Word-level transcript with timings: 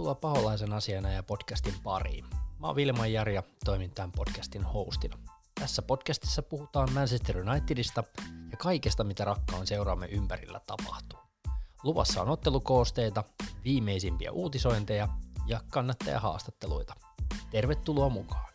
Tervetuloa 0.00 0.34
Paholaisen 0.34 0.72
asiana 0.72 1.10
ja 1.10 1.22
podcastin 1.22 1.74
pariin. 1.82 2.24
Mä 2.58 2.66
oon 2.66 2.76
Vilma 2.76 3.06
Jari 3.06 3.34
ja 3.34 3.42
toimin 3.64 3.90
tämän 3.90 4.12
podcastin 4.12 4.64
hostina. 4.64 5.18
Tässä 5.60 5.82
podcastissa 5.82 6.42
puhutaan 6.42 6.92
Manchester 6.92 7.38
Unitedista 7.38 8.04
ja 8.50 8.56
kaikesta, 8.56 9.04
mitä 9.04 9.24
rakkaan 9.24 9.66
seuraamme 9.66 10.06
ympärillä 10.06 10.60
tapahtuu. 10.66 11.18
Luvassa 11.82 12.22
on 12.22 12.28
ottelukoosteita, 12.28 13.24
viimeisimpiä 13.64 14.32
uutisointeja 14.32 15.08
ja 15.46 15.60
kannattajahaastatteluita. 15.70 16.94
Tervetuloa 17.50 18.08
mukaan! 18.08 18.49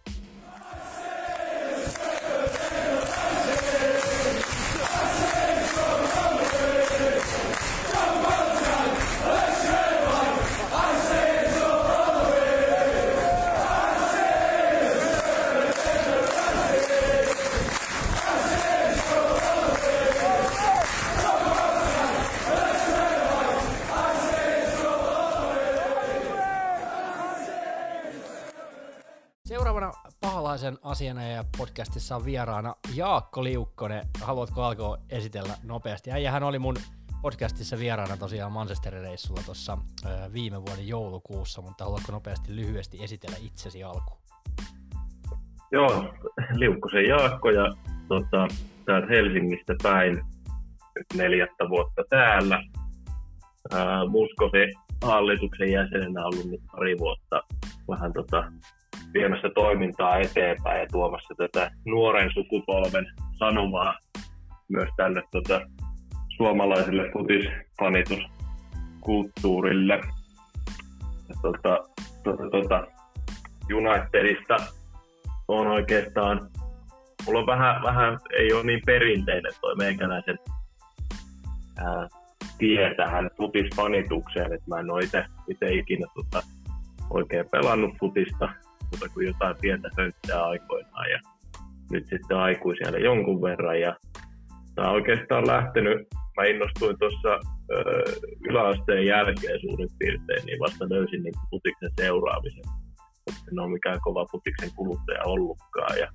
Paholaisen 30.66 30.90
asiana 30.92 31.24
ja 31.24 31.44
podcastissa 31.58 32.16
on 32.16 32.26
vieraana 32.26 32.76
Jaakko 32.96 33.44
Liukkonen. 33.44 34.04
Haluatko 34.22 34.64
alkaa 34.64 34.98
esitellä 35.10 35.54
nopeasti? 35.64 36.12
Äijähän 36.12 36.44
oli 36.44 36.60
mun 36.60 36.76
podcastissa 37.22 37.80
vieraana 37.80 38.18
tosiaan 38.18 38.52
Manchesterin 38.52 39.02
reissulla 39.02 39.42
tuossa 39.46 39.78
viime 40.34 40.62
vuoden 40.62 40.88
joulukuussa, 40.88 41.62
mutta 41.62 41.84
haluatko 41.84 42.12
nopeasti 42.12 42.56
lyhyesti 42.56 43.04
esitellä 43.04 43.38
itsesi 43.42 43.84
alkuun? 43.84 44.20
Joo, 45.72 46.14
Liukkosen 46.54 47.06
Jaakko 47.06 47.50
ja 47.50 47.66
tota, 48.08 48.48
täältä 48.86 49.08
Helsingistä 49.08 49.76
päin 49.84 50.16
nyt 50.96 51.08
neljättä 51.16 51.70
vuotta 51.70 52.04
täällä. 52.10 52.64
Muskosi 54.10 54.74
hallituksen 55.04 55.72
jäsenenä 55.72 56.26
ollut 56.26 56.46
nyt 56.46 56.62
pari 56.72 56.98
vuotta 56.98 57.42
vähän 57.90 58.14
tota, 58.14 58.44
viemässä 59.16 59.50
toimintaa 59.56 60.18
eteenpäin 60.18 60.80
ja 60.80 60.88
tuomassa 60.92 61.34
tätä 61.38 61.72
nuoren 61.86 62.30
sukupolven 62.34 63.06
sanomaa 63.38 63.98
myös 64.68 64.90
tälle 64.98 65.24
tota, 65.32 65.62
suomalaiselle 66.38 67.12
futisfanituskulttuurille. 67.14 70.02
Tota, 71.42 71.84
tota, 72.24 72.50
tota, 72.52 72.88
Unitedista 73.74 74.58
on 75.48 75.68
oikeastaan, 75.68 76.50
mulla 77.26 77.40
on 77.40 77.48
vähän, 77.48 77.84
vähän 77.84 78.20
ei 78.38 78.54
ole 78.54 78.64
niin 78.64 78.82
perinteinen 78.86 79.54
toi 79.62 79.76
meikäläisen 79.76 80.40
ää, 81.78 82.08
tie 82.58 82.96
tähän 82.96 83.30
futisfanitukseen, 83.38 84.54
että 84.54 84.68
mä 84.68 84.80
en 84.80 84.92
ole 84.92 85.04
itse 85.48 85.72
ikinä 85.72 86.08
tota, 86.16 86.44
oikein 87.10 87.46
pelannut 87.52 87.92
futista, 88.00 88.50
muuta 88.92 89.14
kuin 89.14 89.28
jotain 89.28 89.56
pientä 89.62 89.90
höyttää 89.98 90.46
aikoinaan 90.46 91.10
ja 91.12 91.20
nyt 91.92 92.08
sitten 92.08 92.38
aikuiselle 92.38 93.00
jonkun 93.00 93.42
verran 93.42 93.80
ja 93.80 93.96
tämä 94.76 94.88
on 94.90 94.94
oikeastaan 94.94 95.48
lähtenyt, 95.48 96.08
mä 96.38 96.44
innostuin 96.44 97.00
tuossa 97.00 97.40
yläasteen 98.50 99.06
jälkeen 99.06 99.60
suurin 99.62 99.90
piirtein, 100.00 100.46
niin 100.46 100.60
vasta 100.60 100.90
löysin 100.90 101.24
niin 101.24 101.34
putiksen 101.50 101.92
seuraamisen. 102.00 102.64
En 103.52 103.60
ole 103.60 103.72
mikään 103.72 104.00
kova 104.02 104.26
putiksen 104.32 104.70
kuluttaja 104.76 105.24
ollutkaan 105.26 106.00
ja 106.00 106.08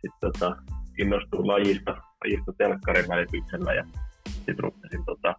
sitten 0.00 0.32
tota, 0.32 0.56
innostuin 0.98 1.46
lajista, 1.46 1.96
lajista 2.24 2.52
telkkarin 2.58 3.08
välityksellä 3.08 3.72
ja 3.74 3.84
sitten 4.24 4.58
rupesin 4.58 5.04
tota, 5.06 5.34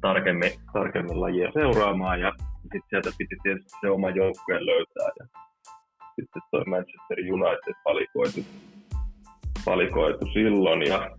tarkemmin, 0.00 0.52
tarkemmin 0.72 1.20
lajia 1.20 1.50
seuraamaan 1.52 2.20
ja 2.20 2.32
sitten 2.62 2.82
sieltä 2.90 3.10
piti 3.18 3.36
tietysti 3.42 3.70
se 3.80 3.90
oma 3.90 4.10
joukkueen 4.10 4.66
löytää 4.66 5.10
ja 5.18 5.26
sitten 6.16 6.42
toi 6.50 6.64
Manchester 6.66 7.18
United 7.32 7.74
valikoitu, 7.84 8.40
valikoitu 9.66 10.26
silloin. 10.26 10.82
Ja 10.82 11.10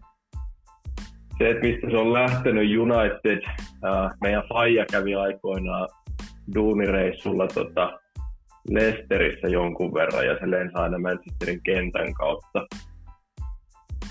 se, 1.38 1.50
että 1.50 1.68
mistä 1.68 1.88
se 1.92 1.98
on 1.98 2.14
lähtenyt 2.14 2.78
United, 2.78 3.42
ää, 3.84 4.12
meidän 4.22 4.44
faija 4.50 4.86
kävi 4.92 5.16
aikoinaan 5.16 5.88
duunireissulla 6.56 7.48
tota, 7.48 8.00
Lesterissä 8.70 9.48
jonkun 9.48 9.94
verran 9.94 10.26
ja 10.26 10.38
se 10.40 10.52
lensi 10.52 10.76
aina 10.76 11.00
Manchesterin 11.00 11.64
kentän 11.64 12.14
kautta. 12.14 12.68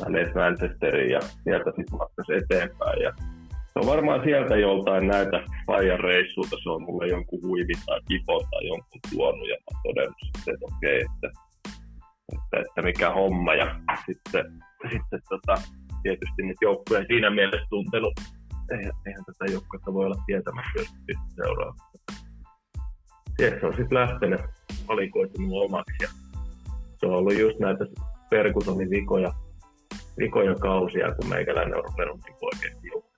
Hän 0.04 0.12
lensi 0.12 0.34
Manchesteriin 0.34 1.10
ja 1.10 1.20
sieltä 1.20 1.72
sitten 1.76 1.98
matkasi 1.98 2.32
eteenpäin. 2.34 3.02
Ja 3.02 3.12
on 3.80 3.86
varmaan 3.86 4.24
sieltä 4.24 4.56
joltain 4.56 5.06
näitä 5.06 5.42
Fajan 5.66 6.00
reissulta, 6.00 6.56
se 6.62 6.70
on 6.70 6.82
mulle 6.82 7.08
jonkun 7.08 7.42
huivin 7.42 7.76
tai 7.86 8.00
kipon 8.08 8.40
tai 8.50 8.66
jonkun 8.68 9.00
tuonut 9.10 9.48
ja 9.48 9.56
mä 9.56 9.80
todennut 9.82 10.16
sitten, 10.24 10.54
että 10.54 10.66
okei, 10.76 11.04
okay, 11.04 11.14
että, 11.14 11.40
että, 12.32 12.56
että, 12.68 12.82
mikä 12.82 13.10
homma. 13.10 13.54
Ja 13.54 13.80
sitten, 14.06 14.44
sitten 14.92 15.20
tota, 15.28 15.62
tietysti 16.02 16.42
niitä 16.42 16.64
joukkuja 16.64 17.04
siinä 17.06 17.30
mielessä 17.30 17.66
tuntenut. 17.70 18.12
Eihän, 18.70 18.92
eihän 19.06 19.24
tätä 19.24 19.52
joukkuetta 19.52 19.94
voi 19.94 20.04
olla 20.06 20.22
tietämättä, 20.26 20.70
jos 20.78 21.18
seuraa. 21.36 21.74
Sieltä 23.36 23.60
se 23.60 23.66
on 23.66 23.76
sitten 23.76 23.98
lähtenyt 23.98 24.40
valikoitunut 24.88 25.64
omaksi. 25.64 25.96
Ja 26.02 26.08
se 26.96 27.06
on 27.06 27.14
ollut 27.14 27.38
just 27.38 27.58
näitä 27.58 27.84
Fergusonin 28.30 28.90
vikoja, 28.90 29.32
vikoja 30.18 30.54
kausia, 30.54 31.14
kun 31.14 31.28
meikäläinen 31.28 31.78
on 31.78 31.84
ruvennut 31.84 32.20
niin 32.24 32.36
oikeasti 32.40 33.15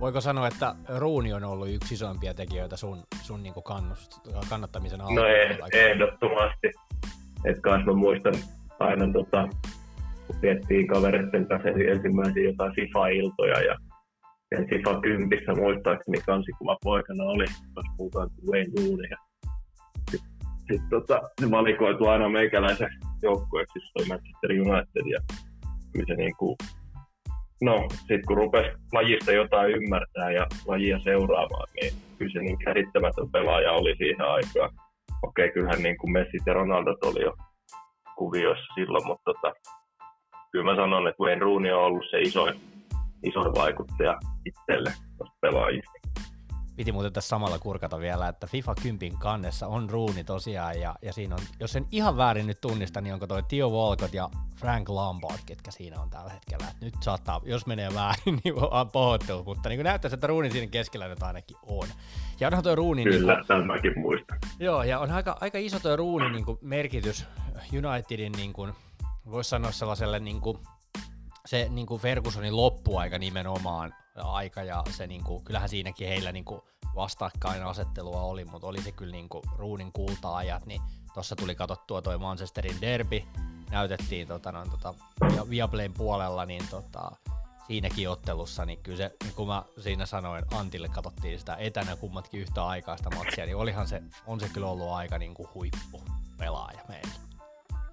Voiko 0.00 0.20
sanoa, 0.20 0.48
että 0.48 0.74
Ruuni 0.98 1.32
on 1.32 1.44
ollut 1.44 1.68
yksi 1.68 1.94
isoimpia 1.94 2.34
tekijöitä 2.34 2.76
sun, 2.76 3.02
sun 3.22 3.42
niin 3.42 3.54
kuin 3.54 3.64
kannust, 3.64 4.12
kannattamisen 4.48 5.00
alla? 5.00 5.14
No 5.14 5.26
ei, 5.26 5.58
ehdottomasti. 5.72 6.68
Et 7.44 7.60
kanssa 7.60 7.90
mä 7.90 7.96
muistan 7.96 8.34
aina, 8.80 9.12
tota, 9.12 9.48
kun 10.26 10.36
viettiin 10.42 10.86
kavereiden 10.86 11.48
kanssa 11.48 11.68
ensimmäisiä 11.68 12.42
jotain 12.42 12.74
FIFA-iltoja 12.74 13.62
ja 13.62 13.76
sen 14.54 14.68
FIFA 14.68 15.00
10 15.00 15.28
muistaakseni 15.56 16.20
kansikuva 16.26 16.76
poikana 16.82 17.24
oli, 17.24 17.44
jos 17.76 17.86
puhutaan 17.96 18.30
Wayne 18.50 18.72
Rooney. 18.76 19.08
Sitten 20.10 20.30
sit, 20.72 20.82
tota, 20.90 21.20
se 21.40 21.50
valikoitu 21.50 22.06
aina 22.06 22.28
meikäläisen 22.28 22.88
joukkueeksi, 23.22 23.72
siis 23.72 24.08
Manchester 24.08 24.50
United 24.50 25.06
ja 25.12 25.20
kyllä 25.92 26.06
se 26.06 26.14
niin 26.14 26.36
kuin 26.36 26.56
no, 27.62 27.86
sitten 27.90 28.26
kun 28.26 28.36
rupesi 28.36 28.70
lajista 28.92 29.32
jotain 29.32 29.72
ymmärtää 29.72 30.30
ja 30.30 30.46
lajia 30.66 30.98
seuraamaan, 30.98 31.68
niin 31.80 31.92
kyllä 32.18 32.32
se 32.32 32.38
niin 32.38 32.58
käsittämätön 32.58 33.30
pelaaja 33.30 33.72
oli 33.72 33.94
siihen 33.96 34.26
aikaan. 34.26 34.70
Okei, 35.22 35.50
kyllähän 35.50 35.82
niin 35.82 35.98
kuin 35.98 36.12
Messi 36.12 36.38
ja 36.46 36.52
Ronaldo 36.52 36.96
oli 37.02 37.22
jo 37.22 37.32
kuvioissa 38.16 38.74
silloin, 38.74 39.06
mutta 39.06 39.32
tota, 39.32 39.52
kyllä 40.52 40.64
mä 40.64 40.76
sanon, 40.76 41.08
että 41.08 41.22
Wayne 41.22 41.40
Rooney 41.40 41.72
on 41.72 41.82
ollut 41.82 42.04
se 42.10 42.20
isoin, 42.20 42.54
isoin 43.22 43.54
vaikuttaja 43.54 44.18
itselle 44.46 44.92
pelaajista. 45.40 45.93
Piti 46.76 46.92
muuten 46.92 47.12
tässä 47.12 47.28
samalla 47.28 47.58
kurkata 47.58 48.00
vielä, 48.00 48.28
että 48.28 48.46
FIFA 48.46 48.74
10 48.82 49.18
kannessa 49.18 49.66
on 49.66 49.90
ruuni 49.90 50.24
tosiaan, 50.24 50.80
ja, 50.80 50.94
ja 51.02 51.12
siinä 51.12 51.34
on, 51.34 51.40
jos 51.60 51.72
sen 51.72 51.86
ihan 51.92 52.16
väärin 52.16 52.46
nyt 52.46 52.60
tunnista, 52.60 53.00
niin 53.00 53.14
onko 53.14 53.26
toi 53.26 53.42
Tio 53.42 53.70
Walcott 53.70 54.14
ja 54.14 54.30
Frank 54.56 54.88
Lombard, 54.88 55.38
ketkä 55.46 55.70
siinä 55.70 56.00
on 56.00 56.10
tällä 56.10 56.30
hetkellä. 56.30 56.66
Et 56.68 56.80
nyt 56.80 56.94
saattaa, 57.00 57.40
jos 57.44 57.66
menee 57.66 57.94
väärin, 57.94 58.38
niin 58.44 58.54
on 58.56 58.90
pohottu, 58.90 59.44
mutta 59.44 59.68
niin 59.68 59.84
näyttäisi, 59.84 60.14
että 60.14 60.26
ruuni 60.26 60.50
siinä 60.50 60.66
keskellä 60.66 61.08
nyt 61.08 61.22
ainakin 61.22 61.56
on. 61.62 61.88
Ja 62.40 62.48
onhan 62.48 62.62
tuo 62.62 62.74
ruuni... 62.74 63.04
Kyllä, 63.04 63.34
niin 63.34 63.46
kuin, 63.46 63.66
mäkin 63.66 63.92
muistan. 63.98 64.38
Joo, 64.58 64.82
ja 64.82 64.98
on 64.98 65.10
aika, 65.10 65.36
aika 65.40 65.58
iso 65.58 65.80
tuo 65.80 65.96
ruuni 65.96 66.30
niin 66.30 66.44
kuin 66.44 66.58
merkitys 66.60 67.26
Unitedin, 67.72 68.32
niin 68.32 68.52
kuin, 68.52 68.72
voisi 69.30 69.50
sanoa 69.50 69.72
sellaiselle 69.72 70.20
niin 70.20 70.40
kuin, 70.40 70.58
se 71.46 71.68
niin 71.70 71.86
kuin 71.86 72.00
Fergusonin 72.00 72.56
loppuaika 72.56 73.18
nimenomaan 73.18 73.94
aika 74.14 74.62
ja 74.62 74.82
se 74.90 75.06
niin 75.06 75.24
kuin, 75.24 75.44
kyllähän 75.44 75.68
siinäkin 75.68 76.08
heillä 76.08 76.32
niin 76.32 76.44
kuin 76.44 76.60
vastakkainasettelua 76.94 78.22
oli, 78.22 78.44
mutta 78.44 78.66
oli 78.66 78.82
se 78.82 78.92
kyllä 78.92 79.12
niin 79.12 79.28
kuin 79.28 79.44
ruunin 79.56 79.92
kulta-ajat, 79.92 80.66
niin 80.66 80.80
tuossa 81.14 81.36
tuli 81.36 81.54
katsottua 81.54 82.02
toi 82.02 82.18
Manchesterin 82.18 82.80
derby, 82.80 83.22
näytettiin 83.70 84.28
tota, 84.28 84.52
noin, 84.52 84.70
tota, 84.70 84.94
Viaplayn 85.50 85.92
puolella, 85.92 86.46
niin 86.46 86.62
tota, 86.70 87.10
siinäkin 87.66 88.10
ottelussa, 88.10 88.64
niin 88.64 88.78
kyllä 88.82 88.96
se, 88.96 89.10
niin 89.24 89.34
kun 89.34 89.46
mä 89.46 89.62
siinä 89.80 90.06
sanoin, 90.06 90.44
Antille 90.54 90.88
katsottiin 90.88 91.38
sitä 91.38 91.56
etänä 91.56 91.96
kummatkin 91.96 92.40
yhtä 92.40 92.66
aikaa 92.66 92.96
sitä 92.96 93.10
matsia, 93.16 93.46
niin 93.46 93.56
olihan 93.56 93.88
se, 93.88 94.02
on 94.26 94.40
se 94.40 94.48
kyllä 94.48 94.66
ollut 94.66 94.88
aika 94.88 95.18
niin 95.18 95.34
kuin 95.34 95.48
huippu 95.54 96.02
pelaaja 96.38 96.80
meillä. 96.88 97.14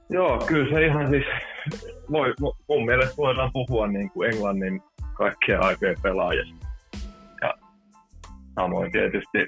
Joo, 0.09 0.39
kyllä 0.39 0.75
se 0.75 0.85
ihan 0.85 1.09
siis, 1.09 1.25
voi, 2.11 2.33
mun 2.67 2.85
mielestä 2.85 3.17
voidaan 3.17 3.51
puhua 3.53 3.87
niin 3.87 4.11
kuin 4.11 4.33
Englannin 4.33 4.83
kaikkien 5.21 5.63
aikojen 5.63 6.01
pelaajasta. 6.03 6.67
Ja 7.41 7.53
samoin 8.55 8.91
tietysti 8.91 9.39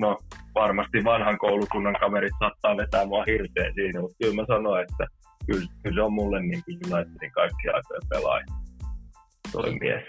no 0.00 0.16
varmasti 0.54 1.04
vanhan 1.04 1.38
koulukunnan 1.38 1.96
kaverit 2.00 2.32
saattaa 2.38 2.76
vetää 2.76 3.06
mua 3.06 3.24
hirveän 3.26 3.74
siinä, 3.74 4.00
mutta 4.00 4.16
kyllä 4.22 4.34
mä 4.34 4.44
sanoin, 4.46 4.82
että 4.82 5.04
kyllä, 5.46 5.66
kyllä 5.82 5.94
se 5.94 6.02
on 6.02 6.12
mulle 6.12 6.40
niin 6.42 6.62
kuin 6.64 6.94
Unitedin 6.94 7.32
kaikki 7.32 7.68
aikojen 7.68 8.08
pelaaja, 8.08 8.46
toi 9.52 9.70
mies. 9.80 10.04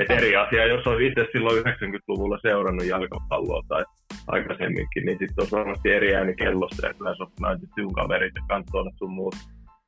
Et 0.00 0.10
eri 0.10 0.36
asia, 0.36 0.66
jos 0.66 0.86
on 0.86 1.02
itse 1.02 1.26
silloin 1.32 1.62
90-luvulla 1.64 2.38
seurannut 2.42 2.86
jalkapalloa 2.86 3.62
tai 3.68 3.84
aikaisemminkin, 4.26 5.04
niin 5.04 5.18
sitten 5.18 5.44
on 5.44 5.58
varmasti 5.58 5.92
eri 5.92 6.14
ääni 6.14 6.34
kellossa 6.34 6.86
ja 6.86 6.94
kyllä 6.94 7.14
se 7.16 7.22
on 7.22 7.92
kaverit 7.92 8.32
ja 8.34 8.42
kantoilla 8.48 8.90
sun 8.98 9.12
muut. 9.12 9.34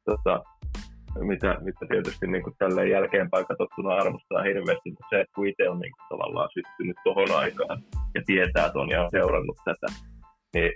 Tota, 0.04 0.42
mitä, 1.20 1.56
mitä 1.60 1.86
tietysti 1.90 2.26
niin 2.26 2.42
kuin 2.42 2.56
tälleen 2.58 2.90
jälkeenpäin 2.90 3.46
katsottuna 3.46 3.94
arvostaa 3.94 4.42
hirveästi, 4.42 4.90
mutta 4.90 5.06
se, 5.10 5.20
että 5.20 5.34
kun 5.34 5.46
itse 5.46 5.68
on 5.68 5.80
niin 5.80 5.92
kuin, 5.92 6.08
tavallaan 6.08 6.48
syttynyt 6.54 6.96
tuohon 7.04 7.38
aikaan 7.42 7.78
ja 8.14 8.22
tietää 8.26 8.70
ton 8.70 8.90
ja 8.90 9.02
on 9.02 9.10
seurannut 9.10 9.58
tätä, 9.64 9.86
niin, 10.54 10.72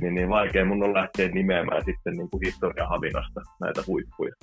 niin, 0.00 0.14
niin 0.14 0.28
vaikea 0.28 0.64
mun 0.64 0.84
on 0.84 0.94
lähteä 0.94 1.28
nimeämään 1.28 1.84
sitten 1.84 2.16
niin 2.16 2.30
kuin 2.30 2.40
historiahavinasta 2.46 3.40
näitä 3.60 3.82
huippuja. 3.86 4.34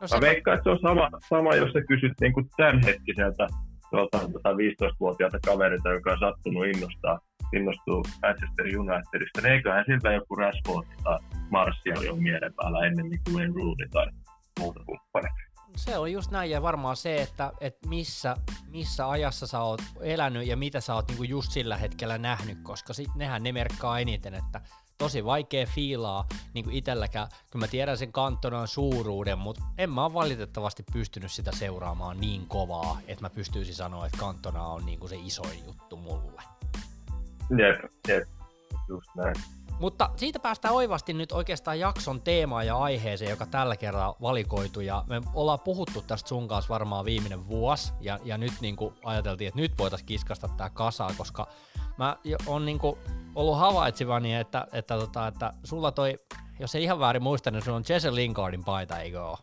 No, 0.00 0.06
Mä 0.14 0.20
veikkaan, 0.20 0.54
että 0.58 0.64
se 0.64 0.70
on 0.70 0.78
sama, 0.78 1.10
sama 1.28 1.54
jos 1.54 1.72
sä 1.72 1.80
kysyt 1.88 2.12
niin 2.20 2.32
kuin 2.32 2.46
tämänhetkiseltä 2.56 3.46
tuota, 3.90 4.18
15-vuotiaalta 4.18 5.38
kaverita, 5.46 5.88
joka 5.88 6.12
on 6.12 6.18
sattunut 6.18 6.66
innostaa, 6.66 7.18
innostuu 7.52 8.02
Manchester 8.22 8.66
Unitedista, 8.78 9.40
niin 9.42 9.52
eiköhän 9.52 9.84
siltä 9.86 10.12
joku 10.12 10.34
Rashford 10.34 10.86
tai 11.04 11.18
Martial 11.50 12.12
on 12.12 12.22
mielen 12.22 12.54
päällä 12.56 12.86
ennen 12.86 13.06
kuin 13.08 13.36
Wayne 13.36 13.54
Rooney 13.56 13.88
tai 13.92 14.06
muuta. 14.60 14.80
Se 15.76 15.98
on 15.98 16.12
just 16.12 16.30
näin 16.30 16.50
ja 16.50 16.62
varmaan 16.62 16.96
se, 16.96 17.22
että, 17.22 17.52
että 17.60 17.88
missä, 17.88 18.36
missä 18.68 19.10
ajassa 19.10 19.46
sä 19.46 19.60
oot 19.60 19.82
elänyt 20.00 20.46
ja 20.46 20.56
mitä 20.56 20.80
sä 20.80 20.94
oot 20.94 21.08
niinku 21.08 21.22
just 21.22 21.52
sillä 21.52 21.76
hetkellä 21.76 22.18
nähnyt, 22.18 22.58
koska 22.62 22.92
sit 22.92 23.14
nehän 23.14 23.42
ne 23.42 23.52
merkkaa 23.52 23.98
eniten, 23.98 24.34
että 24.34 24.60
tosi 24.98 25.24
vaikea 25.24 25.66
fiilaa 25.66 26.26
niin 26.54 26.70
itselläkään, 26.70 27.28
kun 27.52 27.60
mä 27.60 27.68
tiedän 27.68 27.98
sen 27.98 28.12
kantonan 28.12 28.68
suuruuden, 28.68 29.38
mutta 29.38 29.62
en 29.78 29.90
mä 29.90 30.04
ole 30.04 30.14
valitettavasti 30.14 30.84
pystynyt 30.92 31.32
sitä 31.32 31.52
seuraamaan 31.52 32.20
niin 32.20 32.46
kovaa, 32.46 33.00
että 33.06 33.24
mä 33.24 33.30
pystyisin 33.30 33.74
sanoa, 33.74 34.06
että 34.06 34.18
kantona 34.18 34.66
on 34.66 34.86
niin 34.86 34.98
kuin 34.98 35.10
se 35.10 35.16
isoin 35.16 35.64
juttu 35.66 35.96
mulle. 35.96 36.42
Jep, 37.58 37.92
jep, 38.08 38.28
just 38.88 39.10
näin. 39.14 39.34
Mutta 39.80 40.10
siitä 40.16 40.38
päästään 40.38 40.74
oivasti 40.74 41.12
nyt 41.12 41.32
oikeastaan 41.32 41.80
jakson 41.80 42.20
teemaan 42.20 42.66
ja 42.66 42.76
aiheeseen, 42.76 43.30
joka 43.30 43.46
tällä 43.46 43.76
kerralla 43.76 44.16
valikoitu. 44.22 44.80
Ja 44.80 45.04
me 45.08 45.20
ollaan 45.34 45.60
puhuttu 45.60 46.02
tästä 46.02 46.28
sun 46.28 46.48
kanssa 46.48 46.68
varmaan 46.74 47.04
viimeinen 47.04 47.48
vuosi. 47.48 47.92
Ja, 48.00 48.18
ja 48.24 48.38
nyt 48.38 48.52
niin 48.60 48.76
kuin 48.76 48.94
ajateltiin, 49.04 49.48
että 49.48 49.60
nyt 49.60 49.72
voitaisiin 49.78 50.06
kiskasta 50.06 50.48
tämä 50.48 50.70
kasaa, 50.70 51.10
koska 51.18 51.46
mä 51.98 52.16
on 52.46 52.64
niin 52.64 52.78
kuin 52.78 52.98
ollut 53.34 53.58
havaitsevani, 53.58 54.34
että, 54.34 54.66
että, 54.72 54.98
tota, 54.98 55.26
että 55.26 55.50
sulla 55.64 55.92
toi, 55.92 56.14
jos 56.60 56.74
ei 56.74 56.82
ihan 56.82 57.00
väärin 57.00 57.22
muista, 57.22 57.50
niin 57.50 57.62
sulla 57.62 57.76
on 57.76 57.84
Jesse 57.88 58.14
Lingardin 58.14 58.64
paita, 58.64 58.98
eikö 58.98 59.24
ole? 59.24 59.38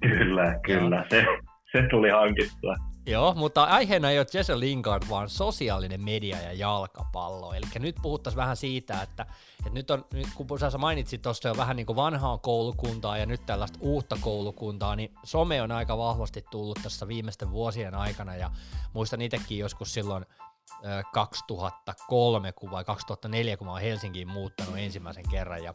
Kyllä, 0.00 0.58
kyllä. 0.66 1.04
Se, 1.10 1.26
se 1.72 1.88
tuli 1.90 2.10
hankittua. 2.10 2.76
Joo, 3.06 3.34
mutta 3.34 3.64
aiheena 3.64 4.10
ei 4.10 4.18
ole 4.18 4.26
Jesse 4.34 4.60
Lingard, 4.60 5.02
vaan 5.08 5.28
sosiaalinen 5.28 6.04
media 6.04 6.42
ja 6.42 6.52
jalkapallo. 6.52 7.52
Eli 7.52 7.66
nyt 7.78 7.96
puhuttaisiin 8.02 8.36
vähän 8.36 8.56
siitä, 8.56 9.02
että, 9.02 9.26
että 9.58 9.70
nyt 9.70 9.90
on, 9.90 10.04
nyt 10.12 10.28
kun 10.34 10.58
sä 10.58 10.78
mainitsit 10.78 11.22
tuosta 11.22 11.48
jo 11.48 11.56
vähän 11.56 11.76
niin 11.76 11.86
kuin 11.86 11.96
vanhaa 11.96 12.38
koulukuntaa 12.38 13.18
ja 13.18 13.26
nyt 13.26 13.46
tällaista 13.46 13.78
uutta 13.82 14.16
koulukuntaa, 14.20 14.96
niin 14.96 15.14
some 15.24 15.62
on 15.62 15.72
aika 15.72 15.98
vahvasti 15.98 16.44
tullut 16.50 16.78
tässä 16.82 17.08
viimeisten 17.08 17.50
vuosien 17.50 17.94
aikana 17.94 18.36
ja 18.36 18.50
muistan 18.92 19.22
itsekin 19.22 19.58
joskus 19.58 19.94
silloin 19.94 20.26
2003 21.12 22.52
vai 22.70 22.84
2004, 22.84 23.56
kun 23.56 23.66
mä 23.66 23.72
oon 23.72 23.80
Helsinkiin 23.80 24.28
muuttanut 24.28 24.78
ensimmäisen 24.78 25.28
kerran 25.30 25.64
ja 25.64 25.74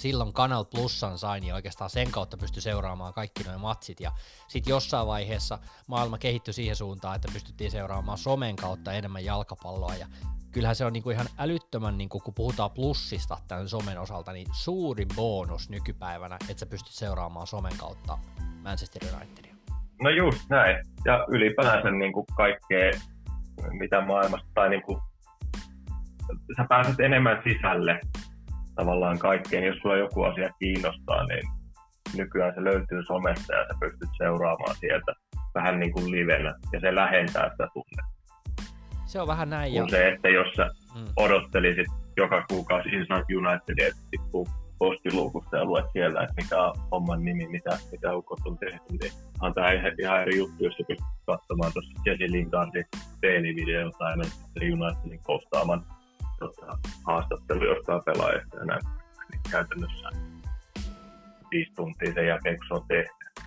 silloin 0.00 0.32
Kanal 0.32 0.64
Plusan 0.64 1.18
sain 1.18 1.40
niin 1.40 1.54
oikeastaan 1.54 1.90
sen 1.90 2.10
kautta 2.10 2.36
pystyi 2.36 2.62
seuraamaan 2.62 3.14
kaikki 3.14 3.42
nuo 3.42 3.58
matsit 3.58 4.00
ja 4.00 4.12
sitten 4.48 4.70
jossain 4.70 5.06
vaiheessa 5.06 5.58
maailma 5.86 6.18
kehittyi 6.18 6.54
siihen 6.54 6.76
suuntaan, 6.76 7.16
että 7.16 7.28
pystyttiin 7.32 7.70
seuraamaan 7.70 8.18
somen 8.18 8.56
kautta 8.56 8.92
enemmän 8.92 9.24
jalkapalloa 9.24 9.94
ja 9.94 10.06
kyllähän 10.52 10.76
se 10.76 10.84
on 10.84 10.92
niinku 10.92 11.10
ihan 11.10 11.26
älyttömän, 11.38 11.98
niinku, 11.98 12.20
kun 12.20 12.34
puhutaan 12.34 12.70
plussista 12.70 13.36
tämän 13.48 13.68
somen 13.68 14.00
osalta, 14.00 14.32
niin 14.32 14.46
suuri 14.52 15.06
bonus 15.16 15.70
nykypäivänä, 15.70 16.36
että 16.48 16.60
sä 16.60 16.66
pystyt 16.66 16.92
seuraamaan 16.92 17.46
somen 17.46 17.76
kautta 17.78 18.18
Manchester 18.62 19.02
Unitedia. 19.16 19.54
No 20.02 20.10
just 20.10 20.40
näin. 20.50 20.76
Ja 21.04 21.24
ylipäänsä 21.28 21.90
niin 21.90 22.12
kuin 22.12 22.26
kaikkea, 22.36 22.90
mitä 23.70 24.00
maailmasta, 24.00 24.48
tai 24.54 24.68
niin 24.68 24.82
kuin, 24.82 25.00
sä 26.56 26.66
pääset 26.68 27.00
enemmän 27.00 27.42
sisälle 27.44 28.00
tavallaan 28.80 29.18
kaikkeen. 29.18 29.64
Jos 29.64 29.76
sulla 29.82 29.96
joku 29.96 30.22
asia 30.22 30.50
kiinnostaa, 30.58 31.26
niin 31.26 31.42
nykyään 32.16 32.54
se 32.54 32.64
löytyy 32.64 33.02
somesta 33.06 33.54
ja 33.54 33.64
sä 33.68 33.74
pystyt 33.80 34.08
seuraamaan 34.18 34.76
sieltä 34.80 35.12
vähän 35.54 35.80
niin 35.80 35.92
kuin 35.92 36.10
livenä 36.10 36.54
ja 36.72 36.80
se 36.80 36.94
lähentää 36.94 37.50
sitä 37.50 37.68
tunnetta. 37.72 38.20
Se 39.06 39.20
on 39.20 39.28
vähän 39.28 39.50
näin. 39.50 39.72
Kun 39.72 39.80
jo. 39.80 39.88
se, 39.88 40.08
että 40.08 40.28
jos 40.28 40.54
sä 40.56 40.70
mm. 40.94 41.04
odottelisit 41.16 41.86
joka 42.16 42.44
kuukausi 42.48 42.88
Inside 42.88 43.36
United, 43.36 43.88
että 43.88 44.02
tippuu 44.10 44.48
postiluukusta 44.78 45.56
ja 45.56 45.64
luet 45.64 45.84
siellä, 45.92 46.22
että 46.22 46.34
mikä 46.42 46.62
on 46.62 46.74
homman 46.92 47.24
nimi, 47.24 47.48
mitä, 47.48 47.78
mitä 47.92 48.16
ukot 48.16 48.38
on 48.46 48.58
tehty, 48.58 48.84
niin 49.00 49.12
on 49.40 49.54
tämä 49.54 49.72
ihan 49.72 50.22
eri 50.22 50.38
juttu, 50.38 50.64
jos 50.64 50.74
sä 50.74 50.84
pystyt 50.88 51.06
katsomaan 51.26 51.72
tuossa 51.72 52.02
Jesse 52.06 52.26
Lingardin 52.30 52.84
peilivideota 53.20 53.98
tai 53.98 54.16
Manchester 54.16 54.62
Unitedin 54.62 55.20
postaaman 55.26 55.84
tota, 56.40 56.78
haastattelu 57.06 57.64
jostain 57.64 58.02
pelaajasta 58.04 58.56
ja 58.56 58.64
näin. 58.64 58.82
Niin 59.30 59.40
käytännössä 59.50 60.08
viisi 61.50 61.72
tuntia 61.76 62.14
sen 62.14 62.26
jälkeen, 62.26 62.56
kun 62.56 62.66
se 62.68 62.74
on 62.74 62.86
tehty. 62.88 63.44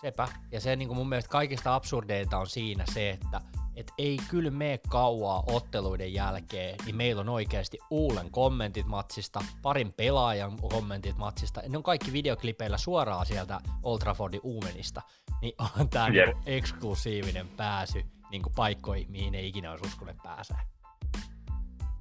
Sepä. 0.00 0.28
Ja 0.52 0.60
se 0.60 0.76
niin 0.76 0.88
kuin 0.88 0.98
mun 0.98 1.08
mielestä 1.08 1.30
kaikista 1.30 1.74
absurdeita 1.74 2.38
on 2.38 2.46
siinä 2.46 2.84
se, 2.94 3.10
että 3.10 3.40
et 3.76 3.92
ei 3.98 4.18
kyllä 4.28 4.50
mene 4.50 4.78
kauaa 4.88 5.44
otteluiden 5.46 6.14
jälkeen, 6.14 6.76
niin 6.84 6.96
meillä 6.96 7.20
on 7.20 7.28
oikeasti 7.28 7.78
Uulen 7.90 8.30
kommentit 8.30 8.86
matsista, 8.86 9.40
parin 9.62 9.92
pelaajan 9.92 10.56
kommentit 10.56 11.16
matsista, 11.16 11.62
ne 11.68 11.76
on 11.76 11.82
kaikki 11.82 12.12
videoklipeillä 12.12 12.78
suoraan 12.78 13.26
sieltä 13.26 13.60
Old 13.82 13.98
Traffordin 13.98 14.40
Uumenista, 14.42 15.02
niin 15.42 15.52
on 15.80 15.88
tämä 15.88 16.08
yep. 16.08 16.26
niinku 16.26 16.42
eksklusiivinen 16.46 17.48
pääsy 17.48 18.04
niinku 18.30 18.50
paikkoihin, 18.56 19.10
mihin 19.10 19.34
ei 19.34 19.48
ikinä 19.48 19.70
olisi 19.70 19.86
uskonut 19.86 20.16
pääsee. 20.22 20.56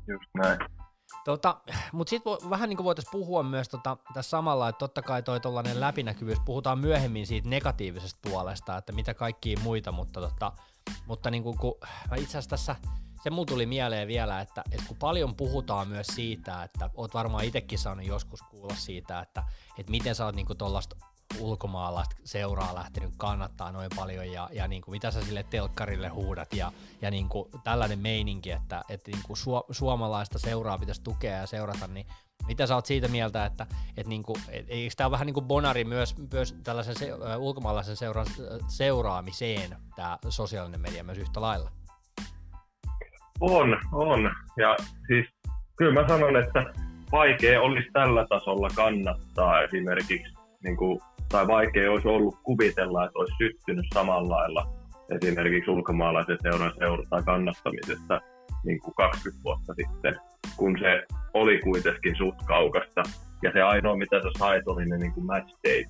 Just 0.10 0.30
näin. 0.38 0.60
Tota, 1.25 1.62
mutta 1.92 2.10
sitten 2.10 2.50
vähän 2.50 2.70
niin 2.70 2.84
voitaisiin 2.84 3.12
puhua 3.12 3.44
myös 3.44 3.70
tota, 3.70 3.98
tässä 4.13 4.30
samalla, 4.30 4.70
että 4.70 4.80
totta 4.80 5.01
kai 5.01 5.24
toi 5.24 5.39
tollainen 5.39 5.80
läpinäkyvyys, 5.80 6.39
puhutaan 6.46 6.80
myöhemmin 6.80 7.28
siitä 7.28 7.50
negatiivisesta 7.50 8.30
puolesta, 8.30 8.78
että 8.78 8.92
mitä 8.92 9.13
kaikkia 9.13 9.60
muita, 9.63 9.92
mutta, 9.92 10.22
tota, 10.22 10.51
mutta 11.08 11.32
niin 11.32 11.44
kuin, 11.44 11.58
kun 11.58 11.75
itse 12.16 12.30
asiassa 12.30 12.50
tässä, 12.50 12.75
se 13.24 13.30
mulla 13.30 13.46
tuli 13.46 13.66
mieleen 13.66 14.08
vielä, 14.08 14.42
että, 14.42 14.63
että 14.72 14.86
kun 14.88 14.98
paljon 14.98 15.36
puhutaan 15.36 15.88
myös 15.88 16.08
siitä, 16.08 16.63
että 16.63 16.89
oot 16.94 17.13
varmaan 17.13 17.44
itsekin 17.46 17.80
saanut 17.80 18.06
joskus 18.06 18.42
kuulla 18.42 18.75
siitä, 18.75 19.20
että, 19.20 19.44
että 19.78 19.92
miten 19.92 20.16
sä 20.16 20.25
oot 20.25 20.36
niin 20.36 20.58
tuollaista 20.58 20.96
ulkomaalla 21.40 22.04
seuraa 22.24 22.76
lähtenyt 22.76 23.14
kannattaa 23.18 23.72
noin 23.72 23.90
paljon 23.96 24.32
ja, 24.32 24.50
ja 24.52 24.68
niin 24.68 24.82
kuin 24.82 24.92
mitä 24.92 25.12
sä 25.12 25.22
sille 25.22 25.46
telkkarille 25.50 26.08
huudat 26.08 26.54
ja, 26.54 26.72
ja 27.02 27.12
niin 27.12 27.30
kuin 27.30 27.50
tällainen 27.64 28.00
meininki, 28.00 28.52
että, 28.52 28.82
että 28.90 29.12
niin 29.12 29.24
kuin 29.24 29.38
su, 29.38 29.52
suomalaista 29.72 30.40
seuraa 30.40 30.78
pitäisi 30.78 31.04
tukea 31.04 31.38
ja 31.38 31.48
seurata, 31.48 31.88
niin 31.88 32.06
mitä 32.48 32.68
sä 32.68 32.76
oot 32.76 32.86
siitä 32.86 33.08
mieltä, 33.08 33.46
että, 33.46 33.68
että 33.98 34.10
niin 34.10 34.24
kuin, 34.24 34.42
eikö 34.50 34.94
tämä 34.98 35.12
vähän 35.12 35.26
niin 35.26 35.34
kuin 35.34 35.46
bonari 35.46 35.84
myös, 35.84 36.16
myös 36.34 36.56
tällaisen 36.64 36.96
se, 36.96 37.10
ulkomaalaisen 37.38 37.96
seuran, 37.96 38.26
seuraamiseen 38.68 39.76
tämä 39.96 40.18
sosiaalinen 40.30 40.82
media 40.82 41.04
myös 41.04 41.18
yhtä 41.18 41.42
lailla? 41.42 41.72
On, 43.40 43.78
on. 43.92 44.32
Ja 44.58 44.76
siis 45.08 45.28
kyllä 45.76 46.02
mä 46.02 46.08
sanon, 46.08 46.36
että 46.36 46.66
vaikea 47.12 47.62
olisi 47.62 47.90
tällä 47.94 48.26
tasolla 48.30 48.70
kannattaa 48.76 49.62
esimerkiksi 49.62 50.34
niin 50.64 50.78
kuin 50.78 51.02
tai 51.30 51.48
vaikea 51.48 51.92
olisi 51.92 52.08
ollut 52.08 52.36
kuvitella, 52.44 53.06
että 53.06 53.20
olisi 53.20 53.34
syttynyt 53.38 53.86
samalla 53.94 54.36
lailla 54.36 54.80
esimerkiksi 55.16 55.72
ulkomaalaisen 55.72 56.38
seuran 56.42 56.74
seura- 56.80 57.04
tai 57.10 57.24
kannattamisesta 57.24 58.22
niin 58.66 58.80
kuin 58.80 58.94
20 58.96 59.44
vuotta 59.44 59.74
sitten, 59.74 60.16
kun 60.58 60.78
se 60.80 61.04
oli 61.34 61.60
kuitenkin 61.60 62.16
suht 62.18 62.38
kaukasta. 62.48 63.04
Ja 63.44 63.52
se 63.54 63.62
ainoa, 63.62 63.98
mitä 63.98 64.22
sä 64.22 64.30
sait, 64.40 64.68
oli 64.68 64.86
ne 64.86 64.98
niin 64.98 65.14
kuin 65.14 65.26
match 65.26 65.58
day. 65.68 65.84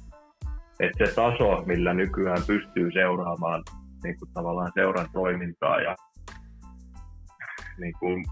Että 0.79 1.05
se 1.05 1.15
taso, 1.15 1.63
millä 1.65 1.93
nykyään 1.93 2.41
pystyy 2.47 2.91
seuraamaan 2.93 3.63
niin 4.03 4.19
kuin 4.19 4.33
tavallaan 4.33 4.71
seuran 4.75 5.07
toimintaa 5.13 5.81
ja 5.81 5.95
niin 7.77 7.93
kuin 7.99 8.25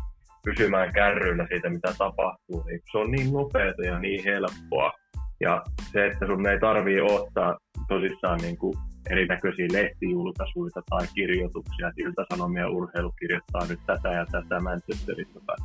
pysymään 0.44 0.94
kärryillä 0.94 1.48
siitä, 1.48 1.70
mitä 1.70 1.94
tapahtuu, 1.98 2.64
niin 2.66 2.82
se 2.92 2.98
on 2.98 3.12
niin 3.12 3.34
nopeata 3.34 3.82
ja 3.86 4.00
niin 4.00 4.24
helppoa, 4.24 4.92
ja 5.40 5.64
se, 5.92 6.08
että 6.08 6.26
sun 6.26 6.48
ei 6.48 6.60
tarvii 6.60 7.02
ottaa 7.02 7.58
tosissaan 7.88 8.40
niin 8.42 8.58
kuin 8.58 8.78
erinäköisiä 9.10 9.68
lehtijulkaisuja 9.72 10.82
tai 10.90 11.08
kirjoituksia, 11.16 11.88
että 11.88 12.02
Ilta-Sanomia 12.04 12.70
urheilu 12.70 13.12
kirjoittaa 13.20 13.66
nyt 13.70 13.80
tätä 13.86 14.10
ja 14.10 14.26
tätä 14.32 14.60
Manchesterista 14.60 15.40
tai 15.46 15.58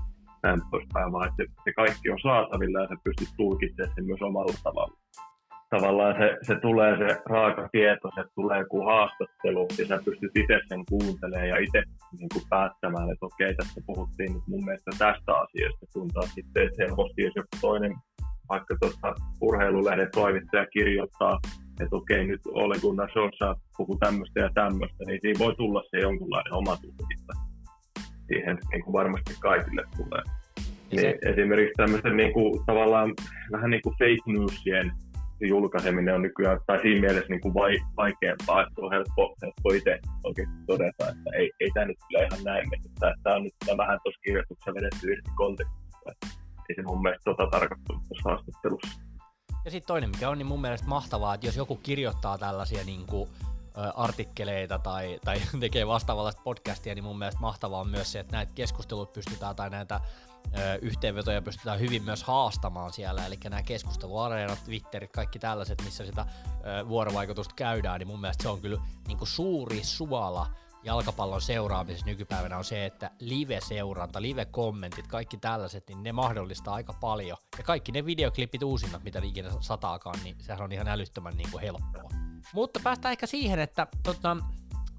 näin 0.43 0.61
poispäin, 0.71 1.13
vaan 1.13 1.29
että 1.29 1.55
se 1.65 1.73
kaikki 1.73 2.11
on 2.11 2.19
saatavilla 2.23 2.81
ja 2.81 2.89
sä 2.89 2.97
pystyt 3.05 3.29
tulkitsemaan 3.37 3.95
sen 3.95 4.05
myös 4.07 4.23
omalla 4.23 4.55
tavalla. 4.63 4.97
Tavallaan 5.71 6.15
se, 6.21 6.29
se 6.47 6.55
tulee 6.61 6.93
se 6.99 7.23
raaka 7.27 7.69
tieto, 7.73 8.09
se 8.15 8.25
tulee 8.35 8.59
joku 8.59 8.81
haastattelu 8.91 9.69
ja 9.79 9.87
sä 9.87 9.99
pystyt 10.05 10.37
itse 10.37 10.61
sen 10.69 10.83
kuuntelemaan 10.91 11.49
ja 11.49 11.59
itse 11.67 11.83
niin 12.19 12.29
kuin 12.33 12.45
päättämään, 12.51 13.11
että 13.13 13.27
okei, 13.27 13.55
tässä 13.55 13.81
puhuttiin 13.87 14.33
nyt 14.35 14.47
mun 14.47 14.65
mielestä 14.65 14.91
tästä 14.99 15.33
asiasta, 15.45 15.87
kun 15.93 16.09
taas 16.09 16.35
sitten 16.35 16.71
helposti, 16.79 17.23
jos 17.23 17.37
joku 17.37 17.57
toinen 17.61 17.95
vaikka 18.49 18.77
tuosta 18.81 19.15
urheilulehden 19.41 20.09
toimittaja 20.15 20.67
kirjoittaa, 20.67 21.39
että 21.81 21.97
okei, 21.97 22.27
nyt 22.27 22.41
Ole 22.47 22.75
Gunnar 22.81 23.11
Sosa 23.13 23.57
puhuu 23.77 23.97
tämmöistä 23.97 24.41
ja 24.41 24.51
tämmöistä, 24.55 25.05
niin 25.07 25.19
siinä 25.23 25.39
voi 25.39 25.55
tulla 25.57 25.83
se 25.91 25.99
jonkunlainen 25.99 26.53
oma 26.53 26.77
tulkinta. 26.77 27.33
Siihen 28.27 28.59
niin 28.73 28.85
kuin 28.85 28.93
varmasti 28.93 29.35
kaikille 29.41 29.83
tulee. 29.97 30.23
Niin 30.91 31.01
se... 31.01 31.19
Esimerkiksi 31.23 31.75
tämmöisten 31.77 32.17
niin 32.17 32.33
kuin, 32.33 32.65
tavallaan 32.67 33.15
vähän 33.53 33.71
niin 33.71 33.83
kuin 33.83 33.95
fake 33.99 34.33
newsien 34.33 34.93
julkaiseminen 35.49 36.15
on 36.15 36.23
nykyään, 36.23 36.61
tai 36.67 36.79
siinä 36.83 37.01
mielessä 37.01 37.29
niin 37.29 37.41
kuin 37.41 37.55
vai, 37.55 37.79
vaikeampaa, 37.97 38.63
että 38.63 38.81
on 38.83 38.93
helppo, 38.93 39.37
helppo 39.43 39.73
itse 39.73 39.99
oikeasti 40.25 40.57
todeta, 40.67 41.09
että 41.09 41.31
ei, 41.37 41.51
ei 41.61 41.71
tämä 41.75 41.87
nyt 41.87 41.99
kyllä 42.09 42.27
ihan 42.27 42.45
näin 42.45 42.69
mene. 42.71 43.15
Tämä 43.23 43.37
on 43.37 43.43
nyt 43.43 43.55
tämä 43.67 43.77
vähän 43.77 43.99
tuossa 44.03 44.21
kirjoituksessa 44.21 44.75
vedetty 44.75 45.13
irti 45.13 45.31
kontekstista. 45.37 46.42
Ei 46.69 46.77
se 46.77 46.83
mun 46.83 47.03
mielestä 47.03 47.25
tota 47.25 47.47
tarkoittanut 47.51 48.03
tuossa 48.09 48.29
haastattelussa. 48.31 49.01
Ja 49.65 49.71
sitten 49.71 49.87
toinen, 49.87 50.11
mikä 50.11 50.31
on 50.31 50.39
niin 50.39 50.47
mun 50.47 50.61
mielestä 50.61 50.89
mahtavaa, 50.89 51.35
että 51.35 51.47
jos 51.47 51.57
joku 51.57 51.77
kirjoittaa 51.77 52.39
tällaisia 52.39 52.85
niin 52.85 53.07
kuin, 53.07 53.31
artikkeleita 53.95 54.79
tai, 54.79 55.19
tai 55.25 55.37
tekee 55.61 55.87
vastaavallaista 55.87 56.43
podcastia, 56.45 56.95
niin 56.95 57.05
mun 57.05 57.19
mielestä 57.19 57.41
mahtavaa 57.41 57.81
on 57.81 57.89
myös 57.89 58.13
se, 58.13 58.21
että 58.21 58.37
näitä 58.37 58.53
keskustelut 58.55 59.13
pystytään 59.13 59.57
tai 59.57 59.71
näitä 59.71 60.01
ö, 60.59 60.79
yhteenvetoja 60.83 61.43
pystytään 61.43 61.81
hyvin 61.81 62.05
myös 62.05 62.23
haastamaan 62.25 62.93
siellä, 62.93 63.27
eli 63.27 63.39
nämä 63.45 63.63
keskusteluareenat, 63.63 64.65
Twitterit, 64.65 65.13
kaikki 65.13 65.39
tällaiset, 65.39 65.83
missä 65.85 66.05
sitä 66.05 66.27
vuorovaikutusta 66.89 67.55
käydään, 67.55 67.99
niin 67.99 68.09
mun 68.09 68.21
mielestä 68.21 68.43
se 68.43 68.49
on 68.49 68.61
kyllä 68.61 68.81
niin 69.09 69.19
kuin 69.19 69.29
suuri 69.29 69.85
suola 69.85 70.47
jalkapallon 70.85 71.43
seuraamisessa 71.43 72.07
nykypäivänä 72.07 72.59
on 72.59 72.65
se, 72.65 72.87
että 72.87 73.11
live-seuranta, 73.21 74.23
live-kommentit, 74.23 75.07
kaikki 75.07 75.37
tällaiset, 75.37 75.89
niin 75.89 76.03
ne 76.03 76.13
mahdollistaa 76.13 76.75
aika 76.75 76.93
paljon. 76.93 77.39
Ja 77.59 77.65
kaikki 77.65 77.93
ne 77.93 78.07
videoklipit 78.07 78.63
uusimmat, 78.63 79.05
mitä 79.05 79.21
ikinä 79.25 79.51
sataakaan, 79.61 80.19
niin 80.25 80.37
sehän 80.41 80.63
on 80.63 80.73
ihan 80.73 80.89
älyttömän 80.89 81.37
niin 81.37 81.51
kuin 81.51 81.63
helppoa. 81.63 82.11
Mutta 82.55 82.81
päästään 82.85 83.13
ehkä 83.13 83.27
siihen, 83.27 83.59
että 83.59 83.87
tota, 84.03 84.37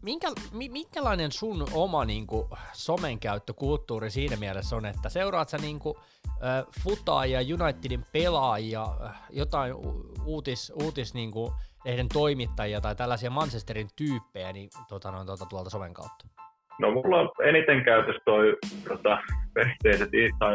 minkä, 0.01 0.31
minkälainen 0.51 1.31
sun 1.31 1.67
oma 1.73 2.05
niin 2.05 2.27
kuin, 2.27 2.47
somen 2.73 3.19
käyttökulttuuri 3.19 4.11
siinä 4.11 4.35
mielessä 4.35 4.75
on, 4.75 4.85
että 4.85 5.09
seuraat 5.09 5.49
sä 5.49 5.57
niin 5.57 5.79
kuin, 5.79 5.95
äh, 6.27 6.65
futaa 6.83 7.25
ja 7.25 7.39
Unitedin 7.39 8.05
pelaajia, 8.11 8.87
jotain 9.29 9.73
uutis, 10.25 10.71
uutis 10.83 11.13
niin 11.13 11.31
kuin, 11.31 11.53
lehden 11.85 12.07
toimittajia 12.13 12.81
tai 12.81 12.95
tällaisia 12.95 13.29
Manchesterin 13.29 13.87
tyyppejä 13.95 14.53
niin, 14.53 14.69
tota, 14.89 15.11
noin, 15.11 15.27
tota, 15.27 15.45
tuolta 15.45 15.69
somen 15.69 15.93
kautta? 15.93 16.27
No 16.79 16.91
mulla 16.91 17.19
on 17.19 17.29
eniten 17.43 17.83
käytössä 17.83 18.21
toi 18.25 18.57
tota, 18.87 19.17
perinteiset 19.53 20.09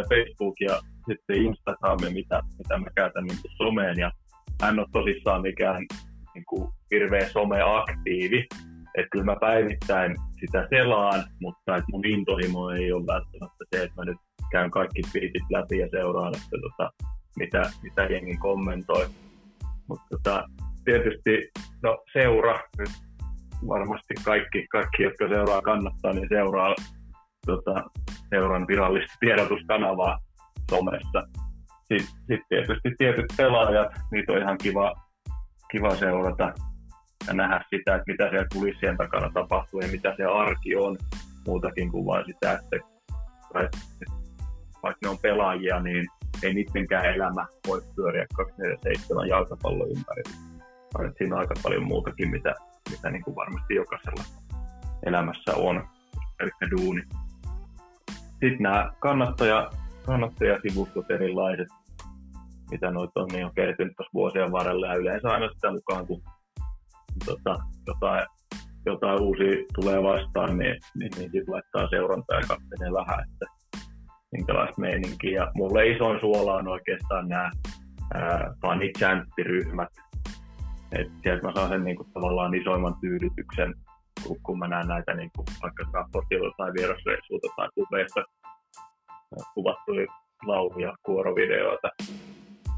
Facebook 0.09 0.55
ja 0.61 0.81
sitten 1.09 1.37
Instagram, 1.37 1.99
mitä, 2.13 2.43
mitä 2.59 2.79
mä 2.79 2.87
käytän 2.95 3.25
niin 3.25 3.39
someen. 3.57 3.99
Ja 3.99 4.13
hän 4.63 4.79
on 4.79 4.87
tosissaan 4.93 5.43
mikään 5.43 5.87
niin 6.35 6.45
kuin, 6.49 6.69
hirveä 6.91 7.29
someaktiivi. 7.29 8.47
Että 8.99 9.09
kyllä 9.11 9.25
mä 9.25 9.37
päivittäin 9.41 10.17
sitä 10.41 10.67
selaan, 10.71 11.25
mutta 11.41 11.77
et 11.77 11.85
mun 11.93 12.07
intohimo 12.07 12.71
ei 12.71 12.93
ole 12.93 13.07
välttämättä 13.07 13.65
se, 13.71 13.83
että 13.83 13.95
mä 13.97 14.05
nyt 14.05 14.19
käyn 14.51 14.71
kaikki 14.71 15.03
fiitit 15.13 15.43
läpi 15.51 15.79
ja 15.79 15.89
seuraan, 15.91 16.35
että 16.37 16.57
tota, 16.61 16.91
mitä, 17.39 17.71
mitä 17.83 18.03
jengi 18.05 18.37
kommentoi. 18.37 19.07
Mutta 19.89 20.07
tota, 20.11 20.45
tietysti 20.89 21.51
no, 21.83 21.99
seura, 22.13 22.61
nyt 22.79 22.91
varmasti 23.69 24.15
kaikki, 24.25 24.67
kaikki, 24.71 25.03
jotka 25.03 25.29
seuraa 25.29 25.63
kannattaa, 25.63 26.13
niin 26.13 26.29
seuraa 26.29 26.75
tota, 27.47 27.85
seuran 28.31 28.67
virallista 28.67 29.17
tiedotuskanavaa 29.21 30.19
somessa. 30.71 31.23
Sitten 31.89 32.17
sit 32.27 32.41
tietysti 32.49 32.95
tietyt 32.99 33.27
pelaajat, 33.37 33.89
niitä 34.11 34.33
on 34.33 34.43
ihan 34.43 34.59
kiva, 34.63 34.95
kiva 35.71 35.97
seurata 35.97 36.53
ja 37.27 37.35
nähdä 37.35 37.65
sitä, 37.71 37.95
että 37.95 38.13
mitä 38.13 38.29
siellä 38.31 38.49
kulissien 38.53 38.97
takana 38.97 39.31
tapahtuu 39.35 39.81
ja 39.81 39.89
mitä 39.89 40.15
se 40.17 40.25
arki 40.25 40.77
on. 40.77 40.97
Muutakin 41.47 41.91
kuin 41.91 42.07
vain 42.07 42.25
sitä, 42.27 42.53
että, 42.53 42.77
vaikka 44.83 44.99
ne 45.03 45.09
on 45.09 45.19
pelaajia, 45.23 45.81
niin 45.81 46.07
ei 46.43 46.55
niidenkään 46.55 47.05
elämä 47.05 47.47
voi 47.67 47.81
pyöriä 47.97 48.27
24-7 49.25 49.29
jalkapallon 49.29 49.89
ympärillä 49.89 50.48
että 51.07 51.19
siinä 51.19 51.35
on 51.35 51.41
aika 51.41 51.55
paljon 51.63 51.87
muutakin, 51.87 52.31
mitä, 52.31 52.55
mitä 52.91 53.11
niin 53.11 53.23
kuin 53.23 53.37
varmasti 53.37 53.75
jokaisella 53.75 54.25
elämässä 55.07 55.55
on, 55.57 55.89
eli 56.41 56.51
duuni. 56.71 57.03
Sitten 58.31 58.59
nämä 58.61 58.93
kannattaja, 58.99 59.71
kannattajasivustot 60.07 61.11
erilaiset, 61.11 61.69
mitä 62.71 62.91
noita 62.91 63.21
on, 63.21 63.29
niin 63.33 63.45
on 63.45 63.55
kertynyt 63.55 63.93
tuossa 63.97 64.11
vuosien 64.15 64.53
varrella 64.53 64.87
ja 64.87 64.95
yleensä 64.95 65.29
aina 65.29 65.49
sitä 65.49 65.73
mukaan, 65.73 66.07
kun 66.07 66.23
tota, 67.25 67.57
jotain, 67.87 68.27
jotain 68.87 69.23
uusia 69.23 69.65
tulee 69.75 70.03
vastaan, 70.03 70.59
niin, 70.59 70.77
niin, 70.99 71.11
niin 71.17 71.31
sitten 71.31 71.55
laittaa 71.55 71.89
seurantaa 71.91 72.41
ja 72.41 72.47
katselee 72.49 72.93
vähän, 72.93 73.21
että 73.21 73.47
minkälaista 74.33 74.81
meininkiä. 74.81 75.47
Mulle 75.55 75.89
isoin 75.89 76.21
suola 76.21 76.55
on 76.55 76.69
oikeastaan 76.69 77.29
nämä 77.29 77.51
fanit-chanttiryhmät, 78.63 79.93
et 80.93 81.11
sieltä 81.23 81.47
mä 81.47 81.53
saan 81.55 81.69
sen 81.69 81.85
niin 81.85 81.97
kuin, 81.97 82.13
tavallaan 82.13 82.55
isoimman 82.55 82.97
tyydytyksen, 83.01 83.75
kun, 84.27 84.37
kun 84.43 84.59
mä 84.59 84.69
näen 84.69 84.89
näitä 84.89 85.15
niin 85.15 85.31
kuin, 85.37 85.47
vaikka 85.63 85.85
raportilla 85.93 86.55
tai 86.57 86.73
vierasreissuilta 86.73 87.49
tai 87.57 87.69
kuveista 87.75 88.21
kuvattuja 89.55 90.07
lauluja, 90.47 90.97
kuorovideoita, 91.03 91.89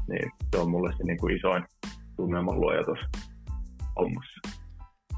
niin 0.07 0.31
se 0.51 0.61
on 0.61 0.71
mulle 0.71 0.93
se 0.97 1.03
niin 1.03 1.19
kuin 1.19 1.37
isoin 1.37 1.65
tunnelman 2.15 2.61
luoja 2.61 2.83
tuossa 2.83 3.07
hommassa. 3.99 4.61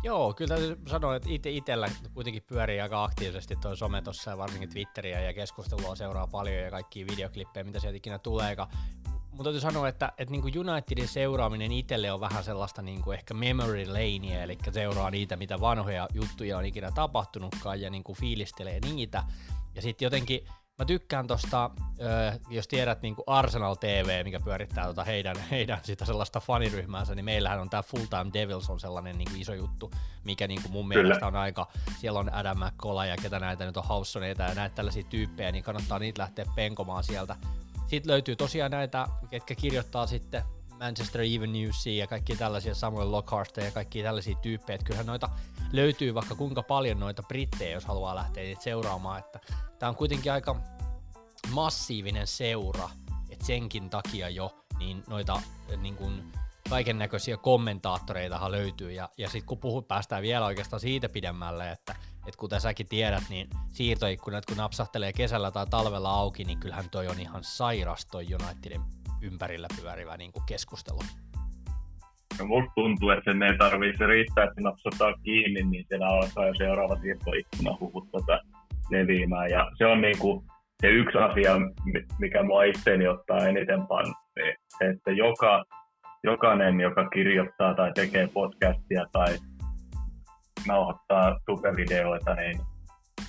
Joo, 0.04 0.34
kyllä 0.34 0.56
täytyy 0.56 0.78
sanoa, 0.88 1.16
että 1.16 1.30
itse 1.32 1.50
itsellä 1.50 1.88
kuitenkin 2.14 2.44
pyörii 2.48 2.82
aika 2.82 3.04
aktiivisesti 3.04 3.56
tuo 3.62 3.76
some 3.76 4.02
tuossa 4.02 4.32
ja 4.32 4.38
varsinkin 4.38 4.70
Twitteriä 4.70 5.20
ja 5.20 5.34
keskustelua 5.34 5.96
seuraa 5.96 6.28
paljon 6.28 6.56
ja 6.56 6.72
kaikki 6.72 7.06
videoklippejä, 7.08 7.64
mitä 7.64 7.80
sieltä 7.80 7.98
ikinä 7.98 8.20
tulee 8.20 8.56
mutta 9.34 9.44
täytyy 9.44 9.62
sanoa, 9.62 9.88
että, 9.88 10.12
että 10.18 10.32
niin 10.32 10.42
kuin 10.42 10.70
Unitedin 10.70 11.08
seuraaminen 11.08 11.72
itselle 11.72 12.12
on 12.12 12.20
vähän 12.20 12.44
sellaista 12.44 12.82
niin 12.82 13.02
kuin 13.02 13.18
ehkä 13.18 13.34
memory 13.34 13.86
lanea, 13.86 14.44
eli 14.44 14.58
seuraa 14.72 15.12
niitä, 15.12 15.36
mitä 15.36 15.60
vanhoja 15.60 16.08
juttuja 16.14 16.58
on 16.58 16.66
ikinä 16.66 16.92
tapahtunutkaan 16.92 17.82
ja 17.82 17.90
niin 17.90 18.04
kuin 18.04 18.18
fiilistelee 18.18 18.80
niitä. 18.80 19.24
Ja 19.76 19.82
sitten 19.82 20.06
jotenkin 20.06 20.48
mä 20.80 20.86
tykkään 20.86 21.28
tosta, 21.28 21.70
jos 22.50 22.68
tiedät 22.68 23.02
niin 23.02 23.16
kuin 23.16 23.24
Arsenal 23.28 23.76
TV, 23.76 24.24
mikä 24.24 24.40
pyörittää 24.40 24.86
tota 24.86 25.04
heidän, 25.04 25.36
heidän 25.52 25.80
sitä 25.84 26.06
sellaista 26.06 26.40
faniryhmäänsä, 26.40 27.16
niin 27.16 27.26
meillähän 27.26 27.60
on 27.60 27.70
tämä 27.70 27.84
Full 27.84 28.06
Time 28.06 28.32
Devils 28.34 28.70
on 28.70 28.80
sellainen 28.80 29.18
niin 29.18 29.30
kuin 29.30 29.42
iso 29.42 29.54
juttu, 29.54 29.92
mikä 30.24 30.48
niin 30.48 30.62
kuin 30.62 30.72
mun 30.72 30.90
Kyllä. 30.90 31.04
mielestä 31.04 31.28
on 31.28 31.36
aika, 31.36 31.68
siellä 32.00 32.20
on 32.20 32.34
Adam 32.34 32.58
McColla 32.58 33.06
ja 33.06 33.16
ketä 33.22 33.40
näitä 33.40 33.66
nyt 33.66 33.78
on 33.78 33.84
Haussoneita 33.84 34.44
ja 34.44 34.56
näitä 34.56 34.76
tällaisia 34.76 35.04
tyyppejä, 35.04 35.52
niin 35.52 35.64
kannattaa 35.64 36.00
niitä 36.00 36.22
lähteä 36.22 36.46
penkomaan 36.56 37.04
sieltä 37.04 37.36
sitten 37.96 38.12
löytyy 38.12 38.36
tosiaan 38.36 38.72
näitä, 38.72 39.08
ketkä 39.30 39.56
kirjoittaa 39.56 40.08
sitten 40.08 40.44
Manchester 40.80 41.22
Even 41.22 41.54
Newsia 41.54 42.04
ja 42.04 42.08
kaikki 42.08 42.36
tällaisia 42.36 42.76
Samuel 42.76 43.12
Lockhart 43.12 43.58
ja 43.58 43.72
kaikki 43.72 44.04
tällaisia 44.04 44.36
tyyppejä. 44.36 44.76
Että 44.76 44.86
kyllähän 44.86 45.06
noita 45.06 45.30
löytyy 45.72 46.14
vaikka 46.14 46.36
kuinka 46.36 46.64
paljon 46.64 47.00
noita 47.00 47.24
brittejä, 47.24 47.72
jos 47.72 47.86
haluaa 47.86 48.16
lähteä 48.16 48.44
niitä 48.44 48.64
seuraamaan. 48.64 49.20
Että 49.20 49.40
tämä 49.80 49.90
on 49.90 49.96
kuitenkin 49.96 50.32
aika 50.32 50.56
massiivinen 51.52 52.28
seura, 52.28 52.90
että 53.30 53.46
senkin 53.46 53.90
takia 53.90 54.30
jo 54.30 54.66
niin 54.78 55.04
noita 55.08 55.42
niin 55.78 55.96
kuin, 55.96 56.32
kaiken 56.70 56.98
näköisiä 56.98 57.38
kommentaattoreitahan 57.38 58.52
löytyy. 58.52 58.92
Ja, 58.92 59.10
ja 59.18 59.30
sitten 59.30 59.48
kun 59.48 59.58
puhut, 59.58 59.88
päästään 59.88 60.22
vielä 60.22 60.46
oikeastaan 60.46 60.80
siitä 60.80 61.10
pidemmälle, 61.10 61.72
että 61.72 61.96
et 62.28 62.36
kuten 62.36 62.62
säkin 62.62 62.88
tiedät, 62.88 63.24
niin 63.30 63.48
siirtoikkunat 63.68 64.46
kun 64.46 64.58
napsahtelee 64.58 65.14
kesällä 65.14 65.52
tai 65.52 65.66
talvella 65.70 66.10
auki, 66.10 66.44
niin 66.44 66.60
kyllähän 66.60 66.86
toi 66.92 67.08
on 67.08 67.20
ihan 67.20 67.44
sairas 67.44 68.06
toi 68.06 68.26
Unitedin 68.26 68.82
ympärillä 69.22 69.68
pyörivä 69.82 70.18
niin 70.18 70.32
kuin 70.32 70.44
keskustelu. 70.46 71.00
No, 72.40 72.46
musta 72.46 72.72
tuntuu, 72.76 73.10
että 73.10 73.32
sen 73.32 73.44
ei 73.44 73.58
tarvii, 73.58 73.98
se 73.98 74.06
riittää, 74.06 74.44
että 74.44 74.62
napsataan 74.62 75.16
kiinni, 75.24 75.64
niin 75.64 75.86
siellä 75.88 76.08
alkaa 76.08 76.48
jo 76.48 76.54
seuraava 76.54 76.96
siirtoikkuna 77.02 77.78
huhut 77.80 78.12
tota 78.12 78.40
leviämään. 78.92 79.50
Ja 79.50 79.72
se 79.78 79.86
on 79.86 80.02
niin 80.02 80.18
kuin 80.20 80.46
se 80.82 80.88
yksi 80.88 81.18
asia, 81.18 81.54
mikä 82.20 82.44
mua 82.44 82.64
itseeni 82.64 83.08
ottaa 83.08 83.48
eniten 83.48 83.88
pannuun, 83.88 84.16
se, 84.78 84.90
että 84.90 85.12
joka, 85.12 85.64
jokainen, 86.24 86.80
joka 86.80 87.10
kirjoittaa 87.10 87.74
tai 87.74 87.92
tekee 87.96 88.28
podcastia 88.28 89.06
tai 89.12 89.38
nauhoittaa 90.68 91.40
tubevideoita, 91.46 92.34
niin 92.34 92.60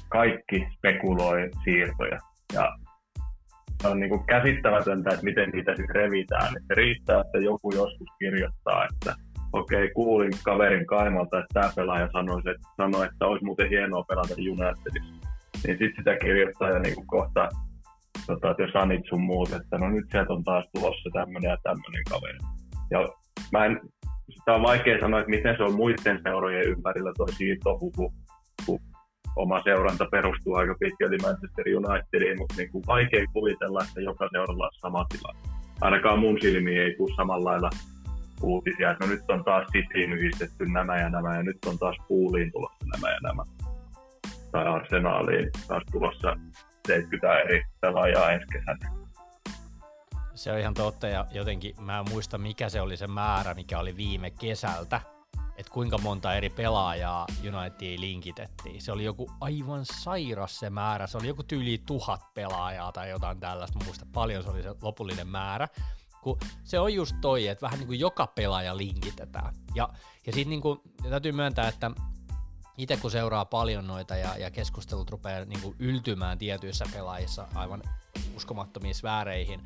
kaikki 0.09 0.67
spekuloi 0.77 1.51
siirtoja. 1.65 2.19
Ja 2.53 2.77
se 3.83 3.89
on 3.89 4.01
niin 4.01 4.11
kuin 4.11 4.27
käsittämätöntä, 4.27 5.11
että 5.11 5.25
miten 5.25 5.51
niitä 5.51 5.77
sitten 5.77 5.95
revitään. 5.95 6.57
Että 6.57 6.75
riittää, 6.75 7.21
että 7.21 7.39
joku 7.39 7.73
joskus 7.75 8.09
kirjoittaa, 8.19 8.85
että 8.85 9.15
okei, 9.53 9.85
okay, 9.85 9.95
kuulin 9.95 10.33
kaverin 10.43 10.87
kaimalta, 10.87 11.39
että 11.39 11.55
tämä 11.55 11.73
pelaaja 11.77 12.09
sanoi, 12.13 12.39
että, 12.39 12.69
sanoi, 12.77 13.07
että 13.07 13.27
olisi 13.27 13.45
muuten 13.45 13.69
hienoa 13.69 14.05
pelata 14.09 14.35
Unitedissa. 14.35 15.29
Niin 15.67 15.79
sitten 15.79 15.95
sitä 15.99 16.17
kirjoittaa 16.17 16.71
ja 16.71 16.79
niin 16.79 16.95
kuin 16.95 17.07
kohta, 17.07 17.49
tota, 18.27 18.51
että 18.51 18.63
jos 18.63 18.73
Sanit 18.73 19.07
sun 19.09 19.23
muut, 19.23 19.53
että 19.53 19.79
no 19.79 19.91
nyt 19.91 20.07
sieltä 20.11 20.33
on 20.33 20.45
taas 20.45 20.65
tulossa 20.75 21.11
tämmöinen 21.13 21.51
ja 21.51 21.57
tämmöinen 21.63 22.03
kaveri. 22.11 22.39
Ja 22.91 23.09
mä 23.53 23.65
en, 23.65 23.81
sitä 24.45 24.55
on 24.55 24.63
vaikea 24.63 25.01
sanoa, 25.01 25.21
että 25.21 25.31
miten 25.31 25.57
se 25.57 25.63
on 25.63 25.75
muiden 25.75 26.21
seurojen 26.23 26.69
ympärillä 26.69 27.13
toi 27.17 27.33
siirtohuhu, 27.33 28.15
kun 28.67 28.81
oma 29.37 29.63
seuranta 29.63 30.07
perustuu 30.11 30.55
aika 30.55 30.75
pitkälti 30.81 31.17
Manchester 31.23 31.65
Unitediin, 31.77 32.39
mutta 32.39 32.55
niin 32.57 32.71
kuin 32.71 32.85
vaikea 32.87 33.27
kuvitella, 33.33 33.85
että 33.89 34.01
joka 34.01 34.29
seuralla 34.33 34.65
on 34.65 34.71
sama 34.81 35.07
tilanne. 35.09 35.41
Ainakaan 35.81 36.19
mun 36.19 36.39
silmiin 36.41 36.81
ei 36.83 36.95
tule 36.97 37.15
samalla 37.17 37.51
lailla 37.51 37.71
uutisia, 38.43 38.91
että 38.91 39.07
no 39.07 39.11
nyt 39.13 39.31
on 39.31 39.45
taas 39.45 39.67
Cityin 39.73 40.13
yhdistetty 40.13 40.67
nämä 40.67 41.01
ja 41.01 41.11
nämä, 41.11 41.37
ja 41.37 41.43
nyt 41.43 41.59
on 41.67 41.79
taas 41.79 41.97
Pooliin 42.09 42.53
tulossa 42.53 42.87
nämä 42.95 43.11
ja 43.11 43.19
nämä. 43.23 43.43
Tai 44.53 44.67
Arsenaaliin 44.67 45.51
taas 45.69 45.83
tulossa 45.93 46.37
70 46.87 47.39
eri 47.39 47.63
pelaajaa 47.81 48.33
ensi 48.33 48.47
kesänä. 48.53 49.04
Se 50.35 50.53
on 50.53 50.59
ihan 50.59 50.75
totta, 50.75 51.07
ja 51.07 51.27
jotenkin 51.33 51.75
mä 51.81 51.99
en 51.99 52.09
muista 52.11 52.39
mikä 52.39 52.69
se 52.69 52.81
oli 52.81 52.97
se 52.97 53.07
määrä, 53.07 53.55
mikä 53.55 53.79
oli 53.79 53.97
viime 53.97 54.31
kesältä, 54.31 55.01
että 55.57 55.73
kuinka 55.73 55.99
monta 55.99 56.35
eri 56.35 56.51
pelaajaa 56.51 57.27
Unitediin 57.41 58.01
linkitettiin. 58.01 58.83
Se 58.83 58.93
oli 58.93 59.05
joku 59.05 59.31
aivan 59.41 59.85
sairas 59.85 60.59
se 60.59 60.71
määrä, 60.71 61.07
se 61.07 61.19
oli 61.19 61.29
joku 61.29 61.43
tyyli 61.43 61.83
tuhat 61.87 62.35
pelaajaa 62.35 62.93
tai 62.93 63.11
jotain 63.11 63.41
tällaista, 63.41 63.85
muista 63.85 64.07
paljon 64.13 64.43
se 64.43 64.51
oli 64.51 64.63
se 64.63 64.75
lopullinen 64.83 65.29
määrä. 65.29 65.69
Kun 66.23 66.39
se 66.65 66.79
on 66.79 66.95
just 66.95 67.17
toi, 67.21 67.49
että 67.49 67.63
vähän 67.63 67.79
niin 67.79 67.87
kuin 67.87 68.01
joka 68.01 68.27
pelaaja 68.27 68.77
linkitetään. 68.77 69.55
Ja, 69.75 69.89
ja 70.27 70.33
sitten 70.33 70.51
niin 70.51 70.61
kuin, 70.61 70.81
täytyy 71.11 71.33
myöntää, 71.33 71.69
että 71.69 71.91
itse 72.79 72.97
kun 72.97 73.11
seuraa 73.11 73.45
paljon 73.45 73.87
noita 73.87 74.17
ja, 74.17 74.37
ja 74.37 74.51
keskustelut 74.51 75.11
rupeaa 75.11 75.45
niin 75.45 75.61
kuin 75.61 75.77
yltymään 75.79 76.39
tietyissä 76.39 76.85
pelaajissa 76.93 77.49
aivan 77.55 77.83
uskomattomiin 78.37 78.95
sfääreihin, 78.95 79.61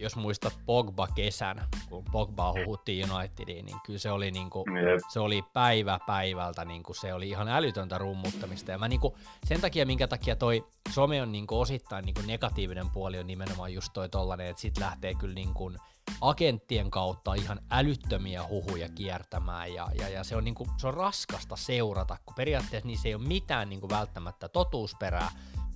jos 0.00 0.16
muistat 0.16 0.58
Pogba-kesän, 0.66 1.68
kun 1.88 2.04
Pogba 2.12 2.52
huhuttiin 2.52 3.12
Unitediin, 3.12 3.66
niin 3.66 3.76
kyllä 3.86 3.98
se 3.98 4.10
oli, 4.10 4.30
niin 4.30 4.50
kuin, 4.50 4.64
se 5.08 5.20
oli 5.20 5.42
päivä 5.52 5.98
päivältä, 6.06 6.64
niin 6.64 6.82
kuin 6.82 6.96
se 6.96 7.14
oli 7.14 7.28
ihan 7.28 7.48
älytöntä 7.48 7.98
rummuttamista. 7.98 8.70
Ja 8.70 8.78
mä 8.78 8.88
niin 8.88 9.00
kuin, 9.00 9.14
sen 9.44 9.60
takia, 9.60 9.86
minkä 9.86 10.08
takia 10.08 10.36
toi 10.36 10.66
some 10.90 11.22
on 11.22 11.32
niin 11.32 11.46
kuin 11.46 11.58
osittain 11.58 12.04
niin 12.04 12.14
kuin 12.14 12.26
negatiivinen 12.26 12.90
puoli 12.90 13.18
on 13.18 13.26
nimenomaan 13.26 13.74
just 13.74 13.92
toi 13.92 14.08
tollanen, 14.08 14.46
että 14.46 14.62
sit 14.62 14.78
lähtee 14.78 15.14
kyllä 15.14 15.34
niin 15.34 15.54
kuin 15.54 15.78
agenttien 16.20 16.90
kautta 16.90 17.34
ihan 17.34 17.60
älyttömiä 17.70 18.48
huhuja 18.48 18.88
kiertämään. 18.88 19.74
Ja, 19.74 19.88
ja, 19.98 20.08
ja 20.08 20.24
se, 20.24 20.36
on 20.36 20.44
niin 20.44 20.54
kuin, 20.54 20.70
se 20.76 20.86
on 20.86 20.94
raskasta 20.94 21.56
seurata, 21.56 22.16
kun 22.26 22.34
periaatteessa 22.34 22.86
niissä 22.86 23.08
ei 23.08 23.14
ole 23.14 23.28
mitään 23.28 23.68
niin 23.68 23.80
kuin 23.80 23.90
välttämättä 23.90 24.48
totuusperää, 24.48 25.30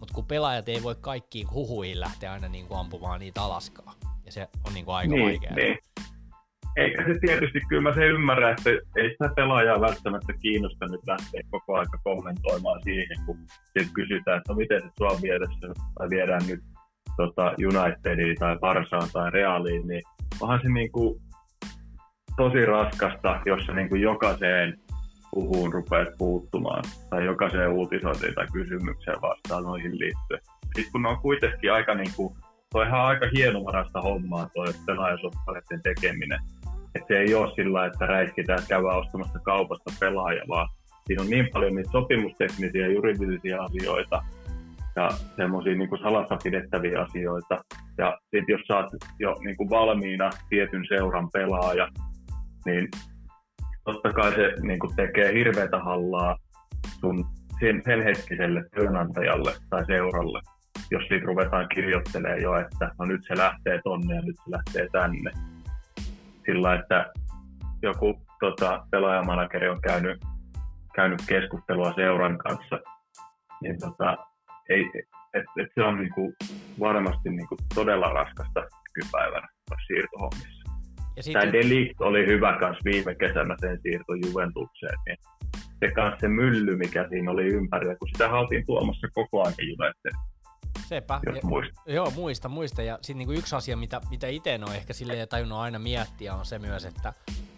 mutta 0.05 0.15
kun 0.15 0.27
pelaajat 0.27 0.69
ei 0.69 0.83
voi 0.83 0.97
kaikkiin 1.01 1.51
huhuihin 1.51 2.01
lähteä 2.01 2.33
aina 2.33 2.49
niin 2.49 2.67
kuin 2.67 2.81
ampumaan 2.81 3.21
niitä 3.21 3.43
alaskaan. 3.43 3.97
Ja 4.27 4.33
se 4.33 4.49
on 4.67 4.75
niin 4.75 4.85
kuin 4.85 4.95
aika 4.95 5.15
niin, 5.15 5.25
vaikeaa. 5.25 5.55
Niin. 5.55 5.79
Eikä 6.77 7.05
se 7.07 7.19
tietysti, 7.21 7.61
kyllä 7.69 7.83
mä 7.83 7.95
se 7.95 8.07
ymmärrän, 8.07 8.55
että 8.59 8.71
ei 8.71 9.11
sitä 9.11 9.29
pelaajaa 9.37 9.81
välttämättä 9.81 10.33
kiinnosta 10.43 10.87
nyt 10.87 11.01
lähteä 11.07 11.41
koko 11.51 11.79
aika 11.79 11.99
kommentoimaan 12.05 12.81
siihen, 12.83 13.17
kun 13.27 13.39
kysytään, 13.95 14.38
että 14.38 14.53
no 14.53 14.57
miten 14.57 14.83
se 14.83 14.88
sua 14.99 15.19
viedessä, 15.23 15.83
tai 15.99 16.11
viedään 16.11 16.43
nyt 16.49 16.61
tota, 17.17 17.53
Unitediin 17.69 18.37
tai 18.37 18.59
Barsaan 18.59 19.09
tai 19.12 19.31
Realiin, 19.31 19.88
niin 19.88 20.03
onhan 20.40 20.61
se 20.62 20.69
niin 20.69 20.93
kuin 20.93 21.21
tosi 22.37 22.67
raskasta, 22.67 23.40
jos 23.47 23.67
se 23.67 23.73
niin 23.73 23.88
kuin 23.88 24.03
jokaiseen 24.03 24.81
puhuun 25.35 25.73
rupeat 25.73 26.09
puuttumaan 26.18 26.85
tai 27.11 27.25
jokaiseen 27.25 27.73
uutisointiin 27.73 28.35
tai 28.35 28.47
kysymykseen 28.53 29.23
vastaan 29.23 29.64
noihin 29.64 29.99
liittyen. 29.99 30.40
Sitten 30.64 30.92
kun 30.92 31.03
ne 31.03 31.09
on 31.09 31.18
kuitenkin 31.18 31.73
aika 31.73 31.94
niin 31.94 32.11
kuin, 32.16 32.35
toi 32.73 32.87
ihan 32.87 33.01
aika 33.01 33.27
hienovarasta 33.37 34.03
hommaa 34.03 34.49
toi 34.55 34.66
pelaajasoppaleiden 34.87 35.83
tekeminen. 35.83 36.38
Että 36.94 37.09
se 37.09 37.18
ei 37.18 37.35
ole 37.35 37.55
sillä, 37.55 37.87
että 37.87 38.07
räiskitään, 38.07 38.59
että 38.59 38.68
käydään 38.68 38.99
ostamassa 38.99 39.38
kaupasta 39.38 39.90
pelaaja, 40.01 40.42
vaan 40.49 40.68
siinä 41.07 41.23
on 41.23 41.31
niin 41.31 41.49
paljon 41.53 41.75
niitä 41.75 41.90
sopimusteknisiä 41.92 42.87
juridisia 42.87 43.62
asioita 43.62 44.23
ja 44.97 45.09
semmoisia 45.37 45.75
niin 45.75 46.03
salassa 46.03 46.37
pidettäviä 46.44 47.01
asioita. 47.01 47.64
Ja 47.99 48.18
sitten 48.23 48.53
jos 48.53 48.61
saat 48.66 48.87
jo 49.18 49.37
niin 49.44 49.57
kuin 49.57 49.70
valmiina 49.70 50.31
tietyn 50.49 50.85
seuran 50.88 51.29
pelaaja, 51.33 51.88
niin 52.66 52.88
totta 53.85 54.12
kai 54.12 54.35
se 54.35 54.53
niin 54.62 54.79
kuin 54.79 54.97
tekee 54.97 55.35
hirveätä 55.35 55.79
hallaa 55.79 56.37
sun 57.01 57.27
sen, 57.61 57.83
sen 57.85 58.05
hetkiselle 58.05 58.64
työnantajalle 58.75 59.53
tai 59.70 59.87
seuralle, 59.87 60.40
jos 60.90 61.03
siitä 61.09 61.27
ruvetaan 61.27 61.68
kirjoittelemaan 61.75 62.42
jo, 62.42 62.57
että 62.57 62.90
no 62.99 63.05
nyt 63.05 63.20
se 63.29 63.37
lähtee 63.37 63.81
tonne 63.85 64.14
ja 64.14 64.23
nyt 64.23 64.37
se 64.37 64.51
lähtee 64.51 64.88
tänne. 64.92 65.31
Sillä, 66.47 66.75
että 66.75 67.12
joku 67.83 68.20
tota, 68.40 68.87
pelaajamanageri 68.90 69.68
on 69.68 69.81
käynyt, 69.81 70.25
käynyt 70.94 71.23
keskustelua 71.29 71.92
seuran 71.94 72.38
kanssa, 72.38 72.81
niin 73.62 73.79
tota, 73.81 74.16
ei, 74.68 74.90
et, 75.35 75.44
et 75.61 75.68
se 75.75 75.83
on 75.83 75.99
niinku 75.99 76.35
varmasti 76.81 77.31
niinku 77.31 77.57
todella 77.75 78.07
raskasta 78.07 78.61
nykypäivänä 78.61 79.49
siirtohommissa. 79.87 80.63
Ja 81.16 81.22
sit... 81.22 81.33
Tämä 81.33 81.53
Delict 81.53 82.00
oli 82.00 82.27
hyvä 82.27 82.59
kans 82.61 82.79
viime 82.85 83.14
kesänä 83.14 83.57
sen 83.61 83.81
siirto 83.83 84.14
Juventukseen, 84.14 84.98
niin 85.07 85.18
se 85.81 85.90
kanssa 85.90 86.20
se 86.20 86.29
mylly, 86.29 86.77
mikä 86.77 87.07
siinä 87.09 87.31
oli 87.31 87.46
ympärillä, 87.46 87.96
kun 87.96 88.09
sitä 88.12 88.29
haltiin 88.29 88.66
tuomassa 88.66 89.09
koko 89.14 89.42
ajan 89.42 89.55
Juventus. 89.70 90.35
Sepä. 90.88 91.20
Jos 91.27 91.42
muista. 91.42 91.83
Joo, 91.87 92.11
muista, 92.11 92.48
muista. 92.48 92.83
Ja 92.83 92.98
sitten 93.03 93.18
niinku 93.18 93.33
yksi 93.33 93.57
asia, 93.57 93.77
mitä, 93.77 94.00
mitä 94.11 94.27
itse 94.27 94.61
on 94.68 94.74
ehkä 94.74 94.92
silleen 94.92 95.29
tajunnut 95.29 95.59
aina 95.59 95.79
miettiä, 95.79 96.35
on 96.35 96.46
se 96.46 96.59
myös, 96.59 96.85
että 96.85 97.12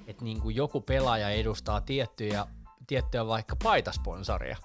et 0.07 0.21
niinku 0.21 0.51
joku 0.51 0.81
pelaaja 0.81 1.31
edustaa 1.31 1.81
tiettyjä, 1.81 2.47
tiettyä 2.87 3.27
vaikka 3.27 3.57
paitasponsoria. 3.63 4.57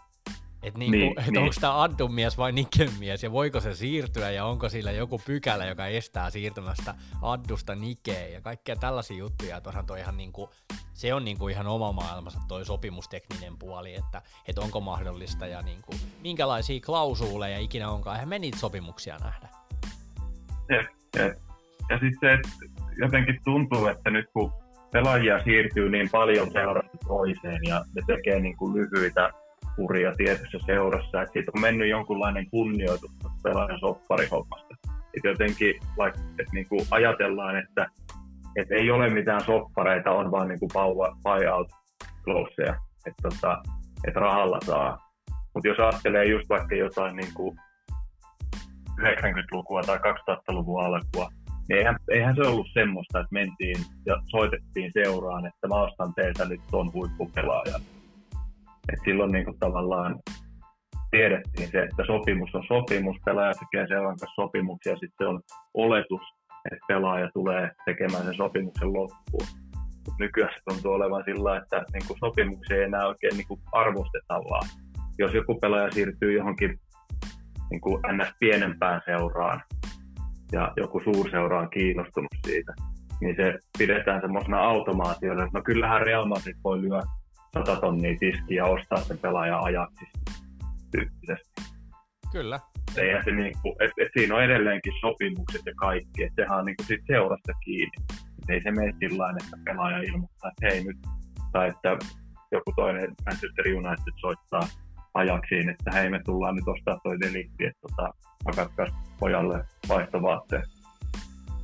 Että 0.64 0.80
niinku, 0.80 0.98
niin, 0.98 1.20
et 1.20 1.28
niin. 1.28 1.38
onko 1.38 1.56
tämä 1.62 1.82
Addun 1.82 2.14
mies 2.14 2.38
vai 2.38 2.52
Niken 2.52 2.90
mies 3.00 3.24
ja 3.24 3.32
voiko 3.32 3.60
se 3.60 3.74
siirtyä 3.74 4.32
ja 4.32 4.46
onko 4.46 4.70
sillä 4.70 4.92
joku 4.92 5.22
pykälä, 5.26 5.66
joka 5.66 5.88
estää 5.88 6.30
siirtymästä 6.30 6.96
Addusta 7.22 7.76
Nikeen 7.76 8.34
ja 8.34 8.42
kaikkea 8.42 8.76
tällaisia 8.76 9.18
juttuja. 9.18 9.58
Että 9.58 9.84
toi 9.88 10.00
ihan 10.00 10.18
niinku, 10.18 10.50
se 10.94 11.14
on 11.14 11.26
niinku 11.26 11.48
ihan 11.48 11.68
oma 11.68 11.92
maailmansa 11.92 12.40
toi 12.48 12.66
sopimustekninen 12.66 13.58
puoli, 13.58 13.96
että 13.96 14.22
et 14.48 14.58
onko 14.58 14.82
mahdollista 14.82 15.48
ja 15.48 15.62
niinku, 15.62 15.92
minkälaisia 16.22 16.80
klausuuleja 16.86 17.60
ikinä 17.60 17.90
onkaan. 17.90 18.16
Eihän 18.16 18.30
me 18.30 18.40
niitä 18.40 18.58
sopimuksia 18.58 19.18
nähdä. 19.18 19.48
Ja, 20.70 20.84
ja, 21.16 21.26
ja 21.90 22.00
sitten 22.00 22.20
se, 22.22 22.34
että 22.34 22.50
jotenkin 22.98 23.40
tuntuu, 23.44 23.88
että 23.88 24.10
nyt 24.10 24.26
kun 24.34 24.54
pelaajia 24.92 25.44
siirtyy 25.44 25.90
niin 25.90 26.10
paljon 26.10 26.52
seurasta 26.52 26.98
toiseen 27.08 27.60
ja 27.68 27.86
ne 27.96 28.02
tekee 28.08 28.40
niin 28.40 28.58
kuin 28.58 28.74
lyhyitä 28.74 29.30
uria 29.78 30.12
tietyssä 30.18 30.58
seurassa, 30.66 31.22
että 31.22 31.34
siitä 31.34 31.52
on 31.56 31.62
mennyt 31.62 31.90
jonkunlainen 31.90 32.50
kunnioitus 32.50 33.12
pelaajan 33.44 33.80
sopparihommasta. 33.80 34.76
Että 34.88 35.28
jotenkin 35.28 35.76
vaikka, 35.98 36.20
että 36.20 36.54
niin 36.54 36.70
kuin 36.70 36.82
ajatellaan, 36.92 37.58
että, 37.58 37.88
että 38.56 38.76
ei 38.76 38.92
ole 38.92 39.10
mitään 39.10 39.42
soppareita, 39.46 40.12
on 40.12 40.32
vaan 40.32 40.48
niin 40.48 40.60
kuin 40.60 40.72
buyout 41.24 41.68
closeja, 42.24 42.76
että, 43.06 43.30
tota, 43.30 43.64
että 44.08 44.20
rahalla 44.20 44.60
saa. 44.66 45.12
Mutta 45.54 45.68
jos 45.68 45.80
ajattelee 45.80 46.26
just 46.26 46.50
vaikka 46.50 46.76
jotain 46.76 47.16
niin 47.16 47.34
kuin 47.34 47.58
90-lukua 49.02 49.82
tai 49.82 49.98
2000-luvun 49.98 50.86
alkua, 50.86 51.30
niin 51.70 51.78
eihän, 51.78 51.96
eihän 52.10 52.36
se 52.36 52.42
ollut 52.42 52.68
semmoista, 52.74 53.20
että 53.20 53.34
mentiin 53.34 53.78
ja 54.06 54.22
soitettiin 54.26 54.92
seuraan, 54.94 55.46
että 55.46 55.68
mä 55.68 55.82
ostan 55.82 56.14
teiltä 56.14 56.46
nyt 56.46 56.62
ton 56.72 56.94
huippupelaajan 56.94 57.82
et 58.94 59.00
silloin 59.06 59.32
niin 59.32 59.46
kuin 59.46 59.60
tavallaan 59.60 60.20
tiedettiin 61.12 61.72
se, 61.72 61.80
että 61.84 62.04
sopimus 62.08 62.56
on 62.56 62.64
sopimus, 62.68 63.18
pelaaja 63.26 63.54
tekee 63.54 63.88
seuran 63.88 64.18
kanssa 64.18 64.42
sopimuksia, 64.42 64.96
sitten 64.98 65.28
on 65.28 65.42
oletus, 65.74 66.22
että 66.72 66.86
pelaaja 66.88 67.30
tulee 67.34 67.72
tekemään 67.86 68.24
sen 68.24 68.34
sopimuksen 68.34 68.94
loppuun. 68.94 69.48
Mut 70.08 70.20
nykyään 70.20 70.54
se 70.54 70.62
tuntuu 70.70 70.92
olevan 70.92 71.24
sillä, 71.26 71.58
että 71.58 71.84
niin 71.94 72.08
kuin 72.08 72.20
sopimuksia 72.20 72.78
ei 72.78 72.84
enää 72.84 73.08
oikein 73.08 73.38
niin 73.38 73.48
kuin 73.48 73.62
arvosteta, 73.72 74.34
vaan 74.50 74.70
jos 75.20 75.34
joku 75.34 75.60
pelaaja 75.60 75.92
siirtyy 75.92 76.34
johonkin 76.34 76.80
niin 77.70 77.82
kuin 77.82 78.02
ns. 78.12 78.34
pienempään 78.40 79.02
seuraan 79.06 79.62
ja 80.52 80.74
joku 80.78 81.02
suurseura 81.04 81.60
on 81.60 81.70
kiinnostunut 81.70 82.32
siitä, 82.48 82.74
niin 83.22 83.36
se 83.36 83.60
pidetään 83.78 84.22
semmoisena 84.22 84.60
automaationa, 84.60 85.44
että 85.44 85.58
no 85.58 85.64
kyllähän 85.64 86.02
Real 86.02 86.26
Madrid 86.26 86.56
voi 86.64 86.82
lyödä 86.82 87.21
100 87.54 87.76
tonnia 87.76 88.16
tiskiä 88.20 88.58
ja 88.58 88.66
ostaa 88.66 89.04
sen 89.04 89.18
pelaajan 89.18 89.64
ajaksi 89.64 90.06
tyyppisesti. 90.92 91.62
Kyllä, 92.32 92.60
Eihän 92.98 93.24
se 93.26 93.32
niinku, 93.32 93.76
et, 93.80 93.92
et 94.02 94.12
siinä 94.18 94.36
on 94.36 94.44
edelleenkin 94.44 94.94
sopimukset 95.02 95.62
ja 95.66 95.74
kaikki, 95.76 96.24
että 96.24 96.42
sehän 96.42 96.60
on 96.60 96.66
niinku 96.66 96.84
sit 96.84 97.02
seurasta 97.08 97.54
kiinni. 97.66 97.98
Et 98.12 98.50
ei 98.50 98.62
se 98.62 98.72
mene 98.72 98.94
sillä 99.00 99.34
että 99.42 99.58
pelaaja 99.66 99.98
ilmoittaa, 99.98 100.52
että 100.52 100.68
hei 100.68 100.84
nyt, 100.84 100.98
tai 101.52 101.70
että 101.70 101.98
joku 102.52 102.74
toinen 102.76 103.14
Manchester 103.26 103.68
United 103.68 104.14
soittaa 104.22 104.68
ajaksiin, 105.14 105.70
että 105.70 105.92
hei 105.92 106.10
me 106.10 106.20
tullaan 106.26 106.56
nyt 106.56 106.68
ostaa 106.68 107.00
toi 107.04 107.20
delikti, 107.20 107.66
että 107.66 107.82
tota, 107.82 108.14
pojalle 109.20 109.66
vaihtovaatteen. 109.90 110.64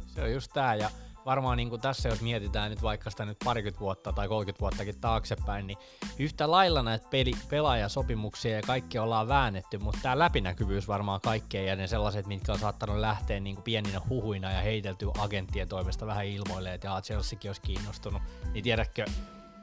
Se 0.08 0.22
on 0.22 0.32
just 0.32 0.52
tää, 0.54 0.76
ja 0.76 0.90
varmaan 1.28 1.58
niin 1.58 1.70
kuin 1.70 1.82
tässä, 1.82 2.10
jos 2.10 2.22
mietitään 2.22 2.70
nyt 2.70 2.82
vaikka 2.82 3.10
sitä 3.10 3.26
nyt 3.26 3.38
parikymmentä 3.44 3.80
vuotta 3.80 4.14
tai 4.14 4.28
30 4.28 4.62
vuottakin 4.62 5.02
taaksepäin, 5.02 5.68
niin 5.68 5.78
yhtä 6.20 6.52
lailla 6.52 6.84
näitä 6.84 7.08
peli, 7.10 7.32
pelaajasopimuksia 7.50 8.56
ja 8.56 8.62
kaikki 8.62 9.00
ollaan 9.00 9.28
väännetty, 9.28 9.78
mutta 9.78 10.00
tämä 10.02 10.20
läpinäkyvyys 10.20 10.88
varmaan 10.88 11.22
kaikkeen 11.22 11.68
ja 11.68 11.76
ne 11.76 11.88
sellaiset, 11.88 12.28
mitkä 12.28 12.52
on 12.54 12.60
saattanut 12.60 12.98
lähteä 12.98 13.40
niin 13.40 13.56
kuin 13.56 13.64
pieninä 13.64 14.02
huhuina 14.10 14.52
ja 14.52 14.62
heitelty 14.62 15.08
agenttien 15.18 15.70
toimesta 15.70 16.08
vähän 16.08 16.26
ilmoille, 16.26 16.74
että 16.74 17.02
Chelseakin 17.04 17.50
olisi 17.50 17.62
kiinnostunut, 17.62 18.22
niin 18.54 18.64
tiedätkö, 18.64 19.06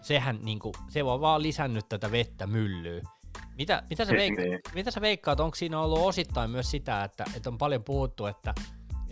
sehän 0.03 0.39
niin 0.43 0.59
kuin, 0.59 0.75
se 0.89 1.03
on 1.03 1.21
vaan 1.21 1.43
lisännyt 1.43 1.89
tätä 1.89 2.11
vettä 2.11 2.47
myllyä. 2.47 3.03
Mitä, 3.59 3.83
mitä, 3.91 4.05
sä 4.05 4.13
veik- 4.13 4.37
niin. 4.37 4.61
mitä 4.75 4.91
sä 4.91 5.01
veikkaat, 5.01 5.41
onko 5.41 5.55
siinä 5.55 5.81
ollut 5.81 5.99
osittain 5.99 6.51
myös 6.51 6.71
sitä, 6.71 7.05
että, 7.05 7.25
että 7.37 7.51
on 7.51 7.59
paljon 7.59 7.85
puhuttu, 7.85 8.27
että 8.27 8.55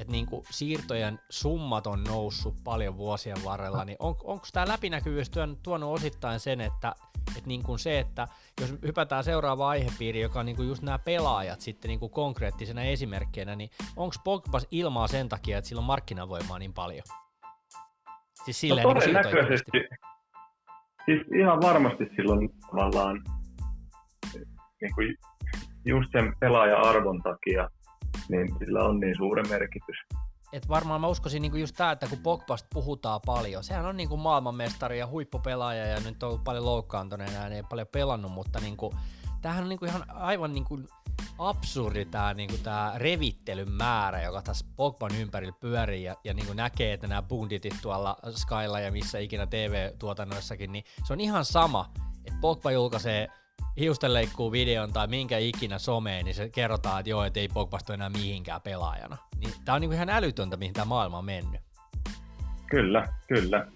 että 0.02 0.12
niinku 0.12 0.44
siirtojen 0.50 1.18
summat 1.30 1.86
on 1.86 2.04
noussut 2.04 2.54
paljon 2.64 2.96
vuosien 2.96 3.36
varrella, 3.44 3.84
niin 3.84 3.96
on, 3.98 4.16
onko 4.24 4.46
tämä 4.52 4.68
läpinäkyvyys 4.68 5.30
tuonut 5.62 5.94
osittain 5.94 6.40
sen, 6.40 6.60
että 6.60 6.94
et 7.38 7.46
niinku 7.46 7.78
se, 7.78 7.98
että 7.98 8.28
jos 8.60 8.74
hypätään 8.82 9.24
seuraava 9.24 9.68
aihepiiri, 9.68 10.20
joka 10.20 10.40
on 10.40 10.46
niinku 10.46 10.62
just 10.62 10.82
nämä 10.82 10.98
pelaajat 10.98 11.60
sitten 11.60 11.88
niinku 11.88 12.08
konkreettisena 12.08 12.82
esimerkkeinä, 12.82 13.56
niin 13.56 13.70
onko 13.96 14.14
Pogba 14.24 14.60
ilmaa 14.70 15.08
sen 15.08 15.28
takia, 15.28 15.58
että 15.58 15.68
sillä 15.68 15.80
on 15.80 15.86
markkinavoimaa 15.86 16.58
niin 16.58 16.72
paljon? 16.72 17.02
Siis 18.44 18.60
silleen 18.60 18.84
no, 18.84 18.94
niin 18.94 19.84
Siis 21.06 21.20
ihan 21.40 21.60
varmasti 21.60 22.04
silloin 22.16 22.50
tavallaan 22.70 23.22
niin 24.80 24.94
kuin 24.94 25.16
just 25.84 26.12
sen 26.12 26.34
pelaaja-arvon 26.40 27.22
takia 27.22 27.70
niin 28.28 28.48
sillä 28.58 28.84
on 28.84 29.00
niin 29.00 29.16
suuri 29.16 29.42
merkitys. 29.42 29.96
Et 30.52 30.68
varmaan 30.68 31.00
mä 31.00 31.06
uskoisin 31.06 31.42
niinku 31.42 31.56
just 31.56 31.76
tää, 31.76 31.92
että 31.92 32.06
kun 32.06 32.18
Pogbasta 32.18 32.68
puhutaan 32.74 33.20
paljon, 33.26 33.64
sehän 33.64 33.86
on 33.86 33.96
niinku 33.96 34.16
maailmanmestari 34.16 34.98
ja 34.98 35.06
huippupelaaja 35.06 35.86
ja 35.86 36.00
nyt 36.00 36.22
on 36.22 36.28
ollut 36.28 36.44
paljon 36.44 36.64
loukkaantuneena 36.64 37.32
ja 37.32 37.46
ei 37.46 37.62
paljon 37.62 37.86
pelannut, 37.92 38.32
mutta 38.32 38.60
niinku, 38.60 38.94
tämähän 39.42 39.62
on 39.62 39.68
niinku 39.68 39.84
ihan 39.84 40.10
aivan 40.10 40.54
niinku 40.54 40.80
absurdi 41.38 42.04
tämä 42.04 42.34
niinku 42.34 42.58
tää 42.58 42.98
revittelyn 42.98 43.72
määrä, 43.72 44.22
joka 44.22 44.42
tässä 44.42 44.66
Pogban 44.76 45.14
ympärillä 45.14 45.56
pyörii 45.60 46.04
ja, 46.04 46.16
ja 46.24 46.34
niinku 46.34 46.52
näkee, 46.52 46.92
että 46.92 47.06
nämä 47.06 47.22
bunditit 47.22 47.74
tuolla 47.82 48.16
Skylla 48.30 48.80
ja 48.80 48.92
missä 48.92 49.18
ikinä 49.18 49.46
TV-tuotannoissakin, 49.46 50.72
niin 50.72 50.84
se 51.04 51.12
on 51.12 51.20
ihan 51.20 51.44
sama, 51.44 51.90
että 52.24 52.38
Pogba 52.40 52.70
julkaisee 52.72 53.28
hiustenleikkuu 53.80 54.52
videon 54.52 54.92
tai 54.92 55.06
minkä 55.06 55.38
ikinä 55.38 55.78
someen, 55.78 56.24
niin 56.24 56.34
se 56.34 56.48
kerrotaan, 56.48 57.00
että 57.00 57.10
joo, 57.10 57.24
että 57.24 57.40
ei 57.40 57.48
Pogbasta 57.48 57.94
enää 57.94 58.10
mihinkään 58.10 58.60
pelaajana. 58.60 59.16
Niin 59.40 59.54
tää 59.64 59.74
on 59.74 59.80
niinku 59.80 59.94
ihan 59.94 60.10
älytöntä, 60.10 60.56
mihin 60.56 60.74
tämä 60.74 60.84
maailma 60.84 61.18
on 61.18 61.24
mennyt. 61.24 61.60
Kyllä, 62.70 63.08
kyllä. 63.28 63.66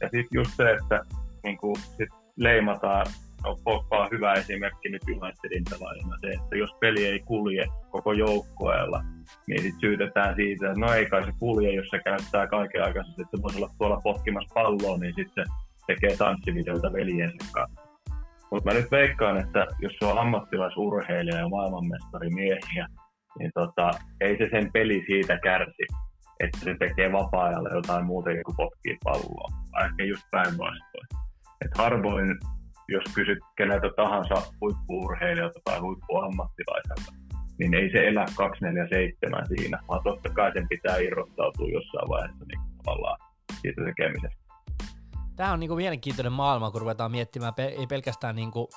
Ja 0.00 0.08
sitten 0.08 0.40
just 0.40 0.50
se, 0.56 0.70
että 0.70 1.00
niinku, 1.42 1.76
sit 1.76 2.08
leimataan, 2.36 3.06
no 3.44 3.56
Pogba 3.64 3.98
on 3.98 4.08
hyvä 4.10 4.32
esimerkki 4.32 4.88
nyt 4.88 5.02
Unitedin 5.02 5.64
pelaajana, 5.70 6.16
se, 6.20 6.28
että 6.28 6.56
jos 6.56 6.70
peli 6.80 7.06
ei 7.06 7.20
kulje 7.20 7.66
koko 7.90 8.12
joukkueella, 8.12 9.04
niin 9.46 9.62
sit 9.62 9.74
syytetään 9.80 10.34
siitä, 10.36 10.66
että 10.66 10.80
no 10.80 10.92
ei 10.92 11.06
kai 11.06 11.24
se 11.24 11.32
kulje, 11.38 11.74
jos 11.74 11.88
se 11.90 11.98
käyttää 12.04 12.46
kaiken 12.46 12.84
aikaisesti, 12.84 13.22
että 13.22 13.42
voisi 13.42 13.58
olla 13.58 13.74
tuolla 13.78 14.00
potkimassa 14.04 14.54
palloa, 14.54 14.98
niin 14.98 15.14
sitten 15.14 15.44
tekee 15.86 16.16
tanssivideoita 16.16 16.92
veljensä 16.92 17.46
kanssa 17.52 17.89
mutta 18.50 18.70
mä 18.70 18.78
nyt 18.78 18.90
veikkaan, 18.90 19.36
että 19.36 19.66
jos 19.78 19.92
se 19.98 20.06
on 20.06 20.18
ammattilaisurheilija 20.18 21.38
ja 21.38 21.48
maailmanmestari 21.48 22.30
miehiä, 22.30 22.86
niin 23.38 23.50
tota, 23.54 23.90
ei 24.20 24.38
se 24.38 24.48
sen 24.50 24.72
peli 24.72 25.04
siitä 25.06 25.38
kärsi, 25.38 25.86
että 26.40 26.58
se 26.58 26.74
tekee 26.78 27.12
vapaa-ajalle 27.12 27.70
jotain 27.74 28.06
muuta 28.06 28.30
kuin 28.44 28.56
potkii 28.56 28.96
palloa. 29.04 29.48
Ehkä 29.84 30.04
just 30.04 30.22
päinvastoin. 30.30 31.08
Et 31.64 31.70
harvoin, 31.78 32.38
jos 32.88 33.04
kysyt 33.14 33.38
keneltä 33.56 33.88
tahansa 33.96 34.52
huippuurheilijalta 34.60 35.60
tai 35.64 35.78
huippuammattilaiselta, 35.78 37.12
niin 37.58 37.74
ei 37.74 37.90
se 37.92 38.08
elä 38.08 38.24
247 38.36 39.46
siinä, 39.48 39.78
vaan 39.88 40.02
totta 40.04 40.28
kai 40.28 40.52
sen 40.52 40.68
pitää 40.68 40.96
irrottautua 40.96 41.68
jossain 41.68 42.08
vaiheessa 42.08 42.44
niin 42.48 42.60
tavallaan 42.84 43.18
siitä 43.62 43.82
tekemisestä 43.84 44.49
tämä 45.40 45.52
on 45.52 45.60
niinku 45.60 45.76
mielenkiintoinen 45.76 46.32
maailma, 46.32 46.70
kun 46.70 46.80
ruvetaan 46.80 47.10
miettimään 47.10 47.54
pe- 47.54 47.74
ei 47.78 47.86
pelkästään 47.86 48.36
niinku, 48.36 48.70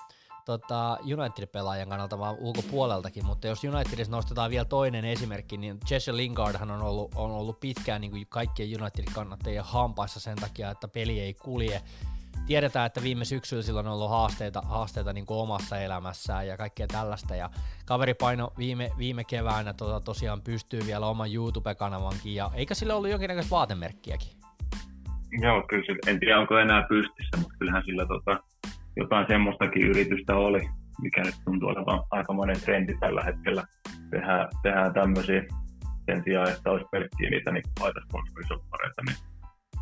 tota, 0.45 0.97
United-pelaajan 1.01 1.89
kannalta, 1.89 2.19
vaan 2.19 2.35
ulkopuoleltakin, 2.39 3.25
mutta 3.25 3.47
jos 3.47 3.63
Unitedissa 3.63 4.11
nostetaan 4.11 4.51
vielä 4.51 4.65
toinen 4.65 5.05
esimerkki, 5.05 5.57
niin 5.57 5.79
Jesse 5.89 6.15
Lingardhan 6.15 6.71
on 6.71 6.81
ollut, 6.81 7.11
on 7.15 7.31
ollut 7.31 7.59
pitkään 7.59 8.01
niin 8.01 8.11
kuin 8.11 8.27
kaikkien 8.29 8.81
United-kannattajien 8.81 9.63
hampaissa 9.63 10.19
sen 10.19 10.37
takia, 10.37 10.71
että 10.71 10.87
peli 10.87 11.19
ei 11.19 11.33
kulje. 11.33 11.81
Tiedetään, 12.45 12.85
että 12.85 13.03
viime 13.03 13.25
syksyllä 13.25 13.63
sillä 13.63 13.79
on 13.79 13.87
ollut 13.87 14.09
haasteita, 14.09 14.61
haasteita 14.61 15.13
niin 15.13 15.25
kuin 15.25 15.37
omassa 15.37 15.79
elämässään 15.79 16.47
ja 16.47 16.57
kaikkea 16.57 16.87
tällaista, 16.87 17.35
ja 17.35 17.49
kaveri 17.85 18.13
paino 18.13 18.53
viime, 18.57 18.91
viime 18.97 19.23
keväänä 19.23 19.73
tota, 19.73 19.99
tosiaan 19.99 20.41
pystyy 20.41 20.81
vielä 20.85 21.07
oman 21.07 21.33
YouTube-kanavankin, 21.33 22.35
ja 22.35 22.51
eikä 22.53 22.73
sillä 22.73 22.95
ollut 22.95 23.11
jonkinnäköistä 23.11 23.51
vaatemerkkiäkin? 23.51 24.42
Joo, 25.41 25.63
kyllä 25.69 25.83
en 26.07 26.19
tiedä 26.19 26.39
onko 26.39 26.57
enää 26.59 26.85
pystyssä, 26.89 27.37
mutta 27.37 27.55
kyllähän 27.59 27.83
sillä 27.85 28.05
tota, 28.05 28.43
jotain 28.95 29.27
semmoistakin 29.27 29.87
yritystä 29.87 30.35
oli, 30.35 30.61
mikä 31.01 31.21
nyt 31.21 31.35
tuntuu 31.45 31.69
olevan 31.69 32.03
aikamoinen 32.11 32.61
trendi 32.61 32.93
tällä 32.99 33.23
hetkellä. 33.23 33.63
Tehdään, 34.11 34.47
tehdään 34.63 34.93
tämmöisiä 34.93 35.43
sen 36.05 36.23
sijaan, 36.23 36.51
että 36.51 36.71
olisi 36.71 36.85
pelkkiä 36.91 37.29
niitä 37.29 37.51
niin 37.51 37.63
laitasponsorisopareita, 37.79 39.01
niin 39.07 39.17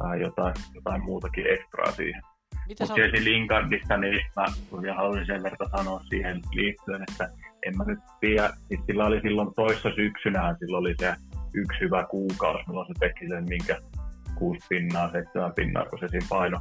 vähän 0.03 0.21
jotain, 0.21 0.53
jotain 0.75 1.03
muutakin 1.03 1.45
ekstraa 1.53 1.91
siihen. 1.91 2.21
Mutta 2.67 2.99
Jesse 2.99 3.23
Lingardista, 3.23 3.97
niin 3.97 4.21
mä 4.35 4.45
vielä 4.81 4.95
haluaisin 4.95 5.25
sen 5.25 5.43
verran 5.43 5.69
sanoa 5.77 5.99
siihen 5.99 6.41
liittyen, 6.51 7.01
että 7.01 7.29
en 7.65 7.77
mä 7.77 7.83
nyt 7.87 7.99
tiedä, 8.19 8.49
siis 8.67 8.81
sillä 8.85 9.05
oli 9.05 9.21
silloin 9.21 9.53
toissa 9.55 9.89
syksynä, 9.95 10.55
sillä 10.59 10.77
oli 10.77 10.95
se 10.99 11.15
yksi 11.53 11.79
hyvä 11.79 12.03
kuukausi, 12.09 12.63
milloin 12.67 12.87
se 12.87 12.93
teki 12.99 13.27
sen, 13.27 13.45
minkä 13.49 13.81
6 14.41 14.67
pinnaa, 14.69 15.11
7 15.11 15.53
pinnaa, 15.53 15.85
kun 15.85 15.99
se 15.99 16.07
siinä 16.07 16.25
paino 16.29 16.59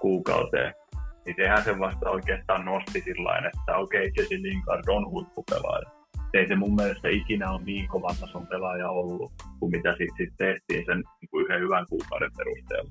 kuukauteen. 0.00 0.74
Niin 1.26 1.36
sehän 1.36 1.64
se 1.64 1.78
vasta 1.78 2.10
oikeastaan 2.10 2.64
nosti 2.64 3.00
sillä 3.00 3.38
että 3.48 3.76
okei, 3.76 4.00
okay, 4.00 4.12
Jesse 4.16 4.34
Lingard 4.42 4.88
on 4.88 5.10
huippupelaaja. 5.10 5.90
Ei 6.34 6.48
se 6.48 6.56
mun 6.56 6.74
mielestä 6.74 7.08
ikinä 7.08 7.50
ole 7.50 7.62
niin 7.62 7.88
kovan 7.88 8.16
tason 8.20 8.46
pelaaja 8.46 8.90
ollut, 8.90 9.32
kuin 9.58 9.70
mitä 9.70 9.90
sitten 9.90 10.16
sit 10.16 10.34
tehtiin 10.36 10.84
sen 10.86 11.04
niin 11.20 11.44
yhden 11.44 11.60
hyvän 11.60 11.86
kuukauden 11.88 12.30
perusteella. 12.36 12.90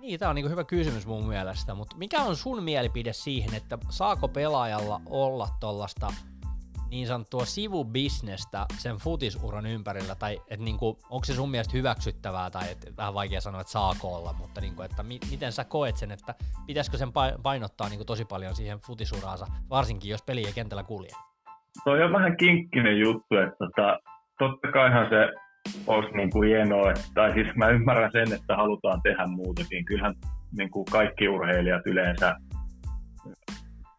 Niin, 0.00 0.18
tämä 0.18 0.28
on 0.28 0.34
niin 0.34 0.50
hyvä 0.50 0.64
kysymys 0.64 1.06
mun 1.06 1.28
mielestä, 1.28 1.74
mutta 1.74 1.96
mikä 1.96 2.22
on 2.22 2.36
sun 2.36 2.62
mielipide 2.62 3.12
siihen, 3.12 3.54
että 3.54 3.78
saako 3.90 4.28
pelaajalla 4.28 5.00
olla 5.06 5.48
tuollaista 5.60 6.08
niin 6.92 7.06
sanottua 7.06 7.44
sivubisnestä 7.44 8.66
sen 8.78 8.96
futisuran 8.96 9.66
ympärillä, 9.66 10.14
tai 10.14 10.40
että 10.50 10.64
niinku, 10.64 10.98
onko 11.10 11.24
se 11.24 11.34
sun 11.34 11.50
mielestä 11.50 11.76
hyväksyttävää, 11.76 12.50
tai 12.50 12.70
et, 12.70 12.96
vähän 12.96 13.14
vaikea 13.14 13.40
sanoa, 13.40 13.60
että 13.60 13.72
saako 13.72 14.14
olla, 14.16 14.32
mutta 14.32 14.60
niinku, 14.60 14.82
että 14.82 15.02
mi, 15.02 15.18
miten 15.30 15.52
sä 15.52 15.64
koet 15.64 15.96
sen, 15.96 16.10
että 16.10 16.34
pitäisikö 16.66 16.96
sen 16.96 17.12
painottaa 17.42 17.88
niinku 17.88 18.04
tosi 18.04 18.24
paljon 18.24 18.54
siihen 18.54 18.78
futisuraansa, 18.78 19.46
varsinkin 19.70 20.10
jos 20.10 20.22
peli 20.22 20.46
ei 20.46 20.52
kentällä 20.52 20.82
kulje? 20.82 21.10
Toi 21.84 22.02
on 22.02 22.12
vähän 22.12 22.36
kinkkinen 22.36 22.98
juttu, 22.98 23.36
että 23.36 23.56
tota, 23.58 23.98
totta 24.38 24.72
kaihan 24.72 25.08
se 25.10 25.28
olisi 25.86 26.16
niin 26.16 26.30
kuin 26.30 26.48
hienoa, 26.48 26.92
tai 27.14 27.32
siis 27.32 27.56
mä 27.56 27.68
ymmärrän 27.68 28.12
sen, 28.12 28.32
että 28.32 28.56
halutaan 28.56 29.02
tehdä 29.02 29.26
muutakin. 29.26 29.84
Kyllähän 29.84 30.14
niin 30.56 30.70
kuin 30.70 30.84
kaikki 30.84 31.28
urheilijat 31.28 31.86
yleensä 31.86 32.36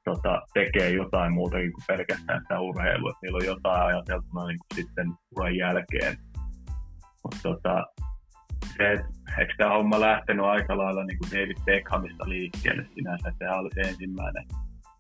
tota, 0.04 0.42
tekee 0.54 0.90
jotain 0.90 1.34
muutakin 1.34 1.74
kuin 1.74 1.84
pelkästään 1.88 2.42
sitä 2.42 2.60
urheilua, 2.60 3.10
että 3.10 3.20
niillä 3.22 3.38
on 3.38 3.46
jotain 3.46 3.82
ajateltuna 3.82 4.48
niin 4.48 4.60
kuin 4.60 4.76
sitten 4.76 5.14
uran 5.36 5.56
jälkeen. 5.56 6.18
Mutta 7.24 7.40
tota, 7.44 7.86
se, 8.78 8.92
että 8.92 9.08
eikö 9.40 9.54
tämä 9.58 9.74
homma 9.74 10.00
lähtenyt 10.00 10.46
aika 10.46 10.78
lailla 10.78 11.04
niin 11.04 11.18
kuin 11.20 11.32
David 11.32 11.58
Beckhamista 11.66 12.30
liikkeelle 12.30 12.86
sinänsä, 12.96 13.30
että 13.30 13.46
sehän 13.46 13.60
oli 13.60 13.70
se 13.74 13.82
ensimmäinen 13.82 14.46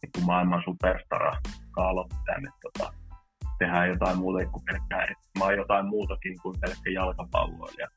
niin 0.01 0.11
kuin 0.15 0.25
maailman 0.25 0.63
superstara, 0.65 1.31
aloitti 1.77 2.15
tänne 2.25 2.49
tota, 2.61 2.93
tehdään 3.59 3.89
jotain 3.89 4.17
muuta 4.17 4.45
kuin 4.45 4.63
pelkkää, 4.65 5.07
mä 5.39 5.45
oon 5.45 5.57
jotain 5.57 5.85
muutakin 5.85 6.35
kuin 6.41 6.55
pelkkä 6.61 6.89
jalkapalloilija. 6.89 7.87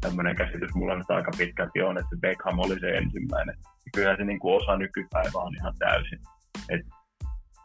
Tämmöinen 0.00 0.36
käsitys 0.36 0.74
mulla 0.74 0.96
nyt 0.96 1.10
aika 1.10 1.30
pitkälti 1.38 1.82
on, 1.82 1.98
että 1.98 2.16
Beckham 2.20 2.58
oli 2.58 2.80
se 2.80 2.88
ensimmäinen 2.88 3.54
kyllä 3.94 4.16
se 4.16 4.24
niin 4.24 4.38
kuin 4.38 4.62
osa 4.62 4.76
nykypäivää 4.76 5.42
on 5.42 5.54
ihan 5.54 5.74
täysin. 5.78 6.18
Et 6.68 6.86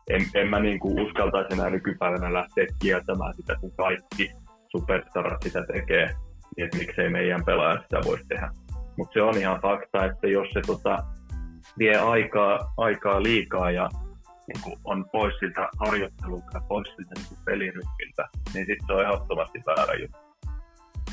en, 0.10 0.22
en 0.36 0.48
mä 0.48 0.60
niin 0.60 0.80
kuin 0.80 1.00
uskaltaisi 1.00 1.54
enää 1.54 1.70
nykypäivänä 1.70 2.34
lähteä 2.34 2.66
kieltämään 2.82 3.34
sitä, 3.34 3.56
kun 3.62 3.72
kaikki 3.78 4.32
superstarat 4.68 5.42
sitä 5.44 5.64
tekee, 5.74 6.06
niin 6.58 6.66
että 6.66 6.78
miksei 6.78 7.10
meidän 7.10 7.46
pelaajat 7.46 7.82
sitä 7.82 8.00
voisi 8.06 8.24
tehdä. 8.28 8.50
Mutta 8.98 9.14
se 9.14 9.22
on 9.22 9.38
ihan 9.38 9.62
fakta, 9.62 10.06
että 10.06 10.28
jos 10.28 10.48
se 10.54 10.62
tota, 10.68 11.04
vie 11.80 11.98
aikaa, 11.98 12.74
aikaa 12.78 13.24
liikaa 13.24 13.72
ja 13.72 13.90
niin 14.48 14.64
kuin 14.64 14.76
on 14.84 15.06
pois 15.12 15.34
siltä 15.40 15.70
harjoittelulta, 15.80 16.62
pois 16.68 16.88
siltä 16.88 17.14
niin 17.16 17.40
peliryhmiltä, 17.46 18.28
niin 18.54 18.66
sitten 18.66 18.88
se 18.88 18.94
on 18.94 19.02
ehdottomasti 19.02 19.60
väärä 19.68 19.94
juttu. 19.94 20.23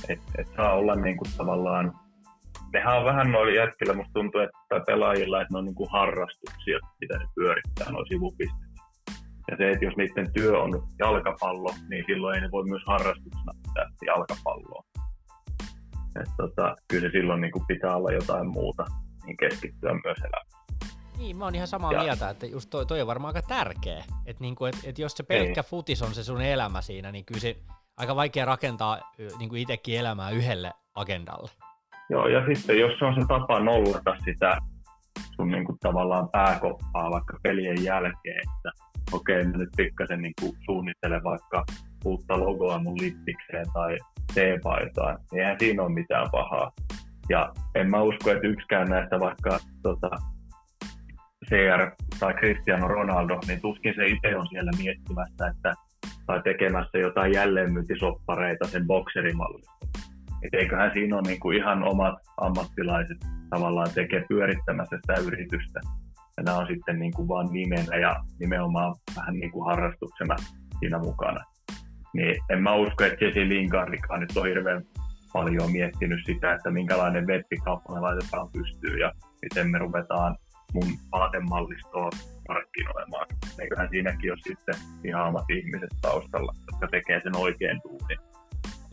Et, 0.09 0.21
et 0.39 0.49
saa 0.57 0.73
olla 0.73 0.95
niin 0.95 1.17
kuin 1.17 1.31
tavallaan, 1.37 1.93
nehän 2.73 2.99
on 2.99 3.05
vähän 3.05 3.33
noilla 3.33 3.63
jätkillä, 3.63 3.95
musta 3.95 4.13
tuntuu, 4.13 4.41
että 4.41 4.81
pelaajilla, 4.87 5.41
että 5.41 5.55
ne 5.55 5.59
on 5.59 5.65
niin 5.65 5.75
kuin 5.75 5.91
harrastuksia, 5.91 6.79
mitä 7.01 7.19
ne 7.19 7.27
pyörittää, 7.35 7.91
noin 7.91 8.09
sivupisteet. 8.09 8.71
Ja 9.51 9.57
se, 9.57 9.71
että 9.71 9.85
jos 9.85 9.97
niiden 9.97 10.33
työ 10.33 10.59
on 10.59 10.89
jalkapallo, 10.99 11.75
niin 11.89 12.05
silloin 12.07 12.35
ei 12.35 12.41
ne 12.41 12.51
voi 12.51 12.65
myös 12.65 12.83
harrastuksena 12.87 13.53
pitää 13.63 13.87
jalkapalloa. 14.07 14.85
Et 16.21 16.31
tota, 16.37 16.77
kyllä 16.89 17.09
se 17.09 17.13
silloin 17.13 17.41
niin 17.41 17.53
kuin 17.53 17.67
pitää 17.67 17.97
olla 17.97 18.13
jotain 18.13 18.49
muuta, 18.49 18.85
niin 19.27 19.37
keskittyä 19.37 19.91
myös 20.05 20.19
elämään. 20.19 20.61
Niin, 21.19 21.37
mä 21.37 21.45
oon 21.45 21.55
ihan 21.55 21.69
samaa 21.69 21.93
ja. 21.93 22.03
mieltä, 22.03 22.31
että 22.31 22.47
just 22.47 22.71
toi, 22.71 22.87
toi 22.87 23.01
on 23.01 23.07
varmaan 23.07 23.37
aika 23.37 23.49
tärkeä. 23.49 24.05
Että 24.27 24.41
niinku, 24.41 24.65
et, 24.65 24.77
et 24.85 24.99
jos 24.99 25.13
se 25.13 25.23
pelkkä 25.23 25.61
Ei. 25.61 25.69
futis 25.69 26.03
on 26.03 26.15
se 26.15 26.25
sun 26.25 26.43
elämä 26.43 26.81
siinä, 26.81 27.13
niin 27.13 27.25
kyllä 27.25 27.41
se 27.41 27.57
aika 28.01 28.17
vaikea 28.17 28.45
rakentaa 28.45 28.99
niin 29.39 29.57
itsekin 29.57 29.99
elämää 29.99 30.31
yhdelle 30.31 30.73
agendalle. 30.95 31.51
Joo, 32.11 32.29
ja 32.29 32.47
sitten 32.47 32.79
jos 32.79 32.99
se 32.99 33.05
on 33.05 33.15
se 33.15 33.21
tapa 33.29 33.61
nollata 33.61 34.17
sitä 34.25 34.57
sun 35.37 35.51
niin 35.51 35.65
kuin, 35.65 35.79
tavallaan 35.79 36.29
pääkoppaa 36.29 37.11
vaikka 37.11 37.39
pelien 37.43 37.85
jälkeen, 37.85 38.43
että 38.57 38.71
okei, 39.13 39.41
okay, 39.41 39.53
mä 39.53 39.57
nyt 39.57 39.69
pikkasen 39.77 40.23
niin 40.23 40.35
kuin, 40.41 40.53
suunnittelen 40.65 41.25
vaikka 41.25 41.65
uutta 42.05 42.41
logoa 42.41 42.79
mun 42.79 43.01
lippikseen 43.01 43.67
tai 43.73 43.99
T-paitaan, 44.35 45.19
niin 45.33 45.43
eihän 45.43 45.57
siinä 45.59 45.83
ole 45.83 45.93
mitään 45.93 46.29
pahaa. 46.33 46.73
Ja 47.29 47.53
en 47.75 47.91
mä 47.91 48.03
usko, 48.03 48.31
että 48.31 48.49
yksikään 48.49 48.89
näistä 48.89 49.21
vaikka 49.21 49.59
tota, 49.83 50.11
CR 51.49 51.91
tai 52.21 52.35
Cristiano 52.35 52.89
Ronaldo, 52.89 53.39
niin 53.47 53.61
tuskin 53.61 53.95
se 53.97 54.07
itse 54.07 54.37
on 54.37 54.47
siellä 54.49 54.71
miettimässä, 54.79 55.47
että 55.47 55.75
tai 56.31 56.43
tekemässä 56.43 56.99
jotain 56.99 57.33
jälleenmyyntisoppareita 57.33 58.69
sen 58.69 58.87
bokserimallista. 58.87 59.73
Et 60.43 60.55
eiköhän 60.55 60.91
siinä 60.95 61.17
ole 61.17 61.23
niinku 61.27 61.51
ihan 61.51 61.83
omat 61.83 62.15
ammattilaiset 62.37 63.17
tavallaan 63.51 63.91
tekee 63.95 64.25
pyörittämässä 64.29 64.97
sitä 64.97 65.21
yritystä. 65.21 65.81
Ja 66.37 66.43
nämä 66.43 66.59
on 66.59 66.67
sitten 66.67 66.99
niinku 66.99 67.29
vaan 67.29 67.49
nimenä 67.53 67.97
ja 67.97 68.17
nimenomaan 68.41 68.95
vähän 69.17 69.35
niinku 69.35 69.65
harrastuksena 69.65 70.37
siinä 70.79 70.99
mukana. 70.99 71.45
Niin 72.15 72.37
en 72.51 72.63
mä 72.63 72.75
usko, 72.75 73.05
että 73.05 73.25
Jesse 73.25 73.49
Lingardikaan 73.49 74.21
nyt 74.21 74.37
on 74.37 74.47
hirveän 74.47 74.83
paljon 75.33 75.73
miettinyt 75.73 76.21
sitä, 76.27 76.55
että 76.55 76.71
minkälainen 76.71 77.27
webbikauppa 77.27 77.95
me 77.95 78.01
laitetaan 78.01 78.49
pystyyn 78.53 78.99
ja 78.99 79.13
miten 79.43 79.71
me 79.71 79.79
ruvetaan 79.79 80.37
mun 80.75 80.85
vaatemallistoa 81.13 82.11
markkinoimaan. 82.53 83.27
Eiköhän 83.59 83.89
siinäkin 83.91 84.33
ole 84.33 84.41
sitten 84.47 84.75
ihan 85.05 85.29
omat 85.29 85.51
ihmiset 85.51 85.91
taustalla, 86.03 86.53
jotka 86.71 86.87
tekee 86.89 87.21
sen 87.21 87.37
oikein 87.37 87.81
duunin. 87.85 88.19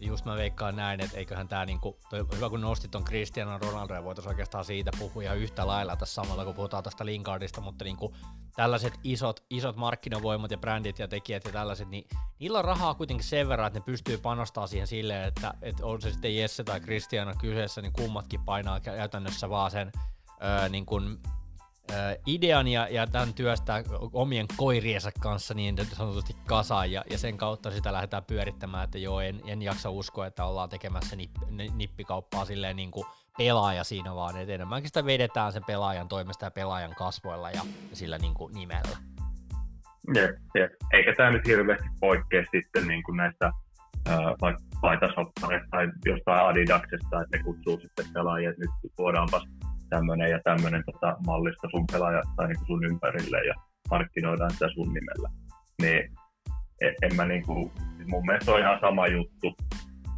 Just 0.02 0.26
mä 0.26 0.36
veikkaan 0.36 0.76
näin, 0.76 1.04
että 1.04 1.18
eiköhän 1.18 1.48
tää 1.48 1.66
niinku, 1.66 2.00
hyvä 2.36 2.50
kun 2.50 2.62
nostit 2.62 2.96
on 2.96 3.04
Cristiano 3.04 3.58
Ronaldo 3.58 3.94
ja 3.94 4.04
voitaisiin 4.04 4.30
oikeastaan 4.30 4.66
siitä 4.66 4.92
puhua 5.00 5.24
ihan 5.24 5.38
yhtä 5.38 5.68
lailla 5.68 5.96
tässä 5.96 6.22
samalla 6.22 6.46
kun 6.46 6.54
puhutaan 6.54 6.84
tästä 6.84 7.06
Lingardista, 7.06 7.62
mutta 7.62 7.86
niinku 7.86 8.16
tällaiset 8.56 8.94
isot, 9.04 9.46
isot 9.50 9.76
markkinavoimat 9.76 10.52
ja 10.52 10.58
brändit 10.58 11.00
ja 11.00 11.08
tekijät 11.08 11.46
ja 11.46 11.52
tällaiset, 11.52 11.90
niin 11.90 12.08
niillä 12.40 12.60
on 12.60 12.66
rahaa 12.66 12.94
kuitenkin 12.94 13.26
sen 13.26 13.50
verran, 13.50 13.68
että 13.68 13.80
ne 13.80 13.84
pystyy 13.86 14.18
panostamaan 14.18 14.68
siihen 14.68 14.88
silleen, 14.88 15.28
että, 15.28 15.54
että 15.62 15.86
on 15.86 16.02
se 16.02 16.12
sitten 16.12 16.38
Jesse 16.38 16.64
tai 16.64 16.80
Cristiano 16.80 17.34
kyseessä, 17.42 17.82
niin 17.82 17.94
kummatkin 17.94 18.46
painaa 18.46 18.80
käytännössä 18.80 19.50
vaan 19.50 19.72
sen 19.72 19.92
öö, 20.44 20.70
niin 20.70 20.86
kuin 20.86 21.18
idean 22.26 22.68
ja, 22.68 22.88
ja 22.92 23.08
tämän 23.08 23.34
työstä 23.34 23.84
omien 24.14 24.46
koiriensa 24.58 25.12
kanssa 25.20 25.54
niin 25.54 25.76
sanotusti 25.94 26.36
kasaan 26.46 26.92
ja, 26.92 27.04
ja 27.10 27.18
sen 27.18 27.38
kautta 27.38 27.72
sitä 27.72 27.94
lähdetään 27.94 28.26
pyörittämään, 28.26 28.84
että 28.84 28.98
joo, 28.98 29.22
en, 29.22 29.42
en 29.46 29.62
jaksa 29.62 29.90
uskoa, 29.90 30.28
että 30.28 30.46
ollaan 30.46 30.70
tekemässä 30.70 31.16
nip, 31.16 31.32
nippikauppaa 31.74 32.46
silleen 32.46 32.76
niin 32.76 32.92
kuin 32.92 33.06
pelaaja 33.38 33.84
siinä 33.84 34.16
vaan, 34.16 34.38
että 34.38 34.54
enemmänkin 34.54 34.90
sitä 34.90 35.06
vedetään 35.06 35.54
sen 35.54 35.64
pelaajan 35.68 36.08
toimesta 36.08 36.46
ja 36.46 36.52
pelaajan 36.52 36.96
kasvoilla 36.96 37.52
ja, 37.52 37.62
ja 37.90 37.96
sillä 37.96 38.18
niin 38.18 38.34
kuin 38.34 38.54
nimellä. 38.54 38.98
Jep, 40.16 40.36
jep. 40.56 40.72
Eikä 40.94 41.14
tämä 41.18 41.32
nyt 41.32 41.48
hirveästi 41.48 41.88
poikkea 42.00 42.44
sitten 42.52 42.88
niin 42.88 43.04
kuin 43.04 43.18
näistä 43.18 43.52
vaikka 44.42 44.64
paitasoppareista 44.82 45.68
tai 45.72 45.88
jostain 46.06 46.46
Adidaksesta, 46.48 47.22
että 47.22 47.38
ne 47.38 47.44
kutsuu 47.44 47.80
sitten 47.80 48.06
pelaajia, 48.14 48.50
että 48.50 48.62
nyt 48.62 48.94
tuodaanpas 48.96 49.44
tämmöinen 49.90 50.32
ja 50.32 50.40
tämmöinen 50.44 50.84
tota, 50.86 51.18
mallista 51.26 51.68
sun 51.72 51.86
pelaaja 51.92 52.22
tai 52.36 52.48
niin 52.48 52.68
sun 52.68 52.86
ympärille 52.86 53.46
ja 53.46 53.54
markkinoidaan 53.92 54.52
sitä 54.52 54.70
sun 54.74 54.94
nimellä. 54.94 55.30
Niin 55.82 56.12
en, 56.82 56.94
en 57.02 57.16
mä 57.16 57.26
niinku, 57.26 57.72
mun 58.06 58.26
mielestä 58.26 58.52
on 58.52 58.60
ihan 58.60 58.80
sama 58.82 59.08
juttu, 59.08 59.56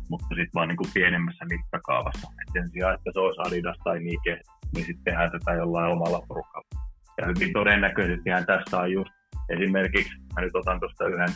mutta 0.09 0.27
sitten 0.29 0.55
vaan 0.55 0.67
niinku 0.67 0.87
pienemmässä 0.93 1.45
mittakaavassa. 1.45 2.27
Et 2.41 2.53
sen 2.53 2.69
sijaan, 2.69 2.95
että 2.95 3.09
se 3.13 3.19
olisi 3.19 3.41
Adidas 3.45 3.77
tai 3.83 3.99
Nike, 3.99 4.41
niin 4.75 4.85
sitten 4.85 5.03
tehdään 5.03 5.31
tätä 5.31 5.51
jollain 5.53 5.91
omalla 5.91 6.21
porukalla. 6.27 6.69
Ja 7.17 7.27
hyvin 7.27 7.53
todennäköisesti 7.53 8.29
tässä 8.47 8.77
on 8.77 8.91
just 8.91 9.11
esimerkiksi, 9.49 10.13
mä 10.35 10.41
nyt 10.41 10.55
otan 10.55 10.79
tuosta 10.79 11.07
yhden 11.07 11.33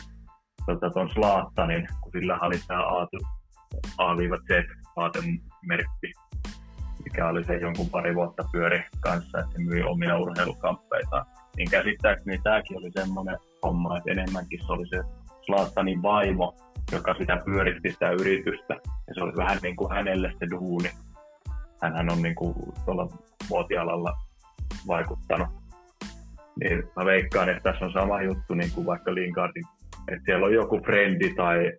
tota, 0.66 0.90
ton 0.90 1.10
Slaattanin, 1.10 1.86
kun 2.00 2.12
sillä 2.12 2.38
oli 2.42 2.58
tämä 2.66 2.80
A-Z 2.80 3.12
vaatemerkki, 4.96 6.12
mikä 7.04 7.28
oli 7.28 7.44
se 7.44 7.56
jonkun 7.56 7.90
pari 7.90 8.14
vuotta 8.14 8.44
pyöri 8.52 8.84
kanssa, 9.00 9.38
että 9.38 9.52
se 9.52 9.62
myi 9.62 9.82
omia 9.82 10.18
urheilukamppeita. 10.18 11.26
Niin 11.56 11.70
käsittääkseni 11.70 12.38
tämäkin 12.42 12.78
oli 12.78 12.90
semmoinen 12.90 13.36
homma, 13.62 13.98
että 13.98 14.10
enemmänkin 14.10 14.60
se 14.66 14.72
oli 14.72 14.86
se 14.86 15.02
Slaattanin 15.46 16.02
vaimo, 16.02 16.56
joka 16.92 17.14
sitä 17.14 17.38
pyöritti 17.44 17.92
sitä 17.92 18.10
yritystä. 18.10 18.74
Ja 18.84 19.14
se 19.14 19.20
oli 19.20 19.32
vähän 19.36 19.58
niin 19.62 19.76
kuin 19.76 19.94
hänelle 19.94 20.32
se 20.38 20.50
duuni. 20.50 20.90
Hänhän 21.82 22.12
on 22.12 22.22
niin 22.22 22.34
kuin 22.34 22.54
tuolla 22.84 23.08
muotialalla 23.48 24.16
vaikuttanut. 24.86 25.48
Niin 26.60 26.82
mä 26.96 27.04
veikkaan, 27.04 27.48
että 27.48 27.72
tässä 27.72 27.84
on 27.84 27.92
sama 27.92 28.22
juttu 28.22 28.54
niin 28.54 28.70
kuin 28.74 28.86
vaikka 28.86 29.14
Lingardin. 29.14 29.64
Että 30.08 30.24
siellä 30.24 30.46
on 30.46 30.54
joku 30.54 30.80
frendi 30.84 31.34
tai 31.34 31.72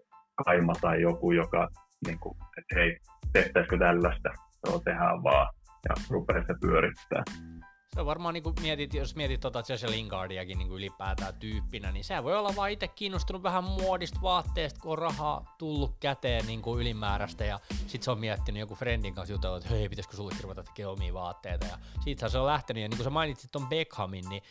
kaima 0.46 0.74
tai 0.82 1.02
joku, 1.02 1.32
joka, 1.32 1.70
niin 2.08 2.20
kuin, 2.20 2.38
että 2.58 2.76
hei, 2.76 2.98
tehtäisikö 3.34 3.78
tällaista 3.78 4.30
joo, 4.66 4.80
tehdään 4.80 5.24
vaan 5.24 5.54
ja 5.90 5.96
rupeaa 6.10 6.44
se 6.48 6.54
pyörittää. 6.62 7.24
Se 7.96 8.02
on 8.02 8.06
varmaan, 8.06 8.34
niin 8.34 8.44
kuin 8.44 8.56
mietit, 8.62 8.94
jos 8.94 9.16
mietit 9.16 9.40
tota 9.40 9.64
Jesse 9.70 9.92
Lingardiakin 9.92 10.58
niin 10.58 10.68
kuin 10.68 10.78
ylipäätään 10.78 11.34
tyyppinä, 11.34 11.92
niin 11.92 12.04
se 12.04 12.24
voi 12.24 12.38
olla 12.38 12.56
vaan 12.56 12.72
itse 12.72 12.88
kiinnostunut 12.88 13.44
vähän 13.44 13.64
muodista 13.64 14.20
vaatteesta, 14.22 14.80
kun 14.80 14.92
on 14.92 14.98
rahaa 14.98 15.56
tullut 15.58 15.96
käteen 16.00 16.48
niin 16.48 16.62
kuin 16.62 16.82
ylimääräistä. 16.82 17.46
Ja 17.46 17.60
sit 17.88 18.04
se 18.04 18.12
on 18.12 18.20
miettinyt 18.20 18.60
joku 18.60 18.76
friendin 18.76 19.16
kanssa 19.16 19.34
jutella, 19.34 19.58
että 19.58 19.70
hei, 19.70 19.90
pitäisikö 19.90 20.16
sulle 20.16 20.36
ruveta 20.44 20.64
tekemään 20.64 20.94
omia 20.94 21.14
vaatteita? 21.14 21.66
Ja 21.66 21.78
siitä 22.04 22.30
se 22.30 22.38
on 22.38 22.46
lähtenyt. 22.46 22.84
Ja 22.84 22.90
niin 22.90 22.98
kuin 22.98 23.04
sä 23.04 23.10
mainitsit 23.10 23.52
ton 23.52 23.68
Beckhamin, 23.68 24.30
niin 24.30 24.42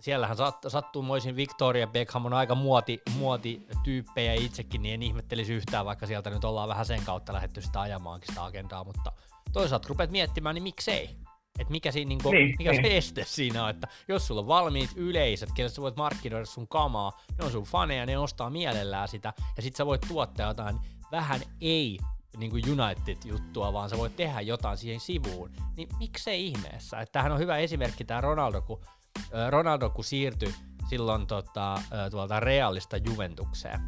siellähän 0.00 0.36
sat, 0.36 0.58
sattumoisin 0.68 1.36
Victoria 1.36 1.86
Beckham 1.86 2.26
on 2.26 2.32
aika 2.32 2.54
muoti, 2.54 3.02
muotityyppejä 3.18 4.34
itsekin, 4.34 4.82
niin 4.82 4.94
en 4.94 5.02
ihmettelisi 5.02 5.52
yhtään, 5.52 5.86
vaikka 5.86 6.06
sieltä 6.06 6.30
nyt 6.30 6.44
ollaan 6.44 6.68
vähän 6.68 6.86
sen 6.86 7.04
kautta 7.04 7.32
lähetty 7.32 7.62
sitä 7.62 7.80
ajamaankin 7.80 8.28
sitä 8.28 8.44
agendaa, 8.44 8.84
mutta 8.84 9.12
toisaalta 9.52 9.88
rupeat 9.88 10.10
miettimään, 10.10 10.54
niin 10.54 10.62
miksei? 10.62 11.10
Että 11.58 11.70
mikä, 11.70 11.92
siinä, 11.92 12.08
niin 12.08 12.22
kuin, 12.22 12.34
niin, 12.34 12.54
mikä 12.58 12.70
niin. 12.70 12.82
se 12.82 12.96
este 12.96 13.24
siinä 13.24 13.64
on, 13.64 13.70
että 13.70 13.88
jos 14.08 14.26
sulla 14.26 14.40
on 14.40 14.46
valmiit 14.46 14.90
yleisöt, 14.96 15.52
kelle 15.54 15.70
sä 15.70 15.82
voit 15.82 15.96
markkinoida 15.96 16.46
sun 16.46 16.68
kamaa, 16.68 17.20
ne 17.38 17.44
on 17.44 17.50
sun 17.50 17.64
faneja, 17.64 18.06
ne 18.06 18.18
ostaa 18.18 18.50
mielellään 18.50 19.08
sitä, 19.08 19.32
ja 19.56 19.62
sit 19.62 19.76
sä 19.76 19.86
voit 19.86 20.00
tuottaa 20.08 20.48
jotain 20.48 20.76
vähän 21.12 21.40
ei 21.60 21.98
niin 22.36 22.50
kuin 22.50 22.80
United-juttua, 22.80 23.72
vaan 23.72 23.90
sä 23.90 23.98
voit 23.98 24.16
tehdä 24.16 24.40
jotain 24.40 24.78
siihen 24.78 25.00
sivuun, 25.00 25.50
niin 25.76 25.88
miksei 25.98 26.46
ihmeessä? 26.46 27.00
Että 27.00 27.12
tämähän 27.12 27.32
on 27.32 27.38
hyvä 27.38 27.56
esimerkki 27.56 28.04
tämä 28.04 28.20
Ronaldo, 28.20 28.62
kun, 28.62 28.80
äh, 29.18 29.50
Ronaldo, 29.50 29.90
kun 29.90 30.04
siirtyi 30.04 30.54
silloin 30.90 31.26
tota, 31.26 31.74
äh, 31.74 31.82
tuolta 32.10 32.40
Realista 32.40 32.96
Juventukseen, 32.96 33.80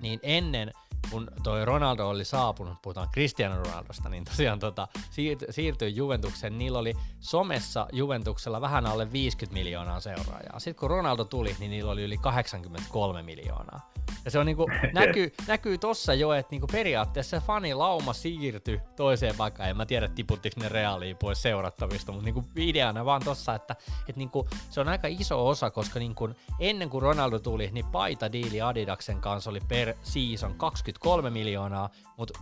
niin 0.00 0.20
ennen 0.22 0.72
kun 1.10 1.30
toi 1.42 1.64
Ronaldo 1.64 2.08
oli 2.08 2.24
saapunut, 2.24 2.82
puhutaan 2.82 3.08
Cristiano 3.12 3.56
Ronaldosta, 3.56 4.08
niin 4.08 4.24
tosiaan 4.24 4.58
tota, 4.58 4.88
siirtyi, 5.10 5.48
siirtyi 5.50 5.96
Juventukseen, 5.96 6.58
niillä 6.58 6.78
oli 6.78 6.94
somessa 7.20 7.86
Juventuksella 7.92 8.60
vähän 8.60 8.86
alle 8.86 9.12
50 9.12 9.54
miljoonaa 9.54 10.00
seuraajaa. 10.00 10.58
Sitten 10.58 10.80
kun 10.80 10.90
Ronaldo 10.90 11.24
tuli, 11.24 11.56
niin 11.58 11.70
niillä 11.70 11.90
oli 11.90 12.02
yli 12.02 12.18
83 12.18 13.22
miljoonaa. 13.22 13.94
Ja 14.24 14.30
se 14.30 14.38
on 14.38 14.46
niinku, 14.46 14.66
näkyy, 14.92 15.32
näkyy 15.46 15.78
tossa 15.78 16.14
jo, 16.14 16.32
että 16.32 16.50
niinku 16.50 16.66
periaatteessa 16.66 17.40
fanilauma 17.40 18.12
siirtyi 18.12 18.80
toiseen 18.96 19.36
paikkaan. 19.36 19.68
En 19.68 19.76
mä 19.76 19.86
tiedä, 19.86 20.08
tiputtiko 20.08 20.60
ne 20.60 20.68
reaalia 20.68 21.14
pois 21.14 21.42
seurattavista, 21.42 22.12
mutta 22.12 22.24
niinku 22.24 22.44
ideana 22.56 23.04
vaan 23.04 23.22
tossa, 23.24 23.54
että 23.54 23.76
et 24.08 24.16
niinku, 24.16 24.48
se 24.70 24.80
on 24.80 24.88
aika 24.88 25.08
iso 25.08 25.48
osa, 25.48 25.70
koska 25.70 25.98
niinku, 25.98 26.30
ennen 26.58 26.90
kuin 26.90 27.02
Ronaldo 27.02 27.38
tuli, 27.38 27.70
niin 27.72 27.86
paita 27.86 28.32
diili 28.32 28.60
Adidaksen 28.60 29.20
kanssa 29.20 29.50
oli 29.50 29.60
per 29.68 29.94
season 30.02 30.54
23 30.98 31.30
miljoonaa, 31.30 31.90
mutta 32.18 32.40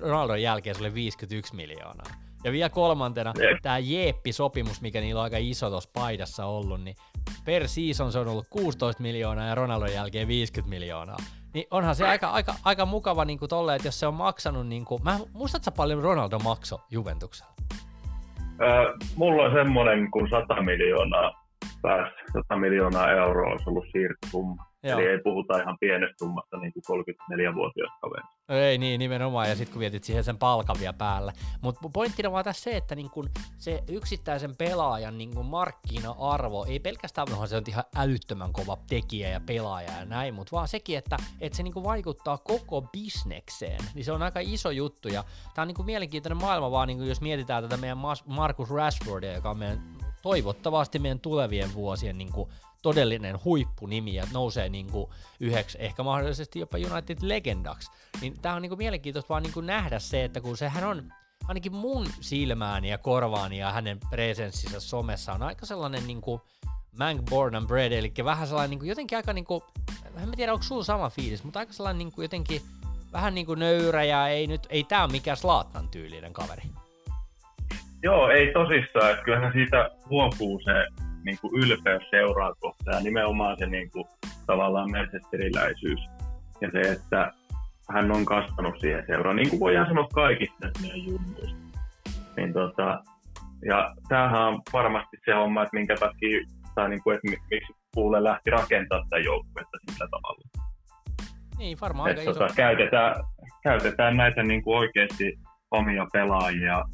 Ronaldon 0.00 0.42
jälkeen 0.42 0.76
se 0.76 0.82
oli 0.82 0.94
51 0.94 1.56
miljoonaa. 1.56 2.06
Ja 2.44 2.52
vielä 2.52 2.68
kolmantena 2.68 3.32
tämä 3.62 3.78
Jeeppi-sopimus, 3.78 4.80
mikä 4.80 5.00
niillä 5.00 5.18
on 5.18 5.24
aika 5.24 5.36
iso 5.38 5.70
tuossa 5.70 5.90
paidassa 5.92 6.46
ollut, 6.46 6.80
niin 6.80 6.96
per 7.44 7.68
season 7.68 8.12
se 8.12 8.18
on 8.18 8.28
ollut 8.28 8.48
16 8.50 9.02
miljoonaa 9.02 9.46
ja 9.46 9.54
Ronaldon 9.54 9.92
jälkeen 9.92 10.28
50 10.28 10.70
miljoonaa. 10.70 11.16
Niin 11.54 11.66
onhan 11.70 11.96
se 11.96 12.08
aika, 12.08 12.30
aika, 12.30 12.54
aika 12.64 12.86
mukava 12.86 13.24
niin 13.24 13.38
kuin 13.38 13.48
tolle, 13.48 13.74
että 13.74 13.88
jos 13.88 14.00
se 14.00 14.06
on 14.06 14.14
maksanut, 14.14 14.66
niin 14.66 14.84
kuin, 14.84 15.02
mä, 15.02 15.18
muistatko 15.32 15.70
paljon 15.70 16.02
Ronaldo 16.02 16.38
makso 16.38 16.80
Juventuksella? 16.90 17.52
Öö, 18.60 18.92
mulla 19.16 19.42
on 19.42 19.52
semmoinen 19.52 20.10
kuin 20.10 20.30
100 20.30 20.62
miljoonaa 20.62 21.43
päässä, 21.82 22.16
100 22.32 22.56
miljoonaa 22.56 23.10
euroa 23.10 23.50
olisi 23.50 23.70
ollut 23.70 23.84
siirtosumma. 23.92 24.74
Joo. 24.84 24.98
Eli 24.98 25.08
ei 25.08 25.18
puhuta 25.18 25.58
ihan 25.58 25.78
pienestä 25.80 26.14
summasta 26.18 26.56
niin 26.56 26.72
kuin 26.72 27.02
34-vuotiaasta 27.02 27.98
kaverista. 28.00 28.34
Ei 28.48 28.78
niin, 28.78 28.98
nimenomaan, 28.98 29.48
ja 29.48 29.56
sitten 29.56 29.72
kun 29.72 29.80
vietit 29.80 30.04
siihen 30.04 30.24
sen 30.24 30.38
palkan 30.38 30.76
vielä 30.80 30.92
päälle. 30.92 31.32
Mutta 31.62 31.88
pointtina 31.92 32.32
vaan 32.32 32.44
tässä 32.44 32.62
se, 32.62 32.76
että 32.76 32.94
niin 32.94 33.10
kun 33.10 33.28
se 33.56 33.82
yksittäisen 33.88 34.56
pelaajan 34.56 35.18
niin 35.18 35.34
kun 35.34 35.46
markkina-arvo, 35.46 36.64
ei 36.64 36.80
pelkästään, 36.80 37.26
onhan 37.32 37.48
se 37.48 37.56
on 37.56 37.62
ihan 37.68 37.84
älyttömän 37.96 38.52
kova 38.52 38.76
tekijä 38.88 39.28
ja 39.28 39.40
pelaaja 39.46 39.98
ja 39.98 40.04
näin, 40.04 40.34
mutta 40.34 40.56
vaan 40.56 40.68
sekin, 40.68 40.98
että, 40.98 41.16
että 41.40 41.56
se 41.56 41.62
niin 41.62 41.84
vaikuttaa 41.84 42.38
koko 42.38 42.82
bisnekseen, 42.82 43.80
niin 43.94 44.04
se 44.04 44.12
on 44.12 44.22
aika 44.22 44.40
iso 44.42 44.70
juttu, 44.70 45.08
ja 45.08 45.24
tämä 45.54 45.62
on 45.62 45.68
niin 45.68 45.86
mielenkiintoinen 45.86 46.40
maailma 46.40 46.70
vaan, 46.70 46.88
niin 46.88 47.08
jos 47.08 47.20
mietitään 47.20 47.62
tätä 47.62 47.76
meidän 47.76 47.98
Markus 48.26 48.70
Rashfordia, 48.70 49.32
joka 49.32 49.50
on 49.50 49.58
meidän 49.58 50.03
toivottavasti 50.24 50.98
meidän 50.98 51.20
tulevien 51.20 51.74
vuosien 51.74 52.18
niin 52.18 52.32
kuin 52.32 52.50
todellinen 52.82 53.44
huippunimi 53.44 54.14
ja 54.14 54.26
nousee 54.32 54.68
niin 54.68 54.90
kuin 54.90 55.10
yhdeksi, 55.40 55.78
ehkä 55.80 56.02
mahdollisesti 56.02 56.58
jopa 56.58 56.78
United-legendaksi. 56.78 57.90
Niin 58.20 58.40
tämä 58.42 58.54
on 58.54 58.62
niin 58.62 58.70
kuin 58.70 58.78
mielenkiintoista 58.78 59.28
vaan 59.28 59.42
niin 59.42 59.52
kuin 59.52 59.66
nähdä 59.66 59.98
se, 59.98 60.24
että 60.24 60.40
kun 60.40 60.56
sehän 60.56 60.84
on 60.84 61.12
ainakin 61.48 61.74
mun 61.74 62.06
silmääni 62.20 62.90
ja 62.90 62.98
korvaani 62.98 63.58
ja 63.58 63.72
hänen 63.72 64.00
presenssissä 64.10 64.80
somessa 64.80 65.32
on 65.32 65.42
aika 65.42 65.66
sellainen 65.66 66.06
niin 66.06 66.20
kuin 66.20 66.40
man 66.98 67.22
born 67.30 67.54
and 67.54 67.66
bred, 67.66 67.92
eli 67.92 68.12
vähän 68.24 68.46
sellainen 68.46 68.70
niin 68.70 68.78
kuin, 68.78 68.88
jotenkin 68.88 69.18
aika 69.18 69.32
niin 69.32 69.44
kuin, 69.44 69.62
en 70.22 70.30
tiedä 70.36 70.52
onko 70.52 70.62
sulla 70.62 70.84
sama 70.84 71.10
fiilis, 71.10 71.44
mutta 71.44 71.58
aika 71.58 71.72
sellainen 71.72 71.98
niin 71.98 72.12
kuin, 72.12 72.24
jotenkin 72.24 72.62
vähän 73.12 73.34
niin 73.34 73.46
kuin 73.46 73.58
nöyrä 73.58 74.04
ja 74.04 74.28
ei 74.28 74.46
nyt, 74.46 74.66
ei 74.70 74.84
tää 74.84 75.04
ole 75.04 75.12
mikään 75.12 75.36
Slaattan 75.36 75.88
tyylinen 75.88 76.32
kaveri. 76.32 76.62
Joo, 78.04 78.30
ei 78.30 78.52
tosissaan, 78.52 79.10
että 79.10 79.24
kyllähän 79.24 79.52
siitä 79.52 79.90
huokuu 80.10 80.60
se 80.64 80.86
niin 81.24 81.38
kuin 81.40 81.62
ylpeys 81.62 82.02
seuraa 82.10 82.54
kohtaan 82.54 82.96
ja 82.96 83.02
nimenomaan 83.02 83.56
se 83.58 83.66
niin 83.66 83.90
kuin, 83.90 84.04
tavallaan 84.46 84.90
Manchesteriläisyys 84.90 86.00
ja 86.60 86.70
se, 86.70 86.80
että 86.80 87.32
hän 87.90 88.12
on 88.12 88.24
kasvanut 88.24 88.80
siihen 88.80 89.04
seuraan, 89.06 89.36
niin 89.36 89.50
kuin 89.50 89.60
voidaan 89.60 89.86
sanoa 89.86 90.08
kaikista 90.14 90.70
meidän 90.80 91.04
junnuista. 91.04 91.56
Niin 92.36 92.52
tota, 92.52 93.02
ja 93.64 93.94
tämähän 94.08 94.42
on 94.42 94.60
varmasti 94.72 95.16
se 95.24 95.32
homma, 95.34 95.62
että 95.62 95.76
minkä 95.76 95.96
takia, 95.96 96.40
tai 96.74 96.88
niin 96.88 97.02
kuin, 97.02 97.16
että 97.16 97.30
miksi 97.30 97.74
Puule 97.94 98.24
lähti 98.24 98.50
rakentamaan 98.50 99.08
tätä 99.08 99.22
joukkuetta 99.22 99.78
sillä 99.90 100.08
tavalla. 100.10 100.68
Niin, 101.58 101.78
varmaan 101.80 102.10
aika 102.10 102.24
tota, 102.24 102.46
iso. 102.46 102.54
käytetään, 102.54 103.14
käytetään 103.62 104.16
näitä 104.16 104.42
niin 104.42 104.62
kuin 104.62 104.78
oikeasti 104.78 105.38
omia 105.70 106.06
pelaajia, 106.12 106.84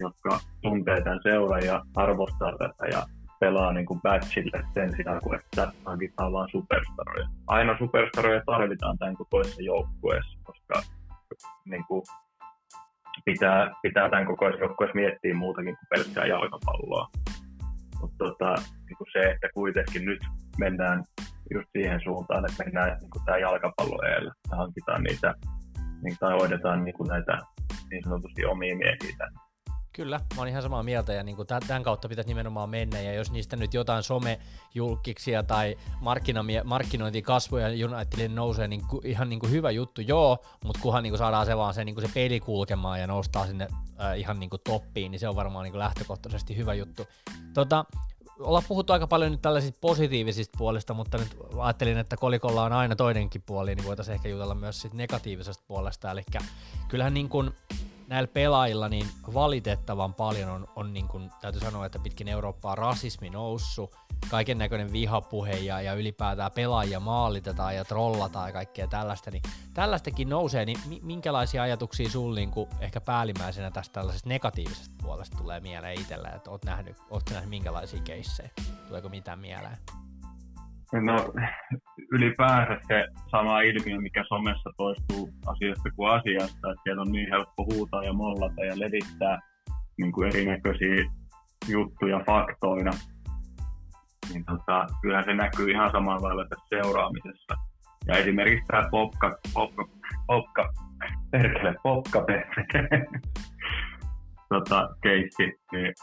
jotka 0.00 0.40
tuntee 0.62 1.00
tämän 1.00 1.20
seuran 1.22 1.64
ja 1.64 1.82
arvostaa 1.96 2.52
tätä 2.58 2.86
ja 2.86 3.06
pelaa 3.40 3.72
niin 3.72 3.86
kuin 3.86 4.00
batchille 4.02 4.64
sen 4.74 4.96
sijaan, 4.96 5.20
kuin 5.22 5.40
että 5.40 5.72
hankitaan 5.84 6.32
vaan 6.32 6.48
superstaroja. 6.52 7.28
Aina 7.46 7.78
superstaroja 7.78 8.42
tarvitaan 8.46 8.98
tämän 8.98 9.16
kokoisessa 9.16 9.62
joukkueessa, 9.62 10.38
koska 10.42 10.82
niin 11.64 11.84
kuin, 11.88 12.02
pitää, 13.24 13.70
pitää 13.82 14.10
tämän 14.10 14.26
kokoisessa 14.26 14.64
joukkueessa 14.64 14.94
miettiä 14.94 15.34
muutakin 15.34 15.76
kuin 15.76 15.88
pelkkää 15.90 16.26
jalkapalloa. 16.26 17.08
Mutta 18.00 18.16
tota, 18.18 18.54
niin 18.86 18.96
kuin 18.98 19.08
se, 19.12 19.30
että 19.30 19.48
kuitenkin 19.54 20.04
nyt 20.04 20.20
mennään 20.58 21.04
just 21.54 21.68
siihen 21.72 22.00
suuntaan, 22.04 22.44
että 22.50 22.64
mennään 22.64 22.98
niin 23.00 23.10
kuin 23.10 23.24
tämä 23.24 23.38
jalkapallo 23.38 24.02
edellä 24.02 24.32
ja 24.50 24.56
hankitaan 24.56 25.02
niitä, 25.02 25.34
niin, 26.02 26.16
tai 26.20 26.32
hoidetaan 26.32 26.84
niin 26.84 26.94
kuin 26.94 27.08
näitä 27.08 27.38
niin 27.90 28.04
sanotusti 28.04 28.44
omia 28.44 28.76
miehiä 28.76 29.16
tänne. 29.18 29.43
Kyllä, 29.94 30.18
mä 30.18 30.40
oon 30.40 30.48
ihan 30.48 30.62
samaa 30.62 30.82
mieltä 30.82 31.12
ja 31.12 31.22
niin 31.22 31.36
kuin 31.36 31.48
tämän 31.48 31.82
kautta 31.82 32.08
pitäisi 32.08 32.28
nimenomaan 32.28 32.70
mennä 32.70 33.00
ja 33.00 33.12
jos 33.12 33.30
niistä 33.30 33.56
nyt 33.56 33.74
jotain 33.74 34.02
somejulkiksia 34.02 35.42
tai 35.42 35.76
markkinointikasvoja 36.64 37.86
Unitedin 37.86 38.34
nousee, 38.34 38.68
niin 38.68 38.86
kuin, 38.88 39.06
ihan 39.06 39.28
niin 39.28 39.40
kuin 39.40 39.52
hyvä 39.52 39.70
juttu, 39.70 40.00
joo, 40.00 40.44
mutta 40.64 40.80
kunhan 40.82 41.02
niin 41.02 41.10
kuin 41.10 41.18
saadaan 41.18 41.46
se 41.46 41.56
vaan 41.56 41.74
se, 41.74 41.84
niin 41.84 41.94
kuin 41.94 42.06
se 42.06 42.14
peli 42.14 42.40
kulkemaan 42.40 43.00
ja 43.00 43.06
nostaa 43.06 43.46
sinne 43.46 43.68
äh, 44.00 44.18
ihan 44.18 44.40
niin 44.40 44.50
kuin 44.50 44.62
toppiin, 44.64 45.10
niin 45.10 45.20
se 45.20 45.28
on 45.28 45.36
varmaan 45.36 45.62
niin 45.64 45.72
kuin 45.72 45.78
lähtökohtaisesti 45.78 46.56
hyvä 46.56 46.74
juttu. 46.74 47.06
Tota, 47.54 47.84
ollaan 48.40 48.64
puhuttu 48.68 48.92
aika 48.92 49.06
paljon 49.06 49.32
nyt 49.32 49.42
tällaisista 49.42 49.78
positiivisista 49.80 50.58
puolista, 50.58 50.94
mutta 50.94 51.18
nyt 51.18 51.36
ajattelin, 51.58 51.98
että 51.98 52.16
kolikolla 52.16 52.64
on 52.64 52.72
aina 52.72 52.96
toinenkin 52.96 53.42
puoli, 53.46 53.74
niin 53.74 53.86
voitaisiin 53.86 54.14
ehkä 54.14 54.28
jutella 54.28 54.54
myös 54.54 54.80
sit 54.80 54.94
negatiivisesta 54.94 55.64
puolesta. 55.68 56.10
Eli 56.10 56.22
kyllähän 56.88 57.14
niin 57.14 57.28
kuin 57.28 57.50
näillä 58.08 58.28
pelaajilla 58.28 58.88
niin 58.88 59.06
valitettavan 59.34 60.14
paljon 60.14 60.50
on, 60.50 60.68
on 60.76 60.92
niin 60.92 61.08
kuin, 61.08 61.30
täytyy 61.40 61.60
sanoa, 61.60 61.86
että 61.86 61.98
pitkin 61.98 62.28
Eurooppaa 62.28 62.74
rasismi 62.74 63.30
noussut, 63.30 63.96
kaiken 64.30 64.58
näköinen 64.58 64.92
vihapuhe 64.92 65.52
ja, 65.52 65.80
ja 65.80 65.94
ylipäätään 65.94 66.52
pelaajia 66.52 67.00
maalitetaan 67.00 67.76
ja 67.76 67.84
trollataan 67.84 68.48
ja 68.48 68.52
kaikkea 68.52 68.86
tällaista, 68.86 69.30
niin 69.30 69.42
tällaistakin 69.74 70.28
nousee, 70.28 70.64
niin 70.64 70.78
minkälaisia 71.02 71.62
ajatuksia 71.62 72.10
sulla 72.10 72.34
niin 72.34 72.50
ehkä 72.80 73.00
päällimmäisenä 73.00 73.70
tästä 73.70 73.92
tällaisesta 73.92 74.28
negatiivisesta 74.28 74.94
puolesta 75.02 75.36
tulee 75.36 75.60
mieleen 75.60 76.00
itsellä, 76.00 76.28
että 76.28 76.50
oot 76.50 76.64
nähnyt, 76.64 76.96
oot 77.10 77.30
nähnyt 77.30 77.50
minkälaisia 77.50 78.00
keissejä, 78.00 78.50
tuleeko 78.86 79.08
mitään 79.08 79.38
mieleen? 79.38 79.78
No 81.00 81.32
ylipäänsä 82.12 82.80
se 82.88 83.06
sama 83.30 83.60
ilmiö, 83.60 84.00
mikä 84.00 84.24
somessa 84.28 84.70
toistuu 84.76 85.30
asiasta 85.46 85.90
kuin 85.96 86.10
asiasta, 86.10 86.70
että 86.70 86.82
siellä 86.82 87.02
on 87.02 87.12
niin 87.12 87.30
helppo 87.30 87.64
huutaa 87.64 88.04
ja 88.04 88.12
mollata 88.12 88.64
ja 88.64 88.78
levittää 88.78 89.38
niin 89.98 90.12
kuin 90.12 90.28
erinäköisiä 90.28 91.04
juttuja 91.68 92.20
faktoina. 92.26 92.90
Niin 94.32 94.44
tota, 94.44 94.86
kyllähän 95.02 95.24
se 95.24 95.34
näkyy 95.34 95.70
ihan 95.70 95.92
samalla 95.92 96.28
lailla 96.28 96.46
tässä 96.48 96.66
seuraamisessa. 96.68 97.54
Ja 98.06 98.16
esimerkiksi 98.16 98.66
tämä 98.66 98.88
popka, 98.90 99.38
popka, 99.54 99.88
popka, 100.26 100.72
perkele, 101.30 101.74
popka, 101.82 102.20
perkele, 102.20 103.06
tota, 104.52 104.88
keissi, 105.02 105.52
niin 105.72 105.94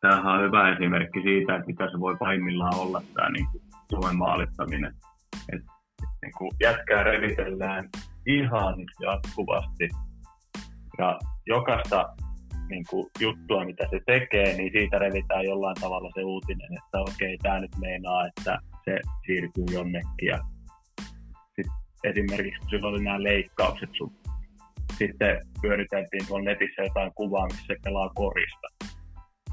tämähän 0.00 0.34
on 0.34 0.42
hyvä 0.42 0.72
esimerkki 0.72 1.22
siitä, 1.22 1.54
että 1.54 1.66
mitä 1.66 1.90
se 1.90 2.00
voi 2.00 2.16
pahimmillaan 2.16 2.78
olla 2.78 3.02
tämä 3.14 3.30
niin 3.30 3.46
kuin 3.52 3.67
Suomen 3.90 4.16
maalittaminen. 4.16 4.94
Et, 5.52 5.62
niin 6.22 6.32
kuin 6.38 6.50
jätkää 6.60 7.02
revitellään 7.02 7.88
ihan 8.26 8.74
jatkuvasti 9.00 9.88
ja 10.98 11.18
jokaista 11.46 12.06
niin 12.70 12.84
kuin, 12.90 13.06
juttua, 13.20 13.64
mitä 13.64 13.86
se 13.90 14.00
tekee, 14.06 14.56
niin 14.56 14.72
siitä 14.72 14.98
revitään 14.98 15.44
jollain 15.44 15.76
tavalla 15.80 16.10
se 16.14 16.24
uutinen, 16.24 16.72
että 16.72 17.00
okei, 17.00 17.34
okay, 17.34 17.38
tämä 17.42 17.60
nyt 17.60 17.76
meinaa, 17.80 18.26
että 18.26 18.58
se 18.84 19.00
siirtyy 19.26 19.64
jonnekin. 19.72 20.26
Ja 20.26 20.38
sit 21.56 21.66
esimerkiksi 22.04 22.60
kun 22.70 22.84
oli 22.84 23.04
nämä 23.04 23.22
leikkaukset, 23.22 23.90
sun, 23.98 24.12
sitten 24.98 25.40
pyöriteltiin 25.62 26.26
tuolla 26.26 26.44
netissä 26.44 26.82
jotain 26.82 27.12
kuvaa, 27.14 27.46
missä 27.46 27.64
se 27.66 27.76
pelaa 27.84 28.10
korista. 28.14 28.68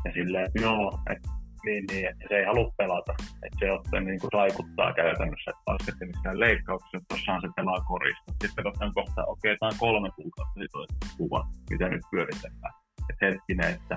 Ja 0.06 0.12
silleen, 0.14 0.52
joo, 0.62 1.00
että 1.10 1.30
niin, 1.66 1.84
niin, 1.91 2.05
että 2.09 2.26
se 2.30 2.36
ei 2.36 2.45
halua 2.45 2.72
pelata. 2.78 3.13
Että 3.45 3.59
se 3.59 3.72
ottaa, 3.72 3.99
niin 3.99 4.20
kuin 4.20 4.32
saikuttaa 4.36 4.93
käytännössä, 4.93 5.51
että 5.51 5.68
lasketti 5.68 6.05
missään 6.05 6.39
leikkauksessa, 6.39 6.97
että 6.97 7.09
tuossahan 7.09 7.41
se 7.41 7.49
pelaa 7.55 7.82
korista. 7.91 8.32
Sitten 8.41 8.63
katsotaan 8.63 8.93
kohta, 8.93 9.22
okei, 9.26 9.51
okay, 9.51 9.57
tämä 9.59 9.70
on 9.74 9.80
kolme 9.80 10.09
kuukautta 10.16 10.59
sitten 10.59 11.09
kuva, 11.18 11.47
mitä 11.70 11.89
nyt 11.89 12.03
pyöritellään. 12.11 12.74
Että 13.09 13.26
hetkinen, 13.26 13.74
että 13.74 13.95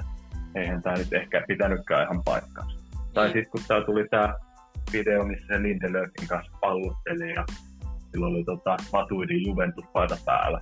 eihän 0.55 0.83
tämä 0.83 0.97
nyt 0.97 1.13
ehkä 1.13 1.45
pitänytkään 1.49 2.03
ihan 2.03 2.23
paikkaansa. 2.25 2.77
Mm. 2.79 3.15
Tai 3.15 3.27
sitten 3.27 3.51
kun 3.53 3.61
tämä 3.69 3.81
tuli 3.81 4.09
tämä 4.09 4.35
video, 4.93 5.25
missä 5.25 5.47
se 5.47 5.63
Lindelöfin 5.63 6.29
kanssa 6.29 6.59
pallotteli 6.61 7.35
ja 7.35 7.45
sillä 8.11 8.27
oli 8.27 8.45
tota, 8.45 8.77
Matuidin 8.93 9.47
Juventus-paita 9.47 10.17
päällä. 10.25 10.61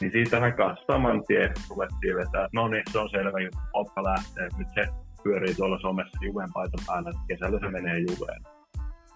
Niin 0.00 0.12
siitä 0.12 0.42
aikaa 0.42 0.76
saman 0.86 1.24
tien 1.26 1.52
ruvettiin 1.70 2.16
vetää, 2.16 2.48
no 2.52 2.68
niin, 2.68 2.82
se 2.92 2.98
on 2.98 3.10
selvä 3.10 3.40
juttu, 3.40 3.58
Poppa 3.72 4.02
lähtee, 4.02 4.48
nyt 4.58 4.68
se 4.74 4.86
pyörii 5.24 5.54
tuolla 5.54 5.78
somessa 5.80 6.18
Juven 6.24 6.52
paita 6.54 6.76
päällä, 6.86 7.10
kesällä 7.28 7.58
se 7.60 7.68
menee 7.68 7.98
Juveen. 7.98 8.42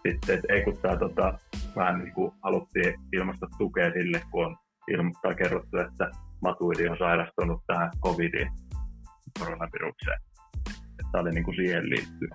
Sitten, 0.06 0.34
että 0.34 0.52
ei 0.54 0.64
kun 0.64 0.78
tää, 0.82 0.96
tota, 0.96 1.38
vähän 1.76 1.98
niin 1.98 2.14
kuin 2.14 2.32
haluttiin 2.42 2.94
ilmaista 3.12 3.46
tukea 3.58 3.92
sille, 3.92 4.22
kun 4.30 4.46
on 4.46 4.56
ilmoittaa 4.88 5.34
kerrottu, 5.34 5.78
että 5.78 6.10
Matuidi 6.42 6.88
on 6.88 6.98
sairastunut 6.98 7.62
tähän 7.66 7.90
covidiin, 8.04 8.50
koronavirukseen. 9.38 10.20
Tämä 11.12 11.22
oli 11.22 11.30
niin 11.30 11.44
kuin 11.44 11.56
siihen 11.56 11.90
liittyy. 11.90 12.28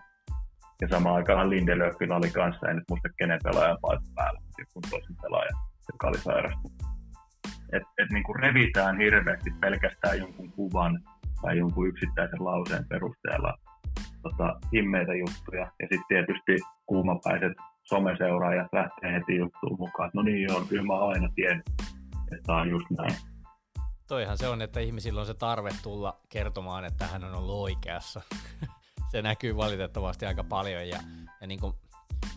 Ja 0.81 0.87
samaan 0.89 1.15
aikaan 1.15 1.49
Lindelöfillä 1.49 2.15
oli 2.15 2.29
kanssa, 2.29 2.67
en 2.67 2.75
nyt 2.75 2.89
muista 2.89 3.09
kenen 3.17 3.39
pelaajan 3.43 3.77
paita 3.81 4.03
päällä, 4.15 4.39
joku 4.57 4.81
toisen 4.89 5.15
pelaaja, 5.21 5.51
joka 5.91 6.07
oli 6.07 6.17
sairastunut. 6.17 6.83
Et, 7.73 7.83
et 7.97 8.09
niin 8.09 8.23
kuin 8.23 8.39
revitään 8.39 8.97
hirveästi 8.97 9.49
pelkästään 9.61 10.19
jonkun 10.19 10.51
kuvan 10.51 10.99
tai 11.41 11.57
jonkun 11.57 11.87
yksittäisen 11.87 12.45
lauseen 12.45 12.85
perusteella 12.89 13.53
tota, 14.21 14.59
himmeitä 14.73 15.13
juttuja. 15.13 15.61
Ja 15.61 15.87
sitten 15.91 16.05
tietysti 16.07 16.65
kuumapäiset 16.85 17.53
someseuraajat 17.83 18.67
lähtee 18.73 19.13
heti 19.13 19.35
juttuun 19.35 19.77
mukaan, 19.79 20.11
no 20.13 20.21
niin 20.21 20.43
joo, 20.43 20.61
kyllä 20.69 20.83
mä 20.83 20.99
aina 20.99 21.29
tiedän, 21.35 21.63
että 22.35 22.53
on 22.53 22.69
just 22.69 22.85
näin. 22.97 23.15
Toihan 24.07 24.37
se 24.37 24.47
on, 24.47 24.61
että 24.61 24.79
ihmisillä 24.79 25.19
on 25.19 25.25
se 25.25 25.33
tarve 25.33 25.69
tulla 25.83 26.19
kertomaan, 26.29 26.85
että 26.85 27.07
hän 27.07 27.23
on 27.23 27.35
ollut 27.35 27.55
oikeassa. 27.55 28.21
se 29.11 29.21
näkyy 29.21 29.57
valitettavasti 29.57 30.25
aika 30.25 30.43
paljon 30.43 30.89
ja, 30.89 30.99
ja 31.41 31.47
niin 31.47 31.59
kuin 31.59 31.73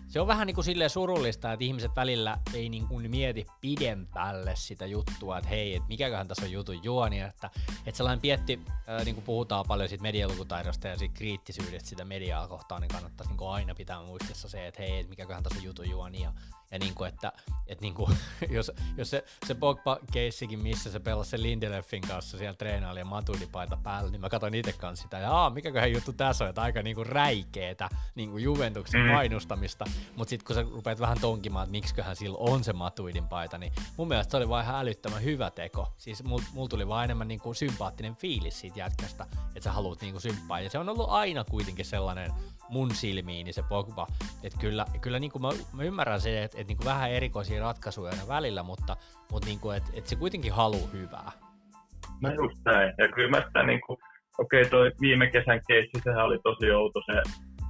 se 0.08 0.20
on 0.20 0.26
vähän 0.26 0.46
niin 0.46 0.54
kuin 0.54 0.64
silleen 0.64 0.90
surullista, 0.90 1.52
että 1.52 1.64
ihmiset 1.64 1.90
välillä 1.96 2.38
ei 2.54 2.68
niin 2.68 2.86
kuin 2.86 3.10
mieti 3.10 3.46
pidempälle 3.60 4.52
sitä 4.56 4.86
juttua, 4.86 5.38
että 5.38 5.50
hei, 5.50 5.74
että 5.76 5.88
mikäköhän 5.88 6.28
tässä 6.28 6.44
on 6.44 6.52
jutun 6.52 6.84
juoni, 6.84 7.20
että, 7.20 7.50
että 7.86 7.96
sellainen 7.96 8.20
pietti, 8.20 8.60
ää, 8.86 9.04
niin 9.04 9.14
kuin 9.14 9.24
puhutaan 9.24 9.64
paljon 9.68 9.88
siitä 9.88 10.02
medialukutaidosta 10.02 10.88
ja 10.88 10.98
siitä 10.98 11.14
kriittisyydestä 11.14 11.88
sitä 11.88 12.04
mediaa 12.04 12.48
kohtaan, 12.48 12.80
niin 12.80 12.88
kannattaisi 12.88 13.30
niin 13.30 13.38
kuin 13.38 13.50
aina 13.50 13.74
pitää 13.74 14.02
muistissa 14.02 14.48
se, 14.48 14.66
että 14.66 14.82
hei, 14.82 14.98
että 14.98 15.10
mikäköhän 15.10 15.42
tässä 15.42 15.58
on 15.58 15.64
jutun 15.64 15.90
juoni 15.90 16.22
ja, 16.22 16.32
ja 16.70 16.78
niin 16.78 16.94
kuin, 16.94 17.08
että, 17.08 17.32
että 17.66 17.82
niin 17.82 17.94
kuin, 17.94 18.16
jos, 18.48 18.72
jos 18.96 19.10
se, 19.10 19.24
se 19.46 19.54
Pogba-keissikin, 19.54 20.58
missä 20.58 20.90
se 20.90 21.00
pelasi 21.00 21.30
se 21.30 21.42
Lindelöfin 21.42 22.02
kanssa 22.02 22.38
siellä 22.38 22.54
treenaili 22.54 22.98
ja 22.98 23.04
matuidipaita 23.04 23.78
päällä, 23.82 24.10
niin 24.10 24.20
mä 24.20 24.28
katsoin 24.28 24.54
itse 24.54 24.72
kanssa 24.72 25.02
sitä, 25.02 25.18
ja 25.18 25.32
aah, 25.32 25.52
mikäköhän 25.52 25.92
juttu 25.92 26.12
tässä 26.12 26.44
on, 26.44 26.48
että 26.48 26.62
aika 26.62 26.82
niin 26.82 26.96
kuin 26.96 27.06
räikeetä 27.06 27.88
niin 28.14 28.30
kuin 28.30 28.44
Juventuksen 28.44 29.00
mm. 29.00 29.12
mainostamista, 29.12 29.84
mutta 30.16 30.30
sitten 30.30 30.46
kun 30.46 30.54
sä 30.54 30.62
rupeat 30.62 31.00
vähän 31.00 31.20
tonkimaan, 31.20 31.64
että 31.64 31.72
miksiköhän 31.72 32.16
sillä 32.16 32.38
on 32.38 32.64
se 32.64 32.72
matuidin 32.72 33.28
paita, 33.28 33.58
niin 33.58 33.72
mun 33.96 34.08
mielestä 34.08 34.30
se 34.30 34.36
oli 34.36 34.48
vaan 34.48 34.64
ihan 34.64 34.80
älyttömän 34.80 35.24
hyvä 35.24 35.50
teko. 35.50 35.92
Siis 35.96 36.24
mulla 36.24 36.44
mul 36.52 36.66
tuli 36.66 36.88
vaan 36.88 37.04
enemmän 37.04 37.28
niin 37.28 37.40
kuin 37.40 37.54
sympaattinen 37.54 38.14
fiilis 38.14 38.60
siitä 38.60 38.78
jätkästä, 38.78 39.26
että 39.46 39.60
sä 39.60 39.72
haluat 39.72 40.00
niin 40.00 40.12
kuin 40.12 40.22
symppaa. 40.22 40.60
Ja 40.60 40.70
se 40.70 40.78
on 40.78 40.88
ollut 40.88 41.08
aina 41.08 41.44
kuitenkin 41.44 41.84
sellainen 41.84 42.32
mun 42.68 42.94
silmiin 42.94 43.44
niin 43.44 43.54
se 43.54 43.62
Pogba. 43.62 44.06
Että 44.42 44.58
kyllä, 44.58 44.86
kyllä 45.00 45.18
niin 45.18 45.30
kuin 45.30 45.42
mä, 45.42 45.48
mä, 45.72 45.82
ymmärrän 45.82 46.20
se, 46.20 46.42
että, 46.42 46.55
että 46.56 46.68
niin 46.68 46.76
kuin 46.76 46.86
vähän 46.86 47.10
erikoisia 47.10 47.60
ratkaisuja 47.60 48.10
aina 48.10 48.28
välillä, 48.28 48.62
mutta, 48.62 48.96
mutta 49.32 49.48
niin 49.48 49.60
kuin, 49.60 49.76
että, 49.76 49.90
että 49.94 50.10
se 50.10 50.16
kuitenkin 50.16 50.52
haluaa 50.52 50.88
hyvää. 50.92 51.32
No 52.22 52.30
just 52.30 52.58
näin. 52.64 52.94
Ja 52.98 53.08
kyllä 53.08 53.30
mä 53.30 53.46
sitä 53.46 53.62
niin 53.62 53.80
kuin, 53.86 53.98
okei 54.38 54.60
okay, 54.60 54.70
toi 54.70 54.92
viime 55.00 55.30
kesän 55.30 55.60
keissi, 55.68 56.00
sehän 56.04 56.24
oli 56.24 56.38
tosi 56.42 56.70
outo 56.70 57.00
se, 57.06 57.22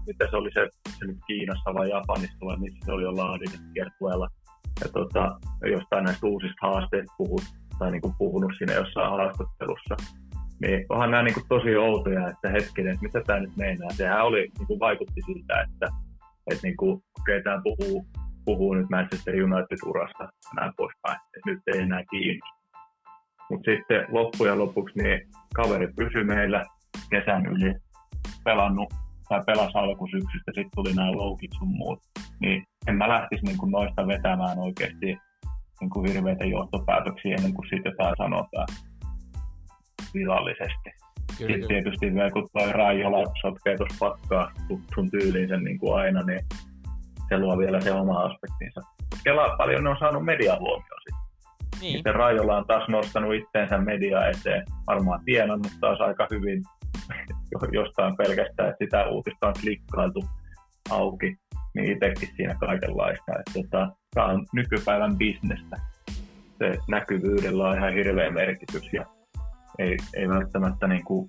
mitä 0.06 0.26
se 0.30 0.36
oli 0.36 0.50
se, 0.54 0.68
se 0.98 1.06
nyt 1.06 1.18
Kiinassa 1.26 1.74
vai 1.74 1.90
Japanissa 1.90 2.46
vai 2.46 2.56
missä 2.56 2.78
se 2.84 2.92
oli 2.92 3.02
jo 3.02 3.16
laadittu 3.16 3.58
kiertueella. 3.74 4.28
Ja 4.84 4.88
tota, 4.92 5.38
jostain 5.70 6.04
näistä 6.04 6.26
uusista 6.26 6.66
haasteista 6.66 7.14
puhut, 7.18 7.42
tai 7.78 7.90
niin 7.90 8.02
kuin 8.02 8.14
puhunut 8.18 8.52
siinä 8.58 8.72
jossain 8.72 9.10
haastattelussa 9.10 9.96
niin 10.60 10.86
onhan 10.88 11.10
nämä 11.10 11.22
niin 11.22 11.34
kuin 11.34 11.48
tosi 11.48 11.76
outoja, 11.76 12.28
että 12.28 12.50
hetkinen, 12.50 12.92
että 12.92 13.06
mitä 13.06 13.20
tämä 13.26 13.40
nyt 13.40 13.56
meinaa. 13.56 13.90
Sehän 13.90 14.24
oli, 14.24 14.40
niin 14.58 14.66
kuin 14.66 14.80
vaikutti 14.80 15.20
siltä, 15.26 15.60
että, 15.60 15.88
että 16.50 16.66
niin 16.66 16.76
kuin, 16.76 17.02
okay, 17.20 17.42
tämä 17.42 17.60
puhuu, 17.62 18.06
puhuu 18.46 18.74
nyt 18.74 18.90
Manchester 18.90 19.34
United-urasta 19.34 20.28
näin 20.56 20.72
poispäin, 20.76 21.18
että 21.36 21.50
nyt 21.50 21.60
ei 21.66 21.80
enää 21.80 22.02
kiinnosta. 22.10 22.56
Mutta 23.50 23.70
sitten 23.70 24.06
loppujen 24.08 24.58
lopuksi 24.58 24.98
niin 24.98 25.20
kaveri 25.54 25.88
pysyi 25.96 26.24
meillä 26.24 26.64
kesän 27.10 27.46
yli 27.46 27.74
pelannut 28.44 28.94
tai 29.28 29.40
pelasi 29.46 29.78
alkusyksystä, 29.78 30.52
sitten 30.54 30.70
tuli 30.74 30.92
nämä 30.94 31.12
loukit 31.12 31.50
sun 31.58 31.68
muut, 31.68 31.98
niin 32.40 32.64
en 32.88 32.96
mä 32.96 33.08
lähtisi 33.08 33.44
niin 33.44 33.70
noista 33.70 34.06
vetämään 34.06 34.58
oikeasti 34.58 35.18
niin 35.80 35.90
kuin 35.92 36.12
hirveitä 36.12 36.44
johtopäätöksiä 36.44 37.36
ennen 37.36 37.54
kuin 37.54 37.68
siitä 37.68 37.88
jotain 37.88 38.14
sanotaan 38.18 38.66
virallisesti. 40.14 40.90
Kyllä, 40.90 41.52
Sitten 41.52 41.54
kyllä. 41.54 41.68
tietysti 41.68 42.14
vielä 42.14 42.30
kun 42.30 42.48
toi 42.52 42.72
Raijola 42.72 43.32
sotkee 43.40 43.76
tuossa 43.76 43.96
pakkaa 43.98 44.52
sun 44.94 45.10
tyyliin 45.10 45.64
niin 45.64 45.78
kuin 45.78 45.94
aina, 45.94 46.22
niin 46.22 46.40
se 47.28 47.38
luo 47.38 47.58
vielä 47.58 47.80
se 47.80 47.92
oma 47.92 48.20
aspektinsa. 48.20 48.80
Kelaa 49.24 49.56
paljon 49.56 49.84
ne 49.84 49.90
on 49.90 49.96
saanut 49.98 50.24
mediahuomioon 50.24 51.00
sitten. 51.04 51.26
Niin. 51.80 51.92
Sitten 51.92 52.14
Rajola 52.14 52.56
on 52.56 52.66
taas 52.66 52.88
nostanut 52.88 53.34
itteensä 53.34 53.78
media 53.78 54.28
eteen, 54.28 54.64
varmaan 54.86 55.20
tienannut 55.24 55.72
taas 55.80 56.00
aika 56.00 56.26
hyvin 56.30 56.62
jostain 57.80 58.16
pelkästään, 58.16 58.68
että 58.68 58.84
sitä 58.84 59.06
uutista 59.08 59.46
on 59.46 59.54
klikkailtu 59.60 60.24
auki, 60.90 61.36
niin 61.74 61.92
itsekin 61.92 62.36
siinä 62.36 62.54
kaikenlaista. 62.54 63.32
Että 63.38 63.52
tota, 63.54 63.88
tämä 64.14 64.26
on 64.26 64.46
nykypäivän 64.52 65.16
bisnestä. 65.16 65.76
Se 66.58 66.72
näkyvyydellä 66.88 67.68
on 67.68 67.78
ihan 67.78 67.92
hirveä 67.92 68.30
merkitys 68.30 68.92
ja 68.92 69.06
ei, 69.78 69.96
ei 70.14 70.28
välttämättä 70.28 70.88
niin 70.88 71.04
kuin 71.04 71.26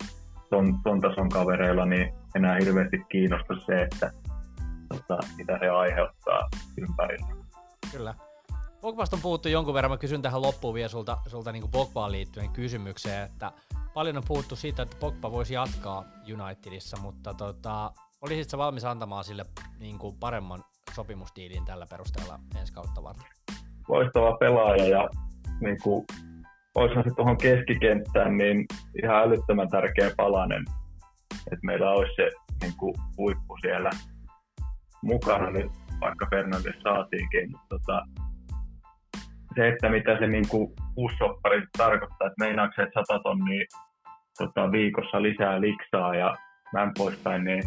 ton, 0.49 0.79
ton 0.83 1.01
tason 1.01 1.29
kavereilla 1.29 1.85
niin 1.85 2.13
enää 2.35 2.57
hirveästi 2.61 2.97
kiinnosta 3.09 3.53
se, 3.65 3.81
että 3.81 4.11
tota, 4.89 5.17
mitä 5.37 5.57
he 5.61 5.69
aiheuttaa 5.69 6.49
ympärillä. 6.77 7.27
Kyllä. 7.91 8.13
Pogbasta 8.81 9.15
on 9.15 9.21
puhuttu 9.21 9.49
jonkun 9.49 9.73
verran. 9.73 9.91
Mä 9.91 9.97
kysyn 9.97 10.21
tähän 10.21 10.41
loppuun 10.41 10.73
vielä 10.73 10.89
sulta, 10.89 11.17
sulta 11.27 11.51
niin 11.51 11.71
Pogbaan 11.71 12.11
liittyen 12.11 12.49
kysymykseen, 12.49 13.23
että 13.23 13.51
paljon 13.93 14.17
on 14.17 14.23
puhuttu 14.27 14.55
siitä, 14.55 14.81
että 14.81 14.97
Pogba 14.99 15.31
voisi 15.31 15.53
jatkaa 15.53 16.05
Unitedissa, 16.33 16.97
mutta 17.01 17.33
tota, 17.33 17.91
olisit 18.21 18.49
sä 18.49 18.57
valmis 18.57 18.85
antamaan 18.85 19.23
sille 19.23 19.45
niin 19.79 19.97
kuin 19.97 20.17
paremman 20.19 20.63
sopimusdiilin 20.93 21.65
tällä 21.65 21.85
perusteella 21.89 22.39
ensi 22.59 22.73
kautta 22.73 23.03
varten? 23.03 23.25
Loistava 23.87 24.37
pelaaja 24.37 24.87
ja 24.87 25.09
niin 25.61 25.77
kuin 25.83 26.05
olisihan 26.75 27.03
se 27.03 27.15
tuohon 27.15 27.37
keskikenttään 27.37 28.37
niin 28.37 28.65
ihan 29.03 29.23
älyttömän 29.23 29.69
tärkeä 29.69 30.11
palanen, 30.17 30.65
että 31.35 31.65
meillä 31.65 31.91
olisi 31.91 32.15
se 32.15 32.29
niin 32.61 32.73
kuin, 32.77 32.93
huippu 33.17 33.57
siellä 33.61 33.89
mukana 35.03 35.49
nyt, 35.51 35.71
vaikka 36.01 36.27
Fernandes 36.29 36.75
saatiinkin, 36.83 37.51
mutta 37.51 37.67
tota, 37.69 38.01
se, 39.55 39.67
että 39.67 39.89
mitä 39.89 40.19
se 40.19 40.27
niin 40.27 40.45
uussoppari 40.95 41.63
tarkoittaa, 41.77 42.27
että 42.27 42.45
meinaako 42.45 42.73
se, 42.75 42.81
että 42.81 43.01
100 43.07 43.19
tonnia 43.23 43.65
tota, 44.37 44.71
viikossa 44.71 45.21
lisää 45.21 45.61
liksaa 45.61 46.15
ja 46.15 46.37
näin 46.73 46.91
poispäin, 46.97 47.43
niin 47.43 47.63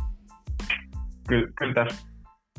kyllä, 1.28 1.48
kyllä 1.58 1.74
tässä 1.74 2.08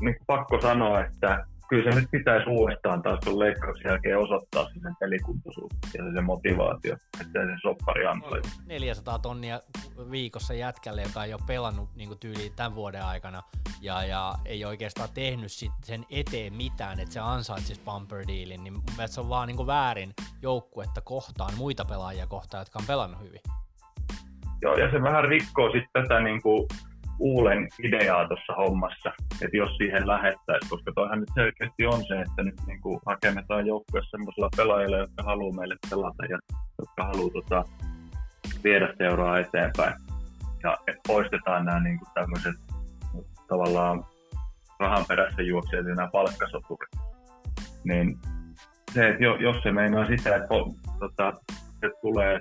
niin 0.01 0.15
pakko 0.27 0.61
sanoa, 0.61 1.05
että 1.05 1.45
kyllä 1.71 1.91
se 1.91 1.99
nyt 1.99 2.11
pitäisi 2.11 2.49
uudestaan 2.49 3.01
taas 3.01 3.19
tuon 3.19 3.39
leikkauksen 3.39 3.89
jälkeen 3.89 4.17
osoittaa 4.17 4.63
sen 4.63 4.95
pelikuntoisuus 4.99 5.71
ja 5.93 6.03
se 6.13 6.21
motivaatio, 6.21 6.93
että 6.93 7.45
se 7.45 7.61
soppari 7.61 8.05
antaa. 8.05 8.31
400 8.65 9.19
tonnia 9.19 9.59
viikossa 10.11 10.53
jätkälle, 10.53 11.01
joka 11.01 11.23
ei 11.23 11.33
ole 11.33 11.41
pelannut 11.47 11.89
niin 11.95 12.19
tyyliin 12.19 12.53
tämän 12.55 12.75
vuoden 12.75 13.05
aikana 13.05 13.43
ja, 13.81 14.03
ja 14.03 14.35
ei 14.45 14.65
oikeastaan 14.65 15.09
tehnyt 15.13 15.51
sit 15.51 15.71
sen 15.83 16.05
eteen 16.09 16.53
mitään, 16.53 16.99
että 16.99 17.13
se 17.13 17.19
ansaitsisi 17.19 17.81
bumper 17.85 18.27
dealin, 18.27 18.63
niin 18.63 18.73
mun 18.73 18.83
mielestä 18.97 19.15
se 19.15 19.21
on 19.21 19.29
vaan 19.29 19.47
niin 19.47 19.67
väärin 19.67 20.13
joukkuetta 20.41 21.01
kohtaan, 21.01 21.53
muita 21.57 21.85
pelaajia 21.85 22.27
kohtaan, 22.27 22.61
jotka 22.61 22.79
on 22.79 22.87
pelannut 22.87 23.21
hyvin. 23.21 23.41
Joo, 24.61 24.75
ja 24.75 24.91
se 24.91 25.01
vähän 25.01 25.23
rikkoo 25.23 25.71
sitten 25.71 26.03
tätä 26.03 26.19
niin 26.19 26.41
kuin 26.41 26.67
Uulen 27.23 27.67
ideaa 27.83 28.27
tuossa 28.27 28.53
hommassa, 28.53 29.11
että 29.41 29.57
jos 29.57 29.77
siihen 29.77 30.07
lähettäisiin, 30.07 30.69
koska 30.69 30.91
toihan 30.95 31.19
nyt 31.19 31.29
selkeästi 31.35 31.85
on 31.85 32.05
se, 32.07 32.21
että 32.21 32.43
nyt 32.43 32.55
niin 32.67 32.81
kuin 32.81 32.99
rakennetaan 33.05 33.67
joukkue 33.67 34.01
semmoisilla 34.11 34.49
pelaajilla, 34.57 34.97
jotka 34.97 35.23
haluaa 35.23 35.55
meille 35.55 35.75
pelata 35.89 36.25
ja 36.25 36.37
jotka 36.79 37.03
haluaa 37.03 37.29
tota, 37.33 37.63
viedä 38.63 38.93
seuraa 38.97 39.39
eteenpäin. 39.39 39.93
Ja 40.63 40.77
että 40.87 41.01
poistetaan 41.07 41.65
nämä 41.65 41.79
niin 41.79 41.99
kuin 41.99 42.09
tämmöiset 42.13 42.55
tavallaan 43.47 44.05
rahan 44.79 45.05
perässä 45.07 45.41
juoksijat 45.41 45.87
ja 45.87 45.95
nämä 45.95 46.09
palkkasoturit. 46.11 46.89
Niin 47.83 48.17
se, 48.93 49.09
että 49.09 49.23
jos 49.23 49.63
se 49.63 49.71
meinaa 49.71 50.05
sitä, 50.05 50.35
että 50.35 50.47
tota, 50.99 51.33
se 51.79 51.89
tulee, 52.01 52.35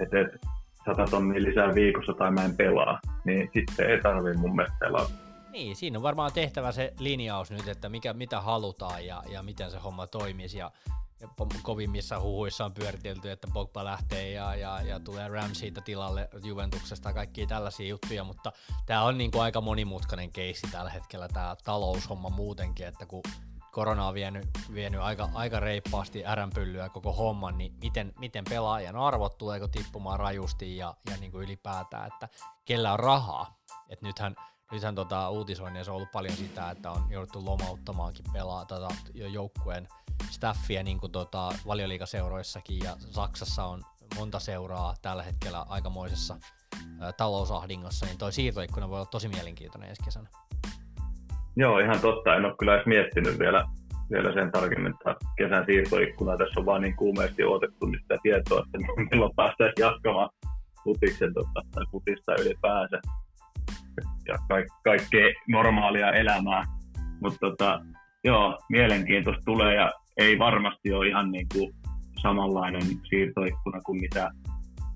että, 0.00 0.20
että 0.20 0.47
100 0.96 1.04
tonnia 1.10 1.42
lisää 1.42 1.74
viikossa 1.74 2.12
tai 2.12 2.30
mä 2.30 2.44
en 2.44 2.56
pelaa, 2.56 3.00
niin 3.24 3.50
sitten 3.54 3.90
ei 3.90 4.00
tarvi 4.02 4.34
mun 4.34 4.56
mielestä 4.56 4.78
pelata. 4.80 5.10
Niin, 5.50 5.76
siinä 5.76 5.98
on 5.98 6.02
varmaan 6.02 6.32
tehtävä 6.32 6.72
se 6.72 6.92
linjaus 6.98 7.50
nyt, 7.50 7.68
että 7.68 7.88
mikä, 7.88 8.12
mitä 8.12 8.40
halutaan 8.40 9.06
ja, 9.06 9.22
ja 9.30 9.42
miten 9.42 9.70
se 9.70 9.78
homma 9.78 10.06
toimisi. 10.06 10.58
Ja, 10.58 10.70
ja 11.20 11.28
kovimmissa 11.62 12.20
huhuissa 12.20 12.64
on 12.64 12.74
pyöritelty, 12.74 13.30
että 13.30 13.48
Pogba 13.52 13.84
lähtee 13.84 14.30
ja, 14.30 14.54
ja, 14.54 14.82
ja 14.82 15.00
tulee 15.00 15.28
Ramseyta 15.28 15.80
tilalle 15.80 16.28
Juventuksesta 16.44 17.08
ja 17.08 17.14
kaikkia 17.14 17.46
tällaisia 17.46 17.88
juttuja, 17.88 18.24
mutta 18.24 18.52
tämä 18.86 19.02
on 19.02 19.18
niin 19.18 19.30
kuin 19.30 19.42
aika 19.42 19.60
monimutkainen 19.60 20.32
keissi 20.32 20.66
tällä 20.72 20.90
hetkellä 20.90 21.28
tämä 21.28 21.56
taloushomma 21.64 22.30
muutenkin, 22.30 22.86
että 22.86 23.06
kun 23.06 23.22
korona 23.78 24.08
on 24.08 24.14
vienyt, 24.14 24.48
vienyt 24.74 25.00
aika, 25.00 25.28
aika 25.34 25.60
reippaasti 25.60 26.26
äränpyllyä 26.26 26.88
koko 26.88 27.12
homman, 27.12 27.58
niin 27.58 27.74
miten, 27.82 28.12
miten 28.18 28.44
pelaajan 28.50 28.96
arvot 28.96 29.38
tuleeko 29.38 29.68
tippumaan 29.68 30.20
rajusti 30.20 30.76
ja, 30.76 30.94
ja 31.10 31.16
niin 31.16 31.32
kuin 31.32 31.44
ylipäätään, 31.44 32.06
että 32.06 32.28
kellä 32.64 32.92
on 32.92 32.98
rahaa. 32.98 33.56
Et 33.88 34.02
nythän 34.02 34.36
nythän 34.72 34.94
tota, 34.94 35.30
uutisoinnissa 35.30 35.92
on 35.92 35.96
ollut 35.96 36.12
paljon 36.12 36.36
sitä, 36.36 36.70
että 36.70 36.90
on 36.90 37.06
jouduttu 37.10 37.44
lomauttamaankin 37.44 38.24
pelaa 38.32 38.64
tota, 38.64 38.88
joukkueen 39.14 39.88
staffia 40.30 40.82
niin 40.82 41.00
kuin 41.00 41.12
tota, 41.12 41.54
valioliikaseuroissakin 41.66 42.78
ja 42.84 42.96
Saksassa 43.10 43.64
on 43.64 43.82
monta 44.16 44.40
seuraa 44.40 44.94
tällä 45.02 45.22
hetkellä 45.22 45.66
aikamoisessa 45.68 46.36
ä, 47.02 47.12
talousahdingossa, 47.12 48.06
niin 48.06 48.18
toi 48.18 48.32
siirtoikkuna 48.32 48.88
voi 48.88 48.96
olla 48.96 49.06
tosi 49.06 49.28
mielenkiintoinen 49.28 49.90
ensi 49.90 50.02
kesänä. 50.02 50.28
Joo, 51.58 51.78
ihan 51.78 52.00
totta. 52.00 52.34
En 52.34 52.44
ole 52.44 52.54
kyllä 52.58 52.74
edes 52.74 52.86
miettinyt 52.86 53.38
vielä, 53.38 53.64
vielä 54.12 54.32
sen 54.32 54.52
tarkemmin, 54.52 54.92
että 54.92 55.14
kesän 55.36 55.66
siirtoikkuna 55.66 56.36
tässä 56.36 56.60
on 56.60 56.66
vaan 56.66 56.82
niin 56.82 56.96
kuumeesti 56.96 57.44
otettu 57.44 57.86
niin 57.86 58.00
sitä 58.02 58.16
tietoa, 58.22 58.62
että 58.64 58.78
milloin 59.10 59.36
päästäisiin 59.36 59.86
jatkamaan 59.86 60.30
futiksen 60.84 61.34
tota, 61.34 61.60
tai 61.74 61.84
futista 61.90 62.32
ylipäänsä 62.40 63.00
ja 64.28 64.34
ka- 64.48 64.76
kaikkea 64.84 65.34
normaalia 65.48 66.12
elämää. 66.12 66.64
Mutta 67.20 67.38
tota, 67.40 67.80
joo, 68.24 68.58
mielenkiintoista 68.68 69.42
tulee 69.44 69.74
ja 69.74 69.92
ei 70.16 70.38
varmasti 70.38 70.92
ole 70.92 71.08
ihan 71.08 71.30
niin 71.30 71.46
kuin 71.54 71.74
samanlainen 72.22 72.82
siirtoikkuna 73.08 73.80
kuin 73.80 74.00
mitä 74.00 74.30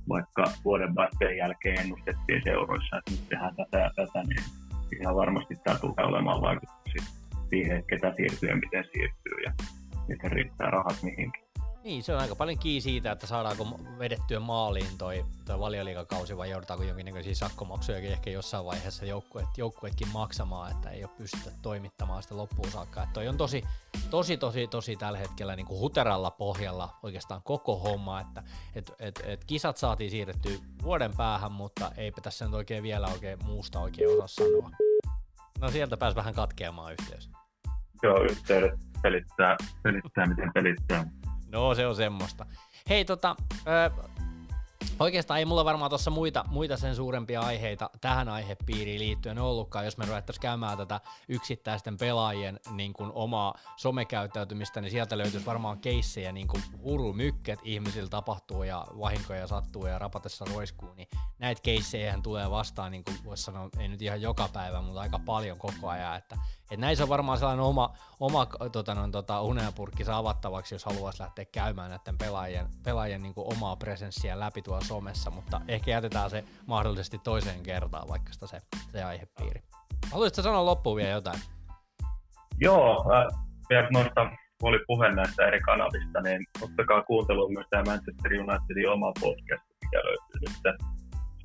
vaikka 0.08 0.44
vuoden 0.64 0.94
vaihteen 0.94 1.36
jälkeen 1.36 1.80
ennustettiin 1.80 2.42
seuroissa, 2.44 2.96
että 2.98 3.10
nyt 3.10 3.28
tehdään 3.28 3.56
tätä 3.56 3.78
ja 3.78 3.90
tätä, 3.96 4.22
niin 4.22 4.61
ihan 5.01 5.16
varmasti 5.16 5.55
tämä 5.64 5.78
tulee 5.78 6.05
olemaan 6.07 6.43
vaikutuksia 6.43 7.03
siihen, 7.51 7.76
että 7.76 7.88
ketä 7.88 8.12
siirtyy 8.16 8.49
ja 8.49 8.57
miten 8.57 8.84
siirtyy 8.93 9.38
ja 9.45 9.53
miten 10.09 10.32
riittää 10.32 10.70
rahat 10.70 11.03
mihinkin. 11.03 11.41
Niin, 11.85 12.03
se 12.03 12.14
on 12.14 12.20
aika 12.20 12.37
paljon 12.37 12.59
kiinni 12.59 12.80
siitä, 12.80 13.12
että 13.12 13.26
saadaanko 13.26 13.64
vedettyä 13.99 14.41
maaliin 14.41 14.99
toi, 14.99 15.24
toi 15.45 15.59
valioliikakausi 15.59 16.37
vai 16.37 16.51
joudutaanko 16.51 16.85
jonkinnäköisiä 16.85 17.35
sakkomaksuja 17.35 17.99
ehkä 17.99 18.30
jossain 18.30 18.64
vaiheessa 18.64 19.05
joukkueet, 19.05 19.49
joukkueetkin 19.57 20.09
maksamaan, 20.09 20.70
että 20.70 20.91
ei 20.91 21.05
ole 21.05 21.12
pystytä 21.18 21.51
toimittamaan 21.62 22.22
sitä 22.22 22.37
loppuun 22.37 22.70
saakka. 22.70 23.03
Että 23.03 23.12
toi 23.12 23.28
on 23.28 23.37
tosi, 23.37 23.64
tosi, 24.11 24.37
tosi, 24.37 24.66
tosi 24.66 24.97
tällä 24.97 25.18
hetkellä 25.18 25.57
niin 25.57 25.66
kuin 25.66 25.80
huteralla 25.80 26.30
pohjalla 26.30 26.97
oikeastaan 27.03 27.43
koko 27.43 27.78
homma, 27.78 28.20
että 28.20 28.43
et, 28.74 28.93
et, 28.99 29.22
et 29.24 29.45
kisat 29.45 29.76
saatiin 29.76 30.11
siirrettyä 30.11 30.53
vuoden 30.83 31.16
päähän, 31.16 31.53
mutta 31.53 31.93
eipä 31.97 32.20
tässä 32.20 32.45
nyt 32.45 32.55
oikein 32.55 32.83
vielä 32.83 33.07
oikein 33.07 33.45
muusta 33.45 33.80
oikein 33.80 34.09
osaa 34.11 34.28
sanoa. 34.28 34.70
No 35.61 35.70
sieltä 35.70 35.97
pääsi 35.97 36.16
vähän 36.16 36.35
katkeamaan 36.35 36.93
yhteys. 36.93 37.30
Joo, 38.03 38.22
yhteydet 38.22 38.80
pelittää, 39.03 39.57
pelittää 39.83 40.26
miten 40.26 40.51
pelittää. 40.55 41.07
No 41.53 41.74
se 41.74 41.86
on 41.86 41.96
semmoista. 41.96 42.46
Hei 42.88 43.05
tota, 43.05 43.36
ö, 43.66 44.12
Oikeastaan 44.98 45.38
ei 45.38 45.44
mulla 45.44 45.64
varmaan 45.64 45.90
tuossa 45.90 46.11
muita, 46.11 46.44
muita 46.48 46.76
sen 46.76 46.96
suurempia 46.96 47.40
aiheita 47.40 47.90
tähän 48.00 48.28
aihepiiriin 48.28 49.00
liittyen 49.00 49.38
ollutkaan, 49.38 49.84
jos 49.84 49.98
me 49.98 50.05
ruvettaisiin 50.05 50.42
käymään 50.42 50.78
tätä 50.78 51.00
yksittäisten 51.28 51.96
pelaajien 51.96 52.61
niin 52.70 52.92
kuin 52.92 53.11
omaa 53.14 53.55
somekäyttäytymistä, 53.76 54.80
niin 54.80 54.90
sieltä 54.90 55.18
löytyisi 55.18 55.46
varmaan 55.46 55.78
keissejä, 55.78 56.32
niin 56.32 56.48
kuin 56.48 56.62
hurumykket 56.82 57.59
ihmisillä 57.62 58.09
tapahtuu 58.09 58.62
ja 58.62 58.86
vahinkoja 58.98 59.46
sattuu 59.46 59.86
ja 59.86 59.98
rapatessa 59.98 60.44
roiskuu, 60.44 60.94
niin 60.94 61.09
näitä 61.38 61.61
keissejä 61.62 62.18
tulee 62.22 62.50
vastaan, 62.50 62.92
niin 62.92 63.05
kuin 63.05 63.16
voisi 63.24 63.42
sanoa, 63.42 63.68
ei 63.78 63.88
nyt 63.88 64.03
ihan 64.03 64.22
joka 64.22 64.48
päivä, 64.53 64.82
mutta 64.82 65.00
aika 65.00 65.18
paljon 65.18 65.59
koko 65.59 65.88
ajan, 65.88 66.16
että 66.16 66.36
et 66.73 66.81
näissä 66.81 67.05
on 67.05 67.09
varmaan 67.09 67.39
sellainen 67.39 67.64
oma, 67.64 67.95
oma 68.20 68.47
tota, 68.73 68.95
noin, 68.95 69.12
tota, 69.12 69.43
unelmapurkki 69.43 70.05
avattavaksi, 70.12 70.75
jos 70.75 70.85
haluaisi 70.85 71.23
lähteä 71.23 71.45
käymään 71.45 71.91
näiden 71.91 72.18
pelaajien, 72.18 72.66
pelaajien 72.85 73.23
niin 73.23 73.35
kuin 73.35 73.57
omaa 73.57 73.77
presenssiä 73.77 74.41
läpi 74.41 74.62
tuolla 74.62 74.85
somessa, 74.85 75.31
mutta 75.31 75.61
ehkä 75.68 75.91
jätetään 75.91 76.31
se 76.31 76.45
mahdollisesti 76.66 77.18
toiseen 77.18 77.62
kertaan, 77.62 78.09
vaikka 78.09 78.33
sitä 78.33 78.47
se, 78.47 78.61
se 78.93 79.03
aihepiiri. 79.03 79.62
Haluaisitko 80.12 80.43
sanoa 80.43 80.64
loppuun 80.64 80.97
vielä 80.97 81.11
jotain? 81.11 81.41
Joo, 82.61 83.12
äh, 83.14 83.39
vielä 83.70 83.89
noista 83.93 84.31
oli 84.62 84.79
puhe 84.87 85.09
näistä 85.09 85.47
eri 85.47 85.61
kanavista, 85.61 86.20
niin 86.20 86.45
ottakaa 86.62 87.03
kuunteluun 87.03 87.53
myös 87.53 87.66
tämä 87.70 87.83
Manchester 87.83 88.33
Unitedin 88.33 88.91
oma 88.91 89.12
podcast, 89.20 89.64
mikä 89.85 89.97
löytyy 89.97 90.41
nyt 90.41 90.77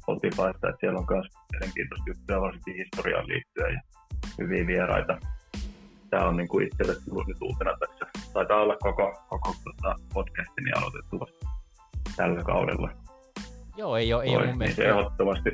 Spotifysta, 0.02 0.50
että 0.50 0.80
siellä 0.80 1.00
on 1.00 1.06
myös 1.10 1.28
mielenkiintoista 1.52 2.10
juttuja 2.10 2.42
varsinkin 2.42 2.76
historiaan 2.76 3.28
liittyen 3.28 3.74
ja 3.74 3.97
hyviä 4.38 4.68
vieraita. 4.68 5.18
Tämä 6.09 6.28
on 6.28 6.38
niin 6.38 6.47
kuin 6.47 6.68
itselle 6.68 6.95
tullut 7.05 7.28
nyt 7.28 7.38
uutena 7.41 7.78
tässä. 7.80 8.30
Taitaa 8.34 8.61
olla 8.61 8.78
koko, 8.78 9.13
koko 9.30 9.55
tota 9.63 9.95
podcastini 10.13 10.72
aloitettu 10.72 11.20
tällä 12.15 12.43
kaudella. 12.43 12.89
Joo, 13.78 13.97
ei 13.97 14.13
ole, 14.13 14.24
ei 14.24 14.30
ole 14.30 14.38
mun 14.38 14.45
niin 14.45 14.57
mielestä... 14.57 14.84
ehdottomasti. 14.84 15.49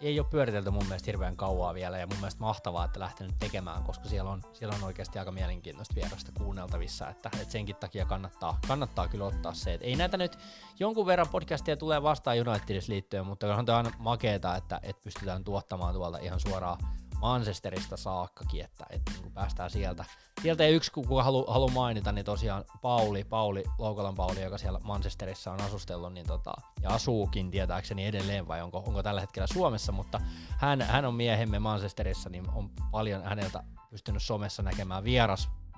Ei 0.00 0.20
ole 0.20 0.26
pyöritelty 0.30 0.70
mun 0.70 0.84
mielestä 0.84 1.06
hirveän 1.06 1.36
kauaa 1.36 1.74
vielä 1.74 1.98
ja 1.98 2.06
mun 2.06 2.16
mielestä 2.16 2.40
mahtavaa, 2.40 2.84
että 2.84 3.00
lähtenyt 3.00 3.34
tekemään, 3.38 3.82
koska 3.82 4.04
siellä 4.04 4.30
on, 4.30 4.42
siellä 4.52 4.74
on 4.76 4.84
oikeasti 4.84 5.18
aika 5.18 5.30
mielenkiintoista 5.30 5.94
vierasta 5.94 6.32
kuunneltavissa, 6.38 7.08
että, 7.08 7.30
että 7.40 7.52
senkin 7.52 7.76
takia 7.76 8.04
kannattaa, 8.04 8.58
kannattaa 8.68 9.08
kyllä 9.08 9.24
ottaa 9.24 9.54
se, 9.54 9.74
että 9.74 9.86
ei 9.86 9.96
näitä 9.96 10.16
nyt 10.16 10.38
jonkun 10.78 11.06
verran 11.06 11.28
podcastia 11.32 11.76
tulee 11.76 12.02
vastaan 12.02 12.48
Unitedissa 12.48 12.92
liittyen, 12.92 13.26
mutta 13.26 13.54
on 13.54 13.70
aina 13.70 13.90
makeeta, 13.98 14.56
että, 14.56 14.80
että 14.82 15.04
pystytään 15.04 15.44
tuottamaan 15.44 15.94
tuolta 15.94 16.18
ihan 16.18 16.40
suoraan 16.40 16.78
Manchesterista 17.20 17.96
saakkakin, 17.96 18.64
että, 18.64 18.86
että 18.90 19.12
niin 19.22 19.32
päästään 19.32 19.70
sieltä. 19.70 20.04
Sieltä 20.42 20.64
ei 20.64 20.74
yksi, 20.74 20.90
kuka 20.92 21.22
halu, 21.22 21.46
halu 21.48 21.68
mainita, 21.68 22.12
niin 22.12 22.24
tosiaan 22.24 22.64
Pauli, 22.82 23.24
Pauli, 23.24 23.64
Loukolan 23.78 24.14
Pauli, 24.14 24.42
joka 24.42 24.58
siellä 24.58 24.80
Manchesterissa 24.82 25.52
on 25.52 25.60
asustellut, 25.60 26.12
niin 26.12 26.26
tota, 26.26 26.52
ja 26.82 26.90
asuukin 26.90 27.50
tietääkseni 27.50 28.06
edelleen, 28.06 28.48
vai 28.48 28.62
onko, 28.62 28.78
onko 28.86 29.02
tällä 29.02 29.20
hetkellä 29.20 29.46
Suomessa, 29.46 29.92
mutta 29.92 30.20
hän, 30.58 30.82
hän 30.82 31.04
on 31.04 31.14
miehemme 31.14 31.58
Manchesterissa, 31.58 32.30
niin 32.30 32.50
on 32.54 32.70
paljon 32.90 33.24
häneltä 33.24 33.62
pystynyt 33.90 34.22
somessa 34.22 34.62
näkemään 34.62 35.04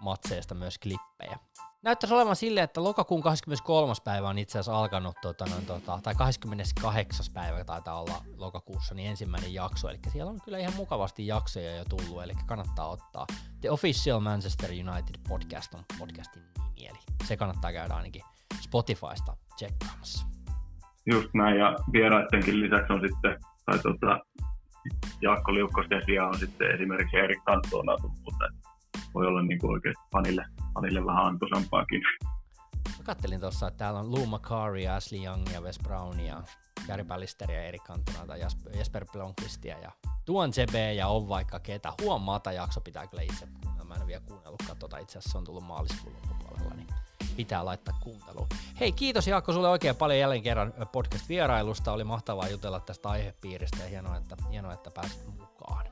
vierasmatseista 0.02 0.54
myös 0.54 0.78
klippejä 0.78 1.38
näyttäisi 1.82 2.14
olevan 2.14 2.36
silleen, 2.36 2.64
että 2.64 2.84
lokakuun 2.84 3.22
23. 3.22 3.92
päivä 4.04 4.28
on 4.28 4.38
itse 4.38 4.58
asiassa 4.58 4.78
alkanut, 4.78 5.16
tota, 5.22 5.44
noin, 5.50 5.66
tota, 5.66 5.98
tai 6.02 6.14
28. 6.14 7.26
päivä 7.34 7.64
taitaa 7.64 8.00
olla 8.00 8.24
lokakuussa, 8.36 8.94
niin 8.94 9.10
ensimmäinen 9.10 9.54
jakso, 9.54 9.88
eli 9.88 9.98
siellä 10.08 10.30
on 10.30 10.38
kyllä 10.44 10.58
ihan 10.58 10.74
mukavasti 10.76 11.26
jaksoja 11.26 11.76
jo 11.76 11.84
tullut, 11.84 12.22
eli 12.22 12.32
kannattaa 12.46 12.88
ottaa. 12.88 13.26
The 13.60 13.70
Official 13.70 14.20
Manchester 14.20 14.70
United 14.70 15.14
Podcast 15.28 15.74
on 15.74 15.84
podcastin 15.98 16.42
nimi, 16.58 16.88
eli 16.88 16.98
se 17.24 17.36
kannattaa 17.36 17.72
käydä 17.72 17.94
ainakin 17.94 18.22
Spotifysta 18.60 19.36
tsekkaamassa. 19.56 20.26
Just 21.06 21.28
näin, 21.34 21.58
ja 21.58 21.76
vieraidenkin 21.92 22.60
lisäksi 22.60 22.92
on 22.92 23.00
sitten, 23.00 23.40
tai 23.66 23.78
tota, 23.78 24.20
Jaakko 25.20 25.54
Liukkosten 25.54 26.02
sijaan 26.06 26.28
on 26.28 26.38
sitten 26.38 26.74
esimerkiksi 26.74 27.16
Erik 27.16 27.44
Kantona 27.44 27.96
mutta 28.24 28.48
voi 29.14 29.26
olla 29.26 29.42
niin 29.42 29.58
kuin 29.58 29.82
fanille, 30.12 30.44
fanille 30.74 31.04
vähän 31.04 31.26
antoisampaakin. 31.26 32.02
Mä 32.98 33.04
kattelin 33.04 33.40
tuossa, 33.40 33.68
että 33.68 33.78
täällä 33.78 34.00
on 34.00 34.12
Lou 34.12 34.26
McCarry, 34.26 34.86
Ashley 34.86 35.24
Young 35.24 35.52
ja 35.52 35.60
Wes 35.60 35.78
Brown 35.78 36.20
ja 36.20 36.42
Gary 36.86 37.04
Ballister 37.04 37.50
ja 37.50 37.62
Erik 37.62 37.82
Cantona 37.82 38.26
tai 38.26 38.40
Jesper 38.74 39.06
Blomqvistia 39.12 39.78
ja 39.78 39.92
Tuon 40.24 40.50
CB 40.50 40.74
ja 40.96 41.08
on 41.08 41.28
vaikka 41.28 41.60
ketä. 41.60 41.92
Huomaata 42.02 42.52
jakso 42.52 42.80
pitää 42.80 43.06
kyllä 43.06 43.22
itse 43.22 43.46
kuunnella. 43.46 43.88
Mä 43.88 43.94
en 43.94 44.00
ole 44.00 44.06
vielä 44.06 44.22
kuunnellutkaan 44.28 44.78
tota, 44.78 44.98
itse 44.98 45.18
asiassa 45.18 45.32
se 45.32 45.38
on 45.38 45.44
tullut 45.44 45.64
maaliskuun 45.64 46.14
loppupuolella, 46.14 46.74
niin 46.74 46.86
pitää 47.36 47.64
laittaa 47.64 47.98
kuunteluun. 48.02 48.46
Hei, 48.80 48.92
kiitos 48.92 49.26
Jaakko 49.26 49.52
sulle 49.52 49.68
oikein 49.68 49.96
paljon 49.96 50.18
jälleen 50.18 50.42
kerran 50.42 50.72
podcast-vierailusta. 50.92 51.92
Oli 51.92 52.04
mahtavaa 52.04 52.48
jutella 52.48 52.80
tästä 52.80 53.08
aihepiiristä 53.08 53.82
ja 53.82 53.88
hienoa, 53.88 54.16
että, 54.16 54.36
hienoa, 54.50 54.72
että 54.72 54.90
pääsit 54.94 55.26
mukaan. 55.26 55.86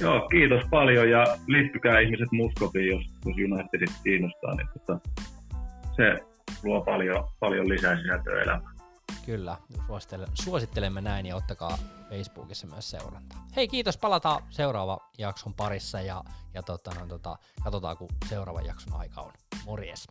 Joo, 0.00 0.28
kiitos 0.28 0.62
paljon 0.70 1.10
ja 1.10 1.24
liittykää 1.46 2.00
ihmiset 2.00 2.32
Muskoviin, 2.32 2.88
jos, 2.88 3.04
jos 3.24 3.36
Unitedit 3.52 3.90
kiinnostaa, 4.04 4.54
niin 4.54 4.68
tota, 4.72 5.00
se 5.96 6.18
luo 6.62 6.84
paljon, 6.84 7.24
paljon 7.40 7.68
lisää 7.68 7.96
sisältöä 7.96 8.42
elämään. 8.42 8.74
Kyllä, 9.26 9.56
suosittelemme 10.34 11.00
näin 11.00 11.26
ja 11.26 11.36
ottakaa 11.36 11.78
Facebookissa 12.10 12.66
myös 12.66 12.90
seurantaa. 12.90 13.46
Hei 13.56 13.68
kiitos, 13.68 13.98
palataan 13.98 14.42
seuraava 14.50 14.98
jakson 15.18 15.54
parissa 15.54 16.00
ja, 16.00 16.24
ja 16.54 16.62
tota, 16.62 16.90
no, 17.00 17.06
tota, 17.06 17.36
katsotaan 17.64 17.96
kun 17.96 18.08
seuraava 18.28 18.60
jakson 18.60 18.92
aika 19.00 19.20
on. 19.20 19.32
Morjes! 19.66 20.08